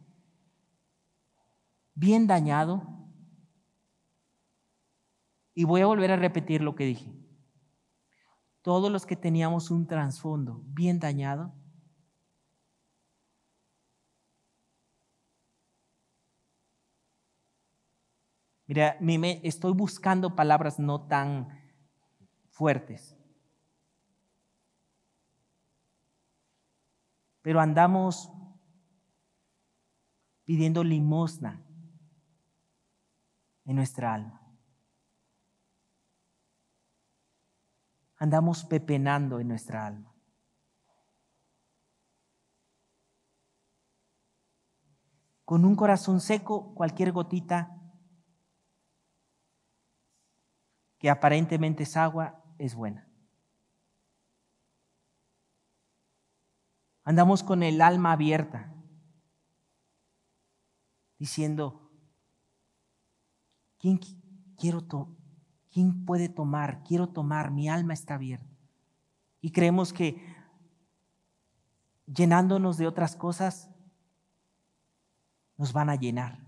bien 1.99 2.27
dañado, 2.27 2.81
y 5.53 5.65
voy 5.65 5.81
a 5.81 5.85
volver 5.85 6.11
a 6.11 6.15
repetir 6.15 6.61
lo 6.61 6.73
que 6.73 6.85
dije. 6.85 7.13
Todos 8.61 8.89
los 8.89 9.05
que 9.05 9.17
teníamos 9.17 9.69
un 9.69 9.85
trasfondo 9.85 10.61
bien 10.65 10.99
dañado, 10.99 11.53
Mira, 18.65 18.99
estoy 19.41 19.73
buscando 19.73 20.35
palabras 20.35 20.77
no 20.77 21.07
tan 21.07 21.47
fuertes. 22.51 23.17
Pero 27.41 27.59
andamos 27.59 28.31
pidiendo 30.45 30.83
limosna 30.83 31.65
en 33.69 33.75
nuestra 33.77 34.13
alma. 34.13 34.39
andamos 38.19 38.65
pepenando 38.65 39.39
en 39.39 39.47
nuestra 39.47 39.87
alma. 39.87 40.13
Con 45.45 45.65
un 45.65 45.75
corazón 45.75 46.19
seco, 46.19 46.75
cualquier 46.75 47.11
gotita 47.11 47.75
que 50.99 51.09
aparentemente 51.09 51.83
es 51.83 51.97
agua 51.97 52.43
es 52.59 52.75
buena. 52.75 53.07
Andamos 57.03 57.41
con 57.41 57.63
el 57.63 57.81
alma 57.81 58.11
abierta, 58.11 58.75
diciendo, 61.17 61.78
¿quién 63.79 63.99
quiero, 64.57 64.85
¿Quién 65.71 66.05
puede 66.05 66.29
tomar? 66.29 66.83
Quiero 66.83 67.09
tomar, 67.09 67.51
mi 67.51 67.69
alma 67.69 67.93
está 67.93 68.15
abierta. 68.15 68.45
Y 69.41 69.51
creemos 69.51 69.93
que 69.93 70.21
llenándonos 72.05 72.77
de 72.77 72.87
otras 72.87 73.15
cosas 73.15 73.69
nos 75.57 75.73
van 75.73 75.89
a 75.89 75.95
llenar. 75.95 76.39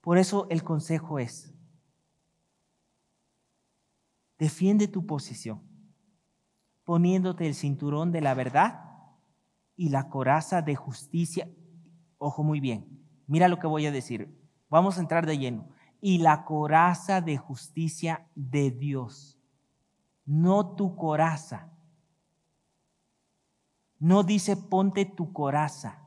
Por 0.00 0.16
eso 0.16 0.46
el 0.48 0.62
consejo 0.62 1.18
es, 1.18 1.52
defiende 4.38 4.88
tu 4.88 5.04
posición, 5.04 5.60
poniéndote 6.84 7.46
el 7.46 7.54
cinturón 7.54 8.12
de 8.12 8.20
la 8.20 8.32
verdad 8.32 8.88
y 9.76 9.90
la 9.90 10.08
coraza 10.08 10.62
de 10.62 10.76
justicia. 10.76 11.50
Ojo 12.16 12.42
muy 12.42 12.60
bien, 12.60 12.97
mira 13.28 13.46
lo 13.46 13.60
que 13.60 13.68
voy 13.68 13.86
a 13.86 13.92
decir. 13.92 14.36
Vamos 14.68 14.98
a 14.98 15.00
entrar 15.00 15.24
de 15.26 15.38
lleno. 15.38 15.68
Y 16.00 16.18
la 16.18 16.44
coraza 16.44 17.20
de 17.20 17.36
justicia 17.36 18.26
de 18.34 18.70
Dios, 18.70 19.38
no 20.24 20.74
tu 20.74 20.96
coraza. 20.96 21.70
No 23.98 24.22
dice 24.22 24.56
ponte 24.56 25.04
tu 25.04 25.32
coraza. 25.32 26.04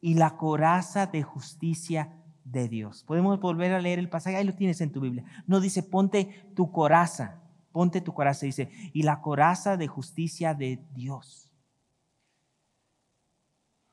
Y 0.00 0.14
la 0.14 0.36
coraza 0.36 1.06
de 1.06 1.22
justicia 1.22 2.14
de 2.44 2.68
Dios. 2.68 3.04
Podemos 3.04 3.40
volver 3.40 3.72
a 3.72 3.80
leer 3.80 3.98
el 3.98 4.08
pasaje, 4.08 4.36
ahí 4.36 4.44
lo 4.44 4.54
tienes 4.54 4.80
en 4.80 4.92
tu 4.92 5.00
Biblia. 5.00 5.24
No 5.46 5.60
dice 5.60 5.82
ponte 5.82 6.50
tu 6.54 6.72
coraza, 6.72 7.42
ponte 7.72 8.00
tu 8.00 8.12
coraza, 8.14 8.46
dice, 8.46 8.70
y 8.92 9.02
la 9.02 9.20
coraza 9.20 9.76
de 9.76 9.86
justicia 9.86 10.54
de 10.54 10.84
Dios. 10.92 11.52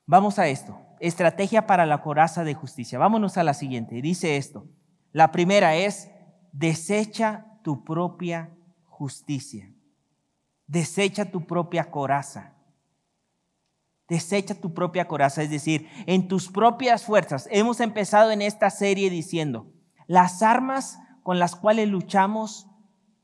Vamos 0.06 0.38
a 0.38 0.48
esto. 0.48 0.85
Estrategia 1.00 1.66
para 1.66 1.86
la 1.86 2.02
coraza 2.02 2.44
de 2.44 2.54
justicia. 2.54 2.98
Vámonos 2.98 3.36
a 3.36 3.44
la 3.44 3.54
siguiente. 3.54 4.00
Dice 4.02 4.36
esto. 4.36 4.66
La 5.12 5.32
primera 5.32 5.76
es, 5.76 6.10
desecha 6.52 7.46
tu 7.62 7.84
propia 7.84 8.50
justicia. 8.84 9.72
Desecha 10.66 11.30
tu 11.30 11.46
propia 11.46 11.90
coraza. 11.90 12.54
Desecha 14.08 14.54
tu 14.54 14.72
propia 14.72 15.08
coraza, 15.08 15.42
es 15.42 15.50
decir, 15.50 15.88
en 16.06 16.28
tus 16.28 16.48
propias 16.48 17.04
fuerzas. 17.04 17.48
Hemos 17.50 17.80
empezado 17.80 18.30
en 18.30 18.40
esta 18.40 18.70
serie 18.70 19.10
diciendo, 19.10 19.72
las 20.06 20.42
armas 20.42 20.98
con 21.22 21.38
las 21.38 21.56
cuales 21.56 21.88
luchamos 21.88 22.68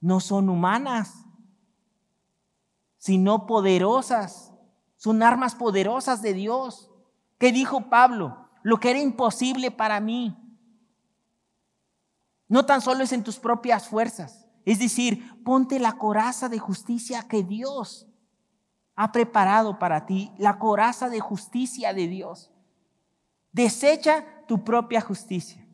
no 0.01 0.19
son 0.19 0.49
humanas, 0.49 1.25
sino 2.99 3.47
poderosas 3.47 4.53
son 5.03 5.25
armas 5.25 5.57
poderosas 5.57 6.23
de 6.23 6.33
Dios. 6.33 6.92
¿Qué 7.43 7.51
dijo 7.51 7.91
Pablo? 7.91 8.39
Lo 8.63 8.79
que 8.79 8.91
era 8.91 9.01
imposible 9.01 9.73
para 9.73 9.99
mí. 9.99 10.37
No 12.47 12.65
tan 12.65 12.81
solo 12.81 13.03
es 13.03 13.11
en 13.11 13.25
tus 13.25 13.41
propias 13.41 13.89
fuerzas. 13.89 14.47
Es 14.65 14.79
decir, 14.79 15.43
ponte 15.43 15.81
la 15.81 15.95
coraza 15.95 16.49
de 16.49 16.61
justicia 16.61 17.27
que 17.27 17.43
Dios 17.43 18.07
ha 18.95 19.11
preparado 19.11 19.81
para 19.81 20.07
ti, 20.07 20.31
la 20.39 20.61
coraza 20.61 21.09
de 21.09 21.19
justicia 21.19 21.93
de 21.93 22.07
Dios. 22.07 22.53
Desecha 23.51 24.25
tu 24.47 24.63
propia 24.63 25.01
justicia. 25.01 25.67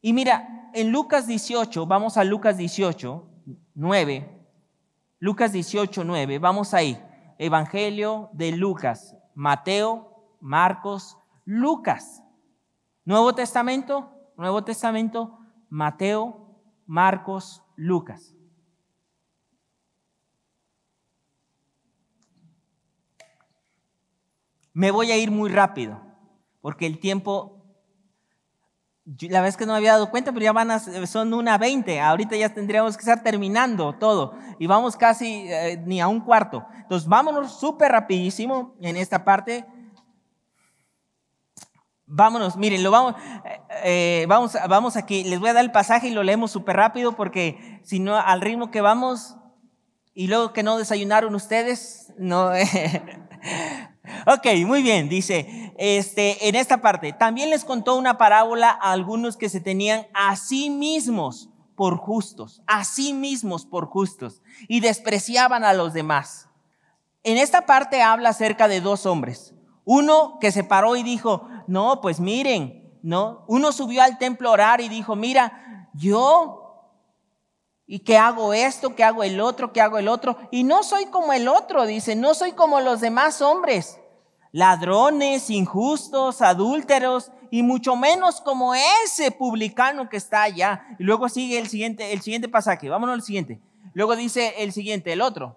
Y 0.00 0.12
mira, 0.12 0.72
en 0.74 0.90
Lucas 0.90 1.28
18, 1.28 1.86
vamos 1.86 2.16
a 2.16 2.24
Lucas 2.24 2.56
18, 2.56 3.30
9. 3.74 4.44
Lucas 5.20 5.52
18, 5.52 6.02
9, 6.02 6.40
vamos 6.40 6.74
ahí. 6.74 7.00
Evangelio 7.38 8.30
de 8.32 8.50
Lucas, 8.50 9.14
Mateo, 9.36 10.17
Marcos, 10.40 11.18
Lucas. 11.44 12.22
Nuevo 13.04 13.34
Testamento, 13.34 14.10
Nuevo 14.36 14.64
Testamento, 14.64 15.38
Mateo, 15.70 16.60
Marcos, 16.86 17.62
Lucas. 17.76 18.34
Me 24.72 24.90
voy 24.90 25.10
a 25.10 25.16
ir 25.16 25.30
muy 25.30 25.50
rápido, 25.50 26.00
porque 26.60 26.86
el 26.86 27.00
tiempo 27.00 27.58
la 29.22 29.40
vez 29.40 29.56
que 29.56 29.64
no 29.64 29.72
me 29.72 29.78
había 29.78 29.92
dado 29.92 30.10
cuenta, 30.10 30.32
pero 30.32 30.44
ya 30.44 30.52
van 30.52 30.70
a, 30.70 30.78
son 30.78 31.32
una 31.32 31.56
20. 31.56 32.00
Ahorita 32.00 32.36
ya 32.36 32.52
tendríamos 32.52 32.96
que 32.96 33.00
estar 33.00 33.22
terminando 33.22 33.94
todo. 33.94 34.34
Y 34.58 34.66
vamos 34.66 34.96
casi 34.96 35.46
eh, 35.48 35.82
ni 35.86 36.00
a 36.00 36.08
un 36.08 36.20
cuarto. 36.20 36.66
Entonces, 36.76 37.08
vámonos 37.08 37.58
súper 37.58 37.92
rapidísimo 37.92 38.74
en 38.80 38.96
esta 38.96 39.24
parte. 39.24 39.64
Vámonos, 42.10 42.56
miren, 42.56 42.82
lo 42.82 42.90
vamos, 42.90 43.14
eh, 43.44 43.60
eh, 43.84 44.26
vamos, 44.28 44.56
vamos 44.68 44.96
aquí. 44.96 45.24
Les 45.24 45.38
voy 45.38 45.50
a 45.50 45.52
dar 45.52 45.64
el 45.64 45.70
pasaje 45.70 46.08
y 46.08 46.10
lo 46.10 46.22
leemos 46.22 46.50
súper 46.50 46.76
rápido 46.76 47.12
porque 47.12 47.80
si 47.84 48.00
no, 48.00 48.16
al 48.16 48.40
ritmo 48.40 48.70
que 48.70 48.80
vamos 48.80 49.36
y 50.14 50.26
luego 50.26 50.54
que 50.54 50.62
no 50.62 50.78
desayunaron 50.78 51.34
ustedes, 51.34 52.12
no. 52.18 52.50
Ok, 54.26 54.46
muy 54.66 54.82
bien, 54.82 55.08
dice, 55.08 55.72
este, 55.76 56.48
en 56.48 56.54
esta 56.54 56.80
parte, 56.80 57.12
también 57.12 57.50
les 57.50 57.64
contó 57.64 57.94
una 57.96 58.16
parábola 58.16 58.70
a 58.70 58.92
algunos 58.92 59.36
que 59.36 59.50
se 59.50 59.60
tenían 59.60 60.06
a 60.14 60.34
sí 60.36 60.70
mismos 60.70 61.50
por 61.76 61.98
justos, 61.98 62.62
a 62.66 62.84
sí 62.84 63.12
mismos 63.12 63.66
por 63.66 63.86
justos, 63.86 64.42
y 64.66 64.80
despreciaban 64.80 65.62
a 65.62 65.74
los 65.74 65.92
demás. 65.92 66.48
En 67.22 67.36
esta 67.36 67.66
parte 67.66 68.00
habla 68.00 68.30
acerca 68.30 68.66
de 68.66 68.80
dos 68.80 69.06
hombres. 69.06 69.54
Uno 69.90 70.36
que 70.38 70.52
se 70.52 70.64
paró 70.64 70.96
y 70.96 71.02
dijo, 71.02 71.48
no, 71.66 72.02
pues 72.02 72.20
miren, 72.20 72.98
no, 73.02 73.46
uno 73.48 73.72
subió 73.72 74.02
al 74.02 74.18
templo 74.18 74.50
a 74.50 74.52
orar 74.52 74.82
y 74.82 74.90
dijo, 74.90 75.16
mira, 75.16 75.88
yo 75.94 76.66
¿Y 77.90 78.00
qué 78.00 78.18
hago 78.18 78.52
esto? 78.52 78.94
¿Qué 78.94 79.02
hago 79.02 79.22
el 79.24 79.40
otro? 79.40 79.72
¿Qué 79.72 79.80
hago 79.80 79.96
el 79.96 80.08
otro? 80.08 80.36
Y 80.50 80.62
no 80.62 80.82
soy 80.82 81.06
como 81.06 81.32
el 81.32 81.48
otro, 81.48 81.86
dice, 81.86 82.16
no 82.16 82.34
soy 82.34 82.52
como 82.52 82.82
los 82.82 83.00
demás 83.00 83.40
hombres, 83.40 83.98
ladrones, 84.52 85.48
injustos, 85.48 86.42
adúlteros, 86.42 87.32
y 87.50 87.62
mucho 87.62 87.96
menos 87.96 88.42
como 88.42 88.74
ese 88.74 89.30
publicano 89.30 90.10
que 90.10 90.18
está 90.18 90.42
allá. 90.42 90.84
Y 90.98 91.04
luego 91.04 91.30
sigue 91.30 91.58
el 91.58 91.68
siguiente, 91.68 92.12
el 92.12 92.20
siguiente 92.20 92.50
pasaje, 92.50 92.90
vámonos 92.90 93.14
al 93.14 93.22
siguiente. 93.22 93.58
Luego 93.94 94.16
dice 94.16 94.52
el 94.58 94.72
siguiente, 94.72 95.14
el 95.14 95.22
otro. 95.22 95.56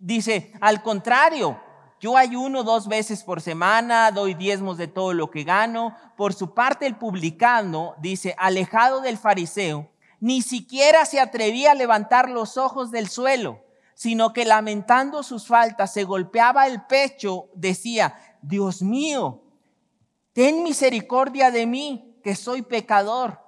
Dice, 0.00 0.52
al 0.60 0.82
contrario, 0.82 1.60
yo 2.00 2.16
ayuno 2.16 2.62
dos 2.62 2.88
veces 2.88 3.24
por 3.24 3.40
semana, 3.40 4.10
doy 4.10 4.34
diezmos 4.34 4.76
de 4.76 4.86
todo 4.86 5.14
lo 5.14 5.30
que 5.30 5.44
gano. 5.44 5.96
Por 6.16 6.34
su 6.34 6.52
parte, 6.52 6.86
el 6.86 6.96
publicano 6.96 7.94
dice, 7.98 8.34
alejado 8.38 9.00
del 9.00 9.16
fariseo, 9.16 9.90
ni 10.20 10.42
siquiera 10.42 11.04
se 11.06 11.20
atrevía 11.20 11.70
a 11.72 11.74
levantar 11.74 12.28
los 12.28 12.56
ojos 12.58 12.90
del 12.90 13.08
suelo, 13.08 13.64
sino 13.94 14.32
que 14.32 14.44
lamentando 14.44 15.22
sus 15.22 15.46
faltas 15.46 15.92
se 15.92 16.04
golpeaba 16.04 16.66
el 16.66 16.84
pecho, 16.84 17.48
decía, 17.54 18.14
Dios 18.42 18.82
mío, 18.82 19.42
ten 20.32 20.62
misericordia 20.62 21.50
de 21.50 21.66
mí, 21.66 22.18
que 22.22 22.34
soy 22.34 22.62
pecador. 22.62 23.40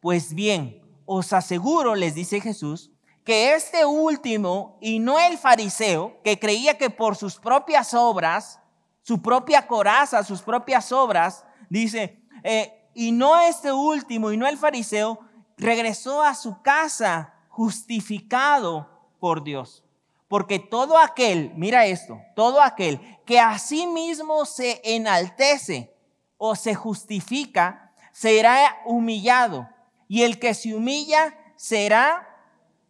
Pues 0.00 0.34
bien, 0.34 0.82
os 1.06 1.32
aseguro, 1.32 1.94
les 1.94 2.14
dice 2.14 2.40
Jesús, 2.40 2.93
que 3.24 3.54
este 3.54 3.86
último 3.86 4.76
y 4.80 4.98
no 4.98 5.18
el 5.18 5.38
fariseo, 5.38 6.20
que 6.22 6.38
creía 6.38 6.76
que 6.76 6.90
por 6.90 7.16
sus 7.16 7.36
propias 7.36 7.94
obras, 7.94 8.60
su 9.02 9.20
propia 9.20 9.66
coraza, 9.66 10.22
sus 10.22 10.42
propias 10.42 10.92
obras, 10.92 11.44
dice, 11.70 12.20
eh, 12.42 12.90
y 12.94 13.12
no 13.12 13.40
este 13.40 13.72
último 13.72 14.30
y 14.30 14.36
no 14.36 14.46
el 14.46 14.58
fariseo, 14.58 15.18
regresó 15.56 16.22
a 16.22 16.34
su 16.34 16.60
casa 16.60 17.34
justificado 17.48 18.88
por 19.18 19.42
Dios. 19.42 19.82
Porque 20.28 20.58
todo 20.58 20.98
aquel, 20.98 21.52
mira 21.56 21.86
esto, 21.86 22.20
todo 22.36 22.60
aquel 22.60 23.00
que 23.24 23.40
a 23.40 23.58
sí 23.58 23.86
mismo 23.86 24.44
se 24.44 24.80
enaltece 24.84 25.94
o 26.36 26.56
se 26.56 26.74
justifica, 26.74 27.92
será 28.12 28.80
humillado. 28.84 29.68
Y 30.08 30.22
el 30.22 30.38
que 30.38 30.52
se 30.54 30.74
humilla 30.74 31.38
será 31.56 32.33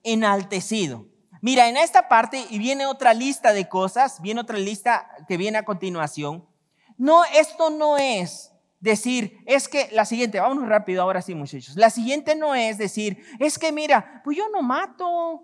enaltecido. 0.05 1.07
Mira, 1.40 1.68
en 1.68 1.76
esta 1.76 2.09
parte, 2.09 2.46
y 2.48 2.59
viene 2.59 2.86
otra 2.86 3.12
lista 3.12 3.52
de 3.52 3.68
cosas, 3.68 4.20
viene 4.22 4.40
otra 4.40 4.57
lista 4.57 5.11
que 5.28 5.36
viene 5.36 5.59
a 5.59 5.64
continuación. 5.64 6.48
No, 6.96 7.24
esto 7.24 7.70
no 7.70 7.98
es 7.98 8.52
decir, 8.80 9.42
es 9.46 9.68
que 9.68 9.88
la 9.92 10.05
siguiente, 10.05 10.40
vámonos 10.40 10.68
rápido 10.68 11.02
ahora 11.02 11.22
sí, 11.22 11.34
muchachos. 11.34 11.76
La 11.76 11.90
siguiente 11.90 12.34
no 12.34 12.55
es 12.55 12.78
decir, 12.78 13.22
es 13.38 13.59
que 13.59 13.72
mira, 13.72 14.20
pues 14.24 14.36
yo 14.36 14.48
no 14.50 14.62
mato. 14.62 15.42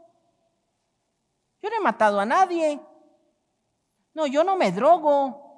Yo 1.62 1.68
no 1.68 1.76
he 1.76 1.80
matado 1.80 2.20
a 2.20 2.26
nadie. 2.26 2.80
No, 4.14 4.26
yo 4.26 4.44
no 4.44 4.56
me 4.56 4.72
drogo. 4.72 5.50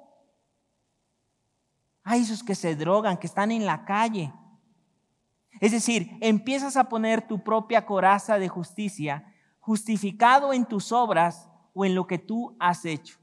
Hay 2.03 2.21
esos 2.21 2.43
que 2.43 2.55
se 2.55 2.75
drogan, 2.75 3.17
que 3.17 3.27
están 3.27 3.51
en 3.51 3.65
la 3.65 3.85
calle. 3.85 4.33
Es 5.59 5.71
decir, 5.71 6.17
empiezas 6.21 6.77
a 6.77 6.89
poner 6.89 7.27
tu 7.27 7.43
propia 7.43 7.85
coraza 7.85 8.39
de 8.39 8.49
justicia, 8.49 9.33
justificado 9.59 10.53
en 10.53 10.65
tus 10.65 10.91
obras 10.91 11.49
o 11.73 11.85
en 11.85 11.95
lo 11.95 12.07
que 12.07 12.17
tú 12.17 12.55
has 12.59 12.85
hecho. 12.85 13.17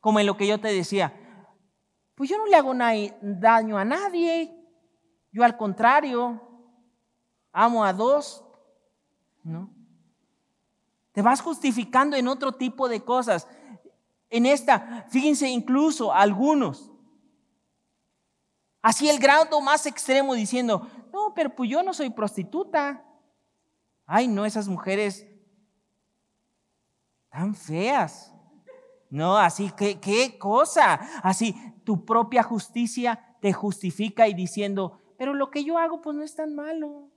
Como 0.00 0.20
en 0.20 0.26
lo 0.26 0.36
que 0.36 0.46
yo 0.46 0.58
te 0.60 0.68
decía, 0.68 1.14
pues 2.14 2.30
yo 2.30 2.38
no 2.38 2.46
le 2.46 2.56
hago 2.56 2.74
daño 3.20 3.78
a 3.78 3.84
nadie. 3.84 4.54
Yo 5.32 5.44
al 5.44 5.56
contrario, 5.56 6.40
amo 7.52 7.84
a 7.84 7.92
dos. 7.92 8.44
¿No? 9.42 9.70
Te 11.12 11.22
vas 11.22 11.40
justificando 11.40 12.16
en 12.16 12.28
otro 12.28 12.52
tipo 12.52 12.88
de 12.88 13.04
cosas. 13.04 13.46
En 14.30 14.46
esta, 14.46 15.06
fíjense 15.10 15.48
incluso 15.48 16.12
algunos 16.12 16.90
Así 18.84 19.08
el 19.08 19.18
grado 19.18 19.62
más 19.62 19.86
extremo 19.86 20.34
diciendo, 20.34 20.86
no, 21.10 21.32
pero 21.34 21.54
pues 21.56 21.70
yo 21.70 21.82
no 21.82 21.94
soy 21.94 22.10
prostituta. 22.10 23.02
Ay, 24.04 24.28
no, 24.28 24.44
esas 24.44 24.68
mujeres 24.68 25.26
tan 27.30 27.54
feas. 27.54 28.30
No, 29.08 29.38
así, 29.38 29.72
¿qué, 29.74 29.98
qué 29.98 30.38
cosa? 30.38 31.00
Así, 31.22 31.54
tu 31.82 32.04
propia 32.04 32.42
justicia 32.42 33.38
te 33.40 33.54
justifica 33.54 34.28
y 34.28 34.34
diciendo, 34.34 35.00
pero 35.16 35.32
lo 35.32 35.50
que 35.50 35.64
yo 35.64 35.78
hago 35.78 36.02
pues 36.02 36.14
no 36.14 36.22
es 36.22 36.34
tan 36.34 36.54
malo. 36.54 37.08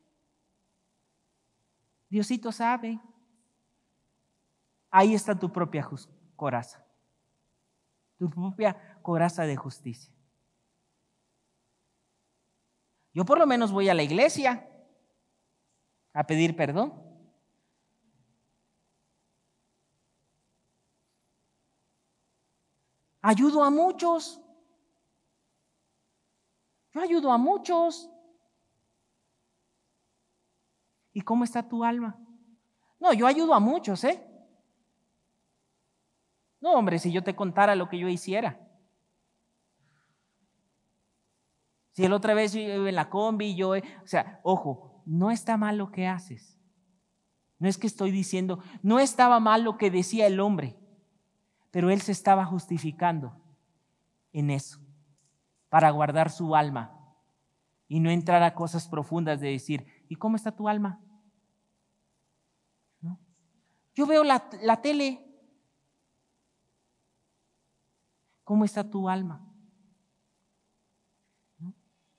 Diosito 2.07 2.53
sabe. 2.53 2.97
Ahí 4.89 5.13
está 5.13 5.37
tu 5.37 5.51
propia 5.51 5.85
coraza. 6.37 6.81
Tu 8.17 8.29
propia 8.29 9.01
coraza 9.01 9.43
de 9.43 9.57
justicia. 9.57 10.16
Yo 13.17 13.25
por 13.25 13.39
lo 13.39 13.47
menos 13.47 13.71
voy 13.71 13.89
a 13.89 13.95
la 13.95 14.03
iglesia 14.03 14.69
a 16.13 16.23
pedir 16.27 16.55
perdón. 16.55 16.93
Ayudo 23.23 23.63
a 23.63 23.71
muchos. 23.71 24.39
Yo 26.93 27.01
ayudo 27.01 27.31
a 27.31 27.39
muchos. 27.39 28.07
¿Y 31.11 31.21
cómo 31.21 31.43
está 31.43 31.67
tu 31.67 31.83
alma? 31.83 32.19
No, 32.99 33.13
yo 33.13 33.25
ayudo 33.25 33.55
a 33.55 33.59
muchos, 33.59 34.03
¿eh? 34.03 34.23
No, 36.61 36.73
hombre, 36.73 36.99
si 36.99 37.11
yo 37.11 37.23
te 37.23 37.35
contara 37.35 37.75
lo 37.75 37.89
que 37.89 37.97
yo 37.97 38.09
hiciera. 38.09 38.66
Si 41.97 42.05
el 42.05 42.13
otra 42.13 42.35
vez 42.35 42.53
yo 42.53 42.59
en 42.61 42.93
la 42.93 43.09
combi, 43.09 43.55
yo, 43.55 43.69
o 43.71 43.81
sea, 44.05 44.39
ojo, 44.43 45.01
no 45.07 45.31
está 45.31 45.57
mal 45.57 45.79
lo 45.79 45.91
que 45.91 46.05
haces. 46.05 46.59
No 47.57 47.67
es 47.67 47.79
que 47.79 47.87
estoy 47.87 48.11
diciendo, 48.11 48.59
no 48.83 48.99
estaba 48.99 49.39
mal 49.39 49.63
lo 49.63 49.79
que 49.79 49.89
decía 49.89 50.27
el 50.27 50.39
hombre, 50.39 50.77
pero 51.71 51.89
él 51.89 51.99
se 52.01 52.11
estaba 52.11 52.45
justificando 52.45 53.41
en 54.31 54.51
eso, 54.51 54.79
para 55.69 55.89
guardar 55.89 56.29
su 56.29 56.55
alma 56.55 56.95
y 57.87 57.99
no 57.99 58.11
entrar 58.11 58.43
a 58.43 58.53
cosas 58.53 58.87
profundas 58.87 59.41
de 59.41 59.49
decir, 59.49 59.87
¿y 60.07 60.17
cómo 60.17 60.35
está 60.35 60.51
tu 60.51 60.69
alma? 60.69 61.01
Yo 63.95 64.05
veo 64.05 64.23
la, 64.23 64.47
la 64.61 64.83
tele. 64.83 65.25
¿Cómo 68.43 68.65
está 68.65 68.87
tu 68.87 69.09
alma? 69.09 69.46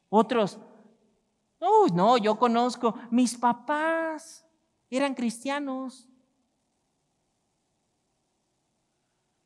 Otros, 0.08 0.58
uy, 1.60 1.90
no, 1.92 2.16
yo 2.16 2.38
conozco, 2.38 2.94
mis 3.10 3.36
papás 3.36 4.48
eran 4.90 5.14
cristianos. 5.14 6.08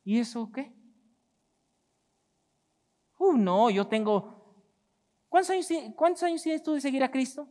¿Y 0.04 0.18
eso 0.18 0.50
qué? 0.52 0.72
Uh, 3.18 3.36
no, 3.36 3.70
yo 3.70 3.86
tengo... 3.86 4.40
¿Cuántos 5.28 5.50
años, 5.50 5.68
¿Cuántos 5.96 6.22
años 6.24 6.42
tienes 6.42 6.62
tú 6.62 6.74
de 6.74 6.80
seguir 6.80 7.02
a 7.02 7.10
Cristo? 7.10 7.48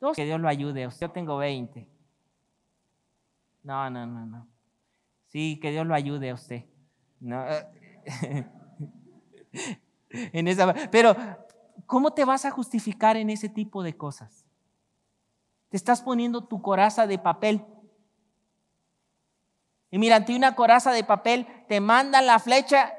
Dos. 0.00 0.16
Que 0.16 0.24
Dios 0.24 0.40
lo 0.40 0.48
ayude. 0.48 0.88
Yo 1.00 1.10
tengo 1.10 1.36
20. 1.36 1.88
No, 3.62 3.88
no, 3.88 4.06
no, 4.06 4.26
no. 4.26 4.48
Sí, 5.28 5.58
que 5.60 5.70
Dios 5.70 5.86
lo 5.86 5.94
ayude 5.94 6.30
a 6.30 6.34
usted. 6.34 6.64
No. 7.20 7.44
en 10.32 10.48
esa, 10.48 10.74
pero, 10.90 11.16
¿cómo 11.86 12.12
te 12.12 12.24
vas 12.24 12.44
a 12.44 12.50
justificar 12.50 13.16
en 13.16 13.30
ese 13.30 13.48
tipo 13.48 13.82
de 13.82 13.96
cosas? 13.96 14.44
Te 15.68 15.76
estás 15.76 16.02
poniendo 16.02 16.44
tu 16.44 16.60
coraza 16.60 17.06
de 17.06 17.18
papel. 17.18 17.64
Y 19.90 19.98
mira, 19.98 20.16
ante 20.16 20.36
una 20.36 20.54
coraza 20.54 20.92
de 20.92 21.04
papel, 21.04 21.46
te 21.68 21.80
mandan 21.80 22.26
la 22.26 22.38
flecha, 22.38 22.94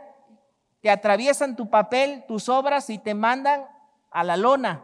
te 0.81 0.89
atraviesan 0.89 1.55
tu 1.55 1.69
papel, 1.69 2.23
tus 2.27 2.49
obras 2.49 2.89
y 2.89 2.99
te 2.99 3.13
mandan 3.13 3.67
a 4.11 4.23
la 4.23 4.37
lona. 4.37 4.83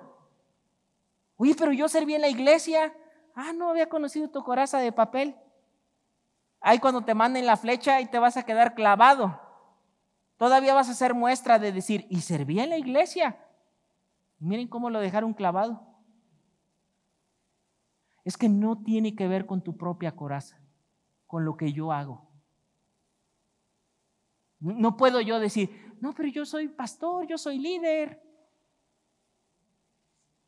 Oye, 1.37 1.55
pero 1.57 1.71
yo 1.71 1.87
serví 1.87 2.15
en 2.15 2.21
la 2.21 2.29
iglesia. 2.29 2.93
Ah, 3.35 3.53
no 3.53 3.69
había 3.69 3.89
conocido 3.89 4.29
tu 4.29 4.43
coraza 4.43 4.79
de 4.79 4.91
papel. 4.91 5.35
Ahí 6.61 6.79
cuando 6.79 7.01
te 7.01 7.13
manden 7.13 7.45
la 7.45 7.57
flecha 7.57 8.01
y 8.01 8.07
te 8.07 8.19
vas 8.19 8.37
a 8.37 8.43
quedar 8.43 8.75
clavado. 8.75 9.39
Todavía 10.39 10.73
vas 10.73 10.87
a 10.87 10.93
hacer 10.93 11.13
muestra 11.13 11.59
de 11.59 11.73
decir, 11.73 12.07
y 12.09 12.21
servía 12.21 12.63
en 12.63 12.69
la 12.69 12.77
iglesia. 12.77 13.37
Miren 14.39 14.69
cómo 14.69 14.89
lo 14.89 15.01
dejaron 15.01 15.33
clavado. 15.33 15.85
Es 18.23 18.37
que 18.37 18.47
no 18.47 18.81
tiene 18.81 19.17
que 19.17 19.27
ver 19.27 19.45
con 19.45 19.61
tu 19.61 19.75
propia 19.75 20.15
coraza, 20.15 20.57
con 21.27 21.43
lo 21.43 21.57
que 21.57 21.73
yo 21.73 21.91
hago. 21.91 22.31
No 24.61 24.95
puedo 24.95 25.19
yo 25.19 25.41
decir, 25.41 25.93
no, 25.99 26.15
pero 26.15 26.29
yo 26.29 26.45
soy 26.45 26.69
pastor, 26.69 27.27
yo 27.27 27.37
soy 27.37 27.57
líder. 27.59 28.23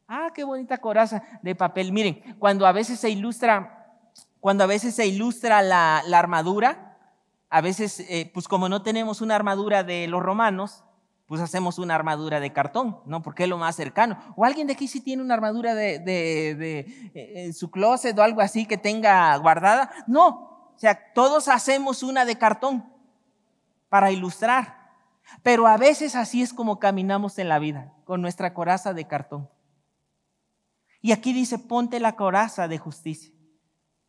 Ah, 0.07 0.31
qué 0.33 0.45
bonita 0.45 0.77
coraza 0.77 1.21
de 1.41 1.53
papel. 1.53 1.91
Miren, 1.91 2.37
cuando 2.39 2.65
a 2.65 2.71
veces 2.71 2.97
se 2.97 3.09
ilustra, 3.09 3.99
cuando 4.39 4.63
a 4.63 4.67
veces 4.67 4.95
se 4.95 5.05
ilustra 5.05 5.61
la 5.61 5.97
armadura, 6.17 6.90
a 7.51 7.61
veces, 7.61 7.99
eh, 7.99 8.31
pues 8.33 8.47
como 8.47 8.67
no 8.69 8.81
tenemos 8.81 9.21
una 9.21 9.35
armadura 9.35 9.83
de 9.83 10.07
los 10.07 10.23
romanos, 10.23 10.83
pues 11.27 11.39
hacemos 11.39 11.77
una 11.77 11.93
armadura 11.93 12.39
de 12.39 12.51
cartón, 12.51 12.99
¿no? 13.05 13.21
Porque 13.21 13.43
es 13.43 13.49
lo 13.49 13.57
más 13.57 13.75
cercano. 13.75 14.17
O 14.35 14.43
alguien 14.43 14.67
de 14.67 14.73
aquí 14.73 14.87
sí 14.87 15.01
tiene 15.01 15.21
una 15.21 15.35
armadura 15.35 15.75
de, 15.75 16.01
eh, 16.07 17.13
en 17.13 17.53
su 17.53 17.69
closet 17.69 18.17
o 18.17 18.23
algo 18.23 18.41
así 18.41 18.65
que 18.65 18.77
tenga 18.77 19.37
guardada. 19.37 19.91
No, 20.07 20.51
sea, 20.81 21.13
todos 21.13 21.47
hacemos 21.47 22.01
una 22.01 22.25
de 22.25 22.39
cartón 22.39 22.83
para 23.87 24.11
ilustrar, 24.11 24.89
pero 25.43 25.67
a 25.67 25.77
veces 25.77 26.15
así 26.15 26.41
es 26.41 26.53
como 26.53 26.79
caminamos 26.79 27.37
en 27.37 27.49
la 27.49 27.59
vida, 27.59 27.93
con 28.03 28.19
nuestra 28.19 28.55
coraza 28.55 28.91
de 28.91 29.05
cartón. 29.05 29.47
Y 30.99 31.11
aquí 31.11 31.33
dice, 31.33 31.59
ponte 31.59 31.99
la 31.99 32.15
coraza 32.15 32.67
de 32.67 32.79
justicia. 32.79 33.31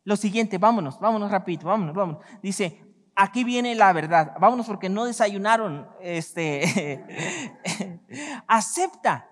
Lo 0.03 0.15
siguiente, 0.15 0.57
vámonos, 0.57 0.99
vámonos 0.99 1.29
rapidito, 1.29 1.67
vámonos, 1.67 1.93
vámonos. 1.93 2.23
Dice, 2.41 2.92
aquí 3.15 3.43
viene 3.43 3.75
la 3.75 3.93
verdad. 3.93 4.35
Vámonos 4.39 4.67
porque 4.67 4.89
no 4.89 5.05
desayunaron. 5.05 5.87
Este, 6.01 7.05
acepta, 8.47 9.29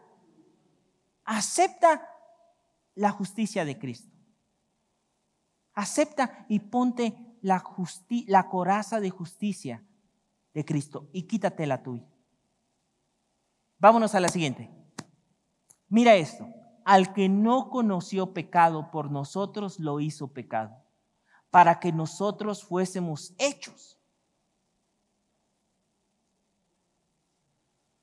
acepta 1.24 2.08
la 2.96 3.12
justicia 3.12 3.66
de 3.66 3.78
Cristo. 3.78 4.12
Acepta 5.74 6.46
y 6.50 6.60
ponte 6.60 7.16
la, 7.42 7.64
la 8.28 8.50
coraza 8.50 9.00
de 9.00 9.10
justicia 9.10 9.84
de 10.54 10.66
Cristo 10.66 11.10
y 11.14 11.24
quítate 11.24 11.66
la 11.66 11.82
tuya. 11.82 12.06
Vámonos 13.80 14.14
a 14.14 14.20
la 14.20 14.30
siguiente. 14.30 14.70
Mira 15.90 16.16
esto. 16.16 16.48
Al 16.84 17.14
que 17.14 17.30
no 17.30 17.70
conoció 17.70 18.34
pecado 18.34 18.92
por 18.92 19.12
nosotros 19.12 19.80
lo 19.80 20.00
hizo 20.00 20.34
pecado, 20.34 20.81
para 21.52 21.80
que 21.80 21.92
nosotros 21.92 22.64
fuésemos 22.64 23.34
hechos. 23.38 24.00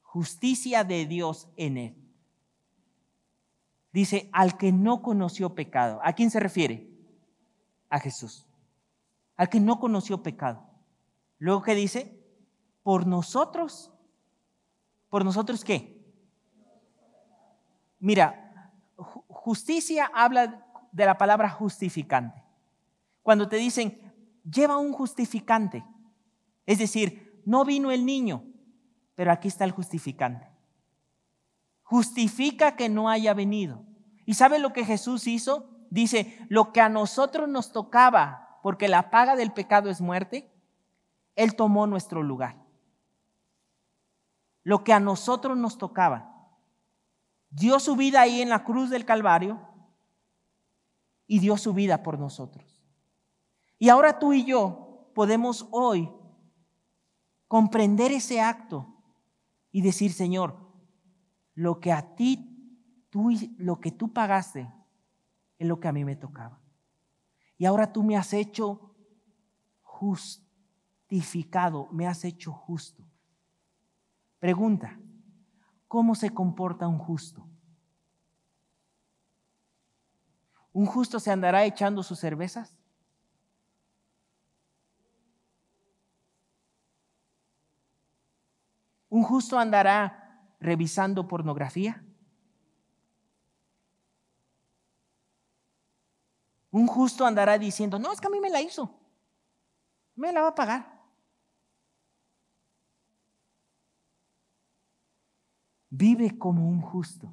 Justicia 0.03 0.85
de 0.85 1.07
Dios 1.07 1.49
en 1.57 1.79
él. 1.79 2.09
Dice, 3.93 4.29
al 4.33 4.59
que 4.59 4.71
no 4.71 5.03
conoció 5.03 5.55
pecado. 5.55 5.99
¿A 6.05 6.13
quién 6.13 6.31
se 6.31 6.41
refiere? 6.41 6.91
A 7.89 7.99
Jesús. 7.99 8.47
Al 9.37 9.49
que 9.49 9.61
no 9.61 9.81
conoció 9.81 10.23
pecado. 10.23 10.63
Luego 11.39 11.63
que 11.63 11.75
dice, 11.75 12.23
por 12.83 13.07
nosotros. 13.07 13.91
¿Por 15.09 15.25
nosotros 15.25 15.65
qué? 15.65 15.99
Mira, 17.99 18.73
justicia 18.97 20.11
habla 20.15 20.67
de 20.93 21.07
la 21.07 21.17
palabra 21.17 21.49
justificante. 21.49 22.48
Cuando 23.29 23.47
te 23.47 23.57
dicen, 23.57 24.01
lleva 24.51 24.79
un 24.79 24.95
justificante. 24.95 25.85
Es 26.65 26.79
decir, 26.79 27.43
no 27.45 27.67
vino 27.67 27.91
el 27.91 28.07
niño, 28.07 28.43
pero 29.15 29.33
aquí 29.33 29.49
está 29.49 29.65
el 29.65 29.73
justificante 29.73 30.49
justifica 31.89 32.77
que 32.77 32.91
no 32.91 33.09
haya 33.09 33.33
venido. 33.33 33.83
¿Y 34.27 34.35
sabe 34.35 34.59
lo 34.59 34.75
que 34.75 34.85
Jesús 34.85 35.27
hizo? 35.27 35.71
Dice, 35.89 36.39
lo 36.51 36.71
que 36.71 36.83
a 36.83 36.91
nosotros 36.91 37.49
nos 37.49 37.73
tocaba, 37.73 38.59
porque 38.63 38.89
la 38.89 39.09
paga 39.09 39.37
del 39.37 39.53
pecado 39.53 39.89
es 39.89 40.03
muerte, 40.03 40.53
Él 41.35 41.57
tomó 41.57 41.87
nuestro 41.87 42.23
lugar. 42.23 42.63
Lo 44.65 44.85
que 44.85 44.93
a 44.93 45.01
nosotros 45.01 45.57
nos 45.57 45.79
tocaba. 45.79 46.51
Dio 47.49 47.81
su 47.81 47.97
vida 47.97 48.21
ahí 48.21 48.43
en 48.43 48.51
la 48.51 48.65
cruz 48.65 48.91
del 48.91 49.07
Calvario 49.07 49.59
y 51.27 51.39
dio 51.39 51.57
su 51.57 51.73
vida 51.73 52.03
por 52.03 52.19
nosotros. 52.19 52.78
Y 53.79 53.89
ahora 53.89 54.19
tú 54.19 54.33
y 54.33 54.45
yo 54.45 55.11
podemos 55.15 55.69
hoy 55.71 56.11
comprender 57.47 58.13
ese 58.13 58.41
acto 58.41 58.95
y 59.71 59.83
decir, 59.83 60.13
Señor, 60.13 60.59
lo 61.55 61.81
que 61.81 61.93
a 61.93 62.15
ti, 62.15 63.07
tú, 63.11 63.31
lo 63.57 63.81
que 63.81 63.91
tú 63.91 64.13
pagaste, 64.13 64.73
es 65.59 65.67
lo 65.67 65.81
que 65.81 65.89
a 65.89 65.93
mí 65.93 66.05
me 66.05 66.17
tocaba. 66.17 66.61
Y 67.57 67.65
ahora 67.65 67.93
tú 67.93 68.03
me 68.03 68.17
has 68.17 68.33
hecho 68.33 68.95
justificado, 69.83 71.89
me 71.91 72.07
has 72.07 72.25
hecho 72.25 72.53
justo. 72.53 73.05
Pregunta, 74.39 74.99
¿cómo 75.89 76.15
se 76.15 76.31
comporta 76.31 76.87
un 76.87 76.99
justo? 76.99 77.45
¿Un 80.73 80.87
justo 80.87 81.19
se 81.19 81.33
andará 81.33 81.65
echando 81.65 82.05
sus 82.05 82.21
cervezas? 82.21 82.78
¿Un 89.09 89.23
justo 89.23 89.59
andará 89.59 90.55
revisando 90.61 91.27
pornografía? 91.27 92.05
Un 96.71 96.87
justo 96.87 97.25
andará 97.25 97.59
diciendo, 97.59 97.99
no, 97.99 98.13
es 98.13 98.21
que 98.21 98.27
a 98.27 98.31
mí 98.31 98.41
me 98.41 98.51
la 98.51 98.61
hizo, 98.61 99.01
me 100.15 100.33
la 100.33 100.43
va 100.43 100.49
a 100.49 100.55
pagar. 100.55 100.99
Vive 105.91 106.39
como 106.39 106.69
un 106.69 106.83
justo. 106.83 107.33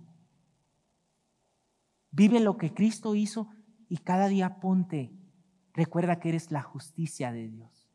Vive 2.12 2.40
lo 2.40 2.58
que 2.58 2.74
Cristo 2.74 3.14
hizo 3.14 3.50
y 3.90 3.98
cada 3.98 4.28
día 4.28 4.62
ponte, 4.62 5.12
recuerda 5.74 6.20
que 6.20 6.30
eres 6.30 6.50
la 6.52 6.62
justicia 6.62 7.34
de 7.34 7.50
Dios. 7.50 7.90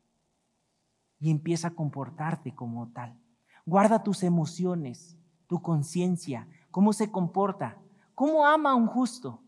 Y 1.19 1.31
empieza 1.31 1.69
a 1.69 1.75
comportarte 1.75 2.53
como 2.53 2.91
tal. 2.91 3.19
Guarda 3.71 4.03
tus 4.03 4.21
emociones 4.23 5.17
tu 5.51 5.61
conciencia, 5.61 6.45
cómo 6.71 6.93
se 6.93 7.09
comporta, 7.09 7.77
cómo 8.15 8.45
ama 8.45 8.71
a 8.71 8.75
un 8.75 8.87
justo. 8.87 9.41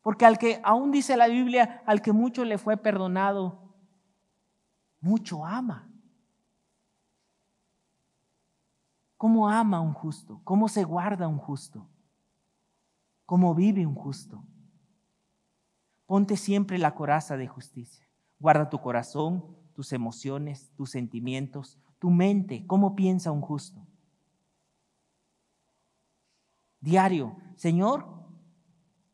Porque 0.00 0.24
al 0.26 0.38
que, 0.38 0.58
aún 0.64 0.90
dice 0.90 1.18
la 1.18 1.28
Biblia, 1.28 1.82
al 1.84 2.00
que 2.00 2.12
mucho 2.12 2.46
le 2.46 2.56
fue 2.56 2.78
perdonado, 2.78 3.74
mucho 5.00 5.44
ama. 5.44 5.90
¿Cómo 9.18 9.50
ama 9.50 9.80
un 9.80 9.92
justo? 9.92 10.40
¿Cómo 10.44 10.68
se 10.68 10.84
guarda 10.84 11.28
un 11.28 11.36
justo? 11.36 11.86
¿Cómo 13.26 13.54
vive 13.54 13.86
un 13.86 13.94
justo? 13.94 14.42
Ponte 16.04 16.38
siempre 16.38 16.78
la 16.78 16.94
coraza 16.94 17.38
de 17.38 17.48
justicia. 17.48 18.06
Guarda 18.38 18.68
tu 18.68 18.78
corazón, 18.78 19.44
tus 19.74 19.92
emociones, 19.92 20.70
tus 20.74 20.90
sentimientos, 20.90 21.78
tu 22.00 22.10
mente, 22.10 22.66
cómo 22.66 22.96
piensa 22.96 23.30
un 23.30 23.40
justo 23.40 23.86
diario, 26.80 27.36
Señor, 27.56 28.06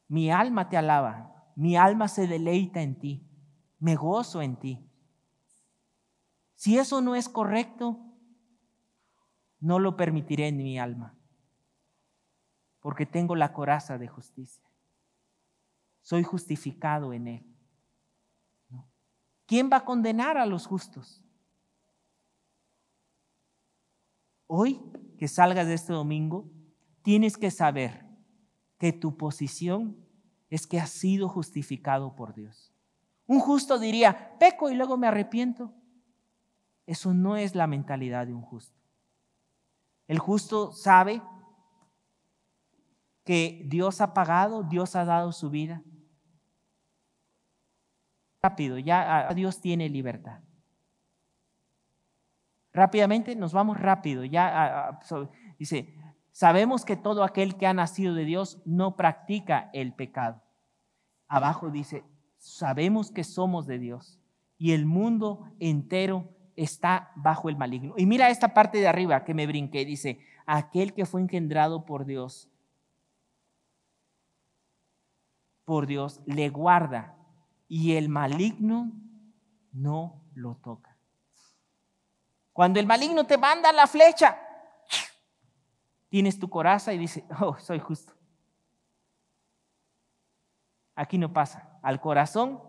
mi 0.08 0.30
alma 0.30 0.68
te 0.68 0.76
alaba, 0.76 1.52
mi 1.56 1.76
alma 1.76 2.08
se 2.08 2.26
deleita 2.26 2.80
en 2.80 2.98
ti, 2.98 3.28
me 3.78 3.96
gozo 3.96 4.40
en 4.40 4.56
ti. 4.56 4.88
Si 6.54 6.78
eso 6.78 7.00
no 7.02 7.14
es 7.14 7.28
correcto, 7.28 8.00
no 9.58 9.78
lo 9.78 9.96
permitiré 9.96 10.48
en 10.48 10.56
mi 10.56 10.78
alma, 10.78 11.14
porque 12.80 13.04
tengo 13.04 13.34
la 13.34 13.52
coraza 13.52 13.98
de 13.98 14.08
justicia. 14.08 14.64
Soy 16.02 16.22
justificado 16.22 17.12
en 17.12 17.26
él. 17.26 17.56
¿Quién 19.44 19.70
va 19.72 19.78
a 19.78 19.84
condenar 19.84 20.38
a 20.38 20.46
los 20.46 20.66
justos? 20.66 21.24
Hoy 24.46 24.80
que 25.18 25.28
salgas 25.28 25.66
de 25.66 25.74
este 25.74 25.92
domingo, 25.92 26.50
tienes 27.02 27.36
que 27.36 27.50
saber 27.50 28.04
que 28.78 28.92
tu 28.92 29.16
posición 29.16 29.96
es 30.50 30.66
que 30.66 30.78
has 30.78 30.90
sido 30.90 31.28
justificado 31.28 32.14
por 32.14 32.34
Dios. 32.34 32.72
Un 33.26 33.40
justo 33.40 33.78
diría, 33.78 34.38
peco 34.38 34.70
y 34.70 34.74
luego 34.74 34.96
me 34.96 35.08
arrepiento. 35.08 35.72
Eso 36.86 37.14
no 37.14 37.36
es 37.36 37.54
la 37.54 37.66
mentalidad 37.66 38.26
de 38.26 38.34
un 38.34 38.42
justo. 38.42 38.78
El 40.06 40.18
justo 40.20 40.72
sabe 40.72 41.20
que 43.24 43.62
Dios 43.66 44.00
ha 44.00 44.14
pagado, 44.14 44.62
Dios 44.62 44.94
ha 44.94 45.04
dado 45.04 45.32
su 45.32 45.50
vida. 45.50 45.82
Rápido, 48.40 48.78
ya 48.78 49.28
Dios 49.34 49.60
tiene 49.60 49.88
libertad. 49.88 50.45
Rápidamente, 52.76 53.34
nos 53.34 53.52
vamos 53.52 53.80
rápido. 53.80 54.24
Ya 54.24 55.00
dice, 55.58 55.94
Sabemos 56.36 56.84
que 56.84 56.96
todo 56.96 57.24
aquel 57.24 57.56
que 57.56 57.66
ha 57.66 57.72
nacido 57.72 58.12
de 58.12 58.26
Dios 58.26 58.60
no 58.66 58.94
practica 58.94 59.70
el 59.72 59.94
pecado. 59.94 60.42
Abajo 61.28 61.70
dice, 61.70 62.04
sabemos 62.36 63.10
que 63.10 63.24
somos 63.24 63.66
de 63.66 63.78
Dios 63.78 64.20
y 64.58 64.72
el 64.72 64.84
mundo 64.84 65.50
entero 65.60 66.28
está 66.54 67.10
bajo 67.16 67.48
el 67.48 67.56
maligno. 67.56 67.94
Y 67.96 68.04
mira 68.04 68.28
esta 68.28 68.52
parte 68.52 68.76
de 68.76 68.86
arriba 68.86 69.24
que 69.24 69.32
me 69.32 69.46
brinqué, 69.46 69.86
dice, 69.86 70.20
aquel 70.44 70.92
que 70.92 71.06
fue 71.06 71.22
engendrado 71.22 71.86
por 71.86 72.04
Dios, 72.04 72.50
por 75.64 75.86
Dios, 75.86 76.20
le 76.26 76.50
guarda 76.50 77.16
y 77.66 77.92
el 77.92 78.10
maligno 78.10 78.92
no 79.72 80.20
lo 80.34 80.56
toca. 80.56 80.95
Cuando 82.56 82.80
el 82.80 82.86
maligno 82.86 83.26
te 83.26 83.36
manda 83.36 83.70
la 83.70 83.86
flecha, 83.86 84.40
tienes 86.08 86.38
tu 86.38 86.48
coraza 86.48 86.94
y 86.94 86.96
dices, 86.96 87.22
oh, 87.38 87.54
soy 87.58 87.78
justo. 87.78 88.14
Aquí 90.94 91.18
no 91.18 91.30
pasa. 91.34 91.78
Al 91.82 92.00
corazón 92.00 92.62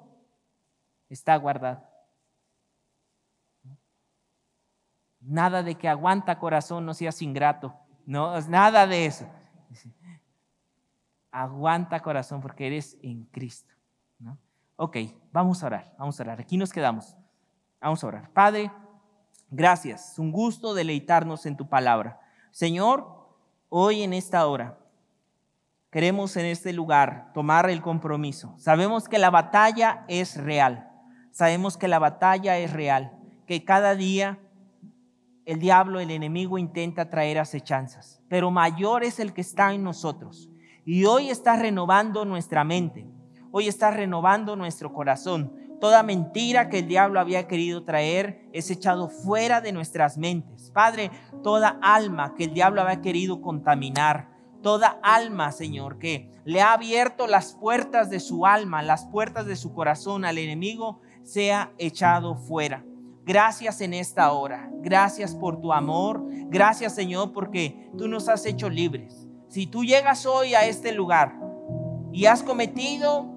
está 1.07 1.37
guardado. 1.37 1.87
Nada 5.21 5.63
de 5.63 5.75
que 5.75 5.87
aguanta 5.87 6.37
corazón, 6.37 6.85
no 6.85 6.93
seas 6.93 7.21
ingrato. 7.21 7.73
No, 8.05 8.37
nada 8.41 8.87
de 8.87 9.05
eso. 9.05 9.25
Aguanta 11.31 12.01
corazón 12.01 12.41
porque 12.41 12.67
eres 12.67 12.97
en 13.01 13.23
Cristo. 13.27 13.73
Ok, 14.75 14.97
vamos 15.31 15.63
a 15.63 15.67
orar, 15.67 15.95
vamos 15.97 16.19
a 16.19 16.23
orar. 16.23 16.41
Aquí 16.41 16.57
nos 16.57 16.73
quedamos. 16.73 17.15
Vamos 17.79 18.03
a 18.03 18.07
orar. 18.07 18.29
Padre, 18.33 18.69
gracias. 19.49 20.17
Un 20.17 20.31
gusto 20.31 20.73
deleitarnos 20.73 21.45
en 21.45 21.57
tu 21.57 21.67
palabra. 21.67 22.19
Señor, 22.51 23.27
hoy 23.69 24.03
en 24.03 24.13
esta 24.13 24.47
hora 24.47 24.77
queremos 25.91 26.35
en 26.37 26.45
este 26.45 26.73
lugar 26.73 27.31
tomar 27.33 27.69
el 27.69 27.81
compromiso. 27.81 28.53
Sabemos 28.57 29.07
que 29.07 29.17
la 29.17 29.29
batalla 29.29 30.05
es 30.07 30.37
real. 30.37 30.89
Sabemos 31.31 31.77
que 31.77 31.87
la 31.87 31.99
batalla 31.99 32.57
es 32.57 32.71
real. 32.73 33.17
Que 33.45 33.63
cada 33.63 33.95
día 33.95 34.39
el 35.47 35.59
diablo, 35.59 36.01
el 36.01 36.11
enemigo 36.11 36.57
intenta 36.57 37.09
traer 37.09 37.39
acechanzas. 37.39 38.21
Pero 38.27 38.51
mayor 38.51 39.05
es 39.05 39.17
el 39.17 39.33
que 39.33 39.39
está 39.39 39.73
en 39.73 39.81
nosotros. 39.81 40.49
Y 40.83 41.05
hoy 41.05 41.29
está 41.29 41.55
renovando 41.55 42.25
nuestra 42.25 42.65
mente. 42.65 43.07
Hoy 43.51 43.69
está 43.69 43.89
renovando 43.91 44.57
nuestro 44.57 44.91
corazón. 44.91 45.53
Toda 45.79 46.01
mentira 46.01 46.69
que 46.69 46.79
el 46.79 46.87
diablo 46.87 47.19
había 47.19 47.47
querido 47.47 47.83
traer 47.83 48.47
es 48.51 48.71
echado 48.71 49.09
fuera 49.09 49.61
de 49.61 49.71
nuestras 49.71 50.17
mentes. 50.17 50.71
Padre, 50.71 51.11
toda 51.43 51.77
alma 51.81 52.33
que 52.35 52.45
el 52.45 52.53
diablo 52.53 52.81
había 52.81 53.01
querido 53.01 53.41
contaminar, 53.41 54.29
toda 54.63 54.99
alma, 55.03 55.51
Señor, 55.51 55.99
que 55.99 56.31
le 56.45 56.61
ha 56.61 56.73
abierto 56.73 57.27
las 57.27 57.53
puertas 57.53 58.09
de 58.09 58.19
su 58.19 58.47
alma, 58.47 58.81
las 58.81 59.05
puertas 59.05 59.45
de 59.45 59.55
su 59.55 59.73
corazón 59.73 60.25
al 60.25 60.39
enemigo, 60.39 60.99
sea 61.23 61.71
echado 61.77 62.35
fuera. 62.35 62.83
Gracias 63.23 63.81
en 63.81 63.93
esta 63.93 64.31
hora. 64.31 64.71
Gracias 64.79 65.35
por 65.35 65.59
tu 65.59 65.73
amor. 65.73 66.23
Gracias, 66.49 66.95
Señor, 66.95 67.33
porque 67.33 67.91
tú 67.97 68.07
nos 68.07 68.29
has 68.29 68.45
hecho 68.45 68.69
libres. 68.69 69.27
Si 69.49 69.67
tú 69.67 69.83
llegas 69.83 70.25
hoy 70.25 70.55
a 70.55 70.65
este 70.65 70.91
lugar 70.91 71.35
y 72.13 72.25
has 72.25 72.41
cometido 72.41 73.27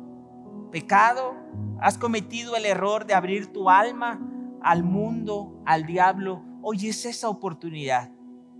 pecado, 0.70 1.34
has 1.80 1.98
cometido 1.98 2.56
el 2.56 2.66
error 2.66 3.06
de 3.06 3.14
abrir 3.14 3.52
tu 3.52 3.70
alma 3.70 4.20
al 4.62 4.84
mundo, 4.84 5.62
al 5.64 5.86
diablo, 5.86 6.42
hoy 6.62 6.88
es 6.88 7.06
esa 7.06 7.28
oportunidad 7.28 8.10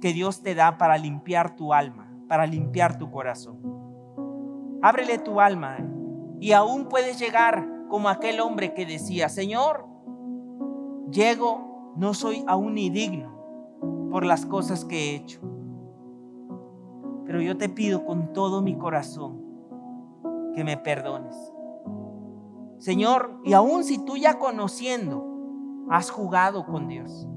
que 0.01 0.13
Dios 0.13 0.43
te 0.43 0.55
da 0.55 0.79
para 0.79 0.97
limpiar 0.97 1.57
tu 1.57 1.75
alma, 1.75 2.11
para 2.29 2.47
limpiar 2.47 2.97
tu 2.97 3.11
corazón. 3.11 3.59
Ábrele 4.83 5.19
tu 5.19 5.41
alma 5.41 5.79
y 6.41 6.53
aún 6.53 6.89
puedes 6.89 7.19
llegar 7.19 7.69
como 7.91 8.09
aquel 8.09 8.41
hombre 8.41 8.73
que 8.73 8.87
decía, 8.87 9.29
Señor, 9.29 9.87
llego, 11.11 11.93
no 11.97 12.15
soy 12.15 12.45
aún 12.47 12.75
ni 12.75 12.89
digno 12.89 13.39
por 14.11 14.25
las 14.25 14.47
cosas 14.47 14.87
que 14.87 15.11
he 15.11 15.17
hecho. 15.17 15.41
Pero 17.27 17.43
yo 17.43 17.59
te 17.59 17.69
pido 17.69 18.07
con 18.07 18.33
todo 18.33 18.63
mi 18.63 18.79
corazón 18.79 19.43
que 20.55 20.65
me 20.65 20.79
perdones. 20.79 21.53
Señor, 22.81 23.39
y 23.45 23.53
aún 23.53 23.85
si 23.85 24.03
tú 24.07 24.17
ya 24.17 24.39
conociendo 24.39 25.23
has 25.91 26.11
jugado 26.11 26.65
con 26.65 26.89
Dios, 26.89 27.29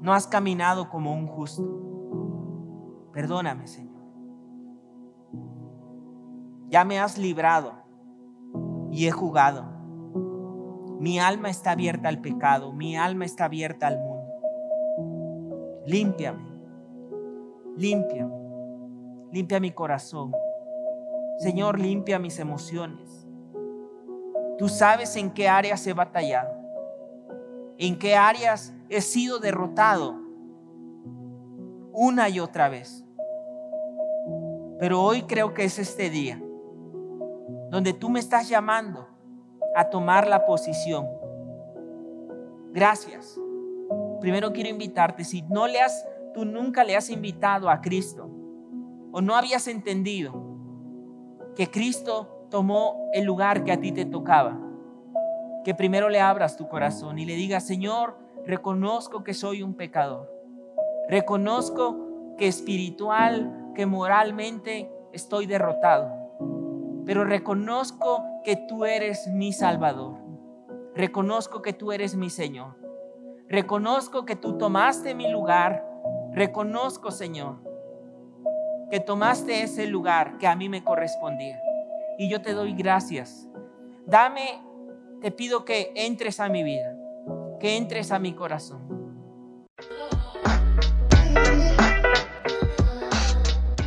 no 0.00 0.12
has 0.12 0.28
caminado 0.28 0.88
como 0.88 1.12
un 1.12 1.26
justo, 1.26 1.64
perdóname, 3.12 3.66
Señor. 3.66 4.00
Ya 6.68 6.84
me 6.84 7.00
has 7.00 7.18
librado 7.18 7.72
y 8.92 9.08
he 9.08 9.10
jugado. 9.10 9.64
Mi 11.00 11.18
alma 11.18 11.50
está 11.50 11.72
abierta 11.72 12.08
al 12.08 12.20
pecado, 12.20 12.72
mi 12.72 12.96
alma 12.96 13.24
está 13.24 13.46
abierta 13.46 13.88
al 13.88 13.98
mundo. 13.98 14.32
Límpiame, 15.84 16.48
límpiame, 17.76 18.36
limpia 19.32 19.58
mi 19.58 19.72
corazón. 19.72 20.32
Señor, 21.38 21.80
limpia 21.80 22.20
mis 22.20 22.38
emociones. 22.38 23.21
Tú 24.62 24.68
sabes 24.68 25.16
en 25.16 25.28
qué 25.32 25.48
áreas 25.48 25.84
he 25.88 25.92
batallado, 25.92 26.48
en 27.78 27.98
qué 27.98 28.14
áreas 28.14 28.72
he 28.88 29.00
sido 29.00 29.40
derrotado 29.40 30.14
una 31.92 32.28
y 32.28 32.38
otra 32.38 32.68
vez. 32.68 33.04
Pero 34.78 35.02
hoy 35.02 35.22
creo 35.22 35.52
que 35.52 35.64
es 35.64 35.80
este 35.80 36.10
día 36.10 36.40
donde 37.70 37.92
tú 37.92 38.08
me 38.08 38.20
estás 38.20 38.48
llamando 38.48 39.08
a 39.74 39.90
tomar 39.90 40.28
la 40.28 40.46
posición. 40.46 41.08
Gracias. 42.70 43.36
Primero 44.20 44.52
quiero 44.52 44.70
invitarte, 44.70 45.24
si 45.24 45.42
no 45.42 45.66
le 45.66 45.80
has, 45.80 46.06
tú 46.34 46.44
nunca 46.44 46.84
le 46.84 46.94
has 46.94 47.10
invitado 47.10 47.68
a 47.68 47.80
Cristo 47.80 48.30
o 49.10 49.20
no 49.20 49.34
habías 49.34 49.66
entendido 49.66 50.40
que 51.56 51.68
Cristo 51.68 52.41
tomó 52.52 53.08
el 53.14 53.24
lugar 53.24 53.64
que 53.64 53.72
a 53.72 53.80
ti 53.80 53.90
te 53.90 54.04
tocaba. 54.04 54.56
Que 55.64 55.74
primero 55.74 56.10
le 56.10 56.20
abras 56.20 56.56
tu 56.56 56.68
corazón 56.68 57.18
y 57.18 57.24
le 57.24 57.34
digas, 57.34 57.66
Señor, 57.66 58.18
reconozco 58.46 59.24
que 59.24 59.32
soy 59.32 59.62
un 59.62 59.74
pecador. 59.74 60.30
Reconozco 61.08 62.36
que 62.36 62.46
espiritual, 62.46 63.72
que 63.74 63.86
moralmente 63.86 64.92
estoy 65.12 65.46
derrotado. 65.46 66.12
Pero 67.06 67.24
reconozco 67.24 68.22
que 68.44 68.56
tú 68.56 68.84
eres 68.84 69.26
mi 69.28 69.52
Salvador. 69.52 70.18
Reconozco 70.94 71.62
que 71.62 71.72
tú 71.72 71.90
eres 71.90 72.16
mi 72.16 72.28
Señor. 72.28 72.76
Reconozco 73.48 74.26
que 74.26 74.36
tú 74.36 74.58
tomaste 74.58 75.14
mi 75.14 75.30
lugar. 75.30 75.88
Reconozco, 76.32 77.12
Señor, 77.12 77.56
que 78.90 79.00
tomaste 79.00 79.62
ese 79.62 79.86
lugar 79.86 80.36
que 80.36 80.46
a 80.46 80.54
mí 80.54 80.68
me 80.68 80.84
correspondía 80.84 81.58
y 82.22 82.28
yo 82.28 82.40
te 82.40 82.52
doy 82.52 82.72
gracias. 82.72 83.48
Dame, 84.06 84.62
te 85.20 85.32
pido 85.32 85.64
que 85.64 85.92
entres 85.96 86.38
a 86.38 86.48
mi 86.48 86.62
vida, 86.62 86.94
que 87.58 87.76
entres 87.76 88.12
a 88.12 88.20
mi 88.20 88.32
corazón. 88.32 88.80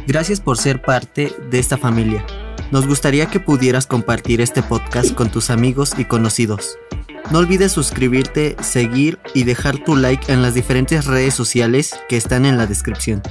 Gracias 0.06 0.42
por 0.42 0.58
ser 0.58 0.82
parte 0.82 1.34
de 1.50 1.60
esta 1.60 1.78
familia. 1.78 2.26
Nos 2.72 2.86
gustaría 2.86 3.28
que 3.28 3.40
pudieras 3.40 3.88
compartir 3.88 4.42
este 4.42 4.62
podcast 4.62 5.14
con 5.14 5.32
tus 5.32 5.50
amigos 5.50 5.94
y 5.98 6.04
conocidos. 6.04 6.78
No 7.32 7.40
olvides 7.40 7.72
suscribirte, 7.72 8.58
seguir 8.62 9.18
y 9.34 9.46
dejar 9.46 9.78
tu 9.78 9.96
like 9.96 10.32
en 10.32 10.42
las 10.42 10.54
diferentes 10.54 11.06
redes 11.06 11.34
sociales 11.34 11.98
que 12.10 12.18
están 12.18 12.46
en 12.46 12.58
la 12.58 12.68
descripción. 12.68 13.22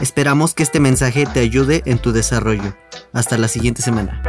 Esperamos 0.00 0.52
que 0.52 0.62
este 0.62 0.78
mensaje 0.78 1.26
te 1.26 1.40
ayude 1.40 1.82
en 1.86 1.98
tu 1.98 2.12
desarrollo. 2.12 2.76
Hasta 3.12 3.38
la 3.38 3.48
siguiente 3.48 3.80
semana. 3.80 4.22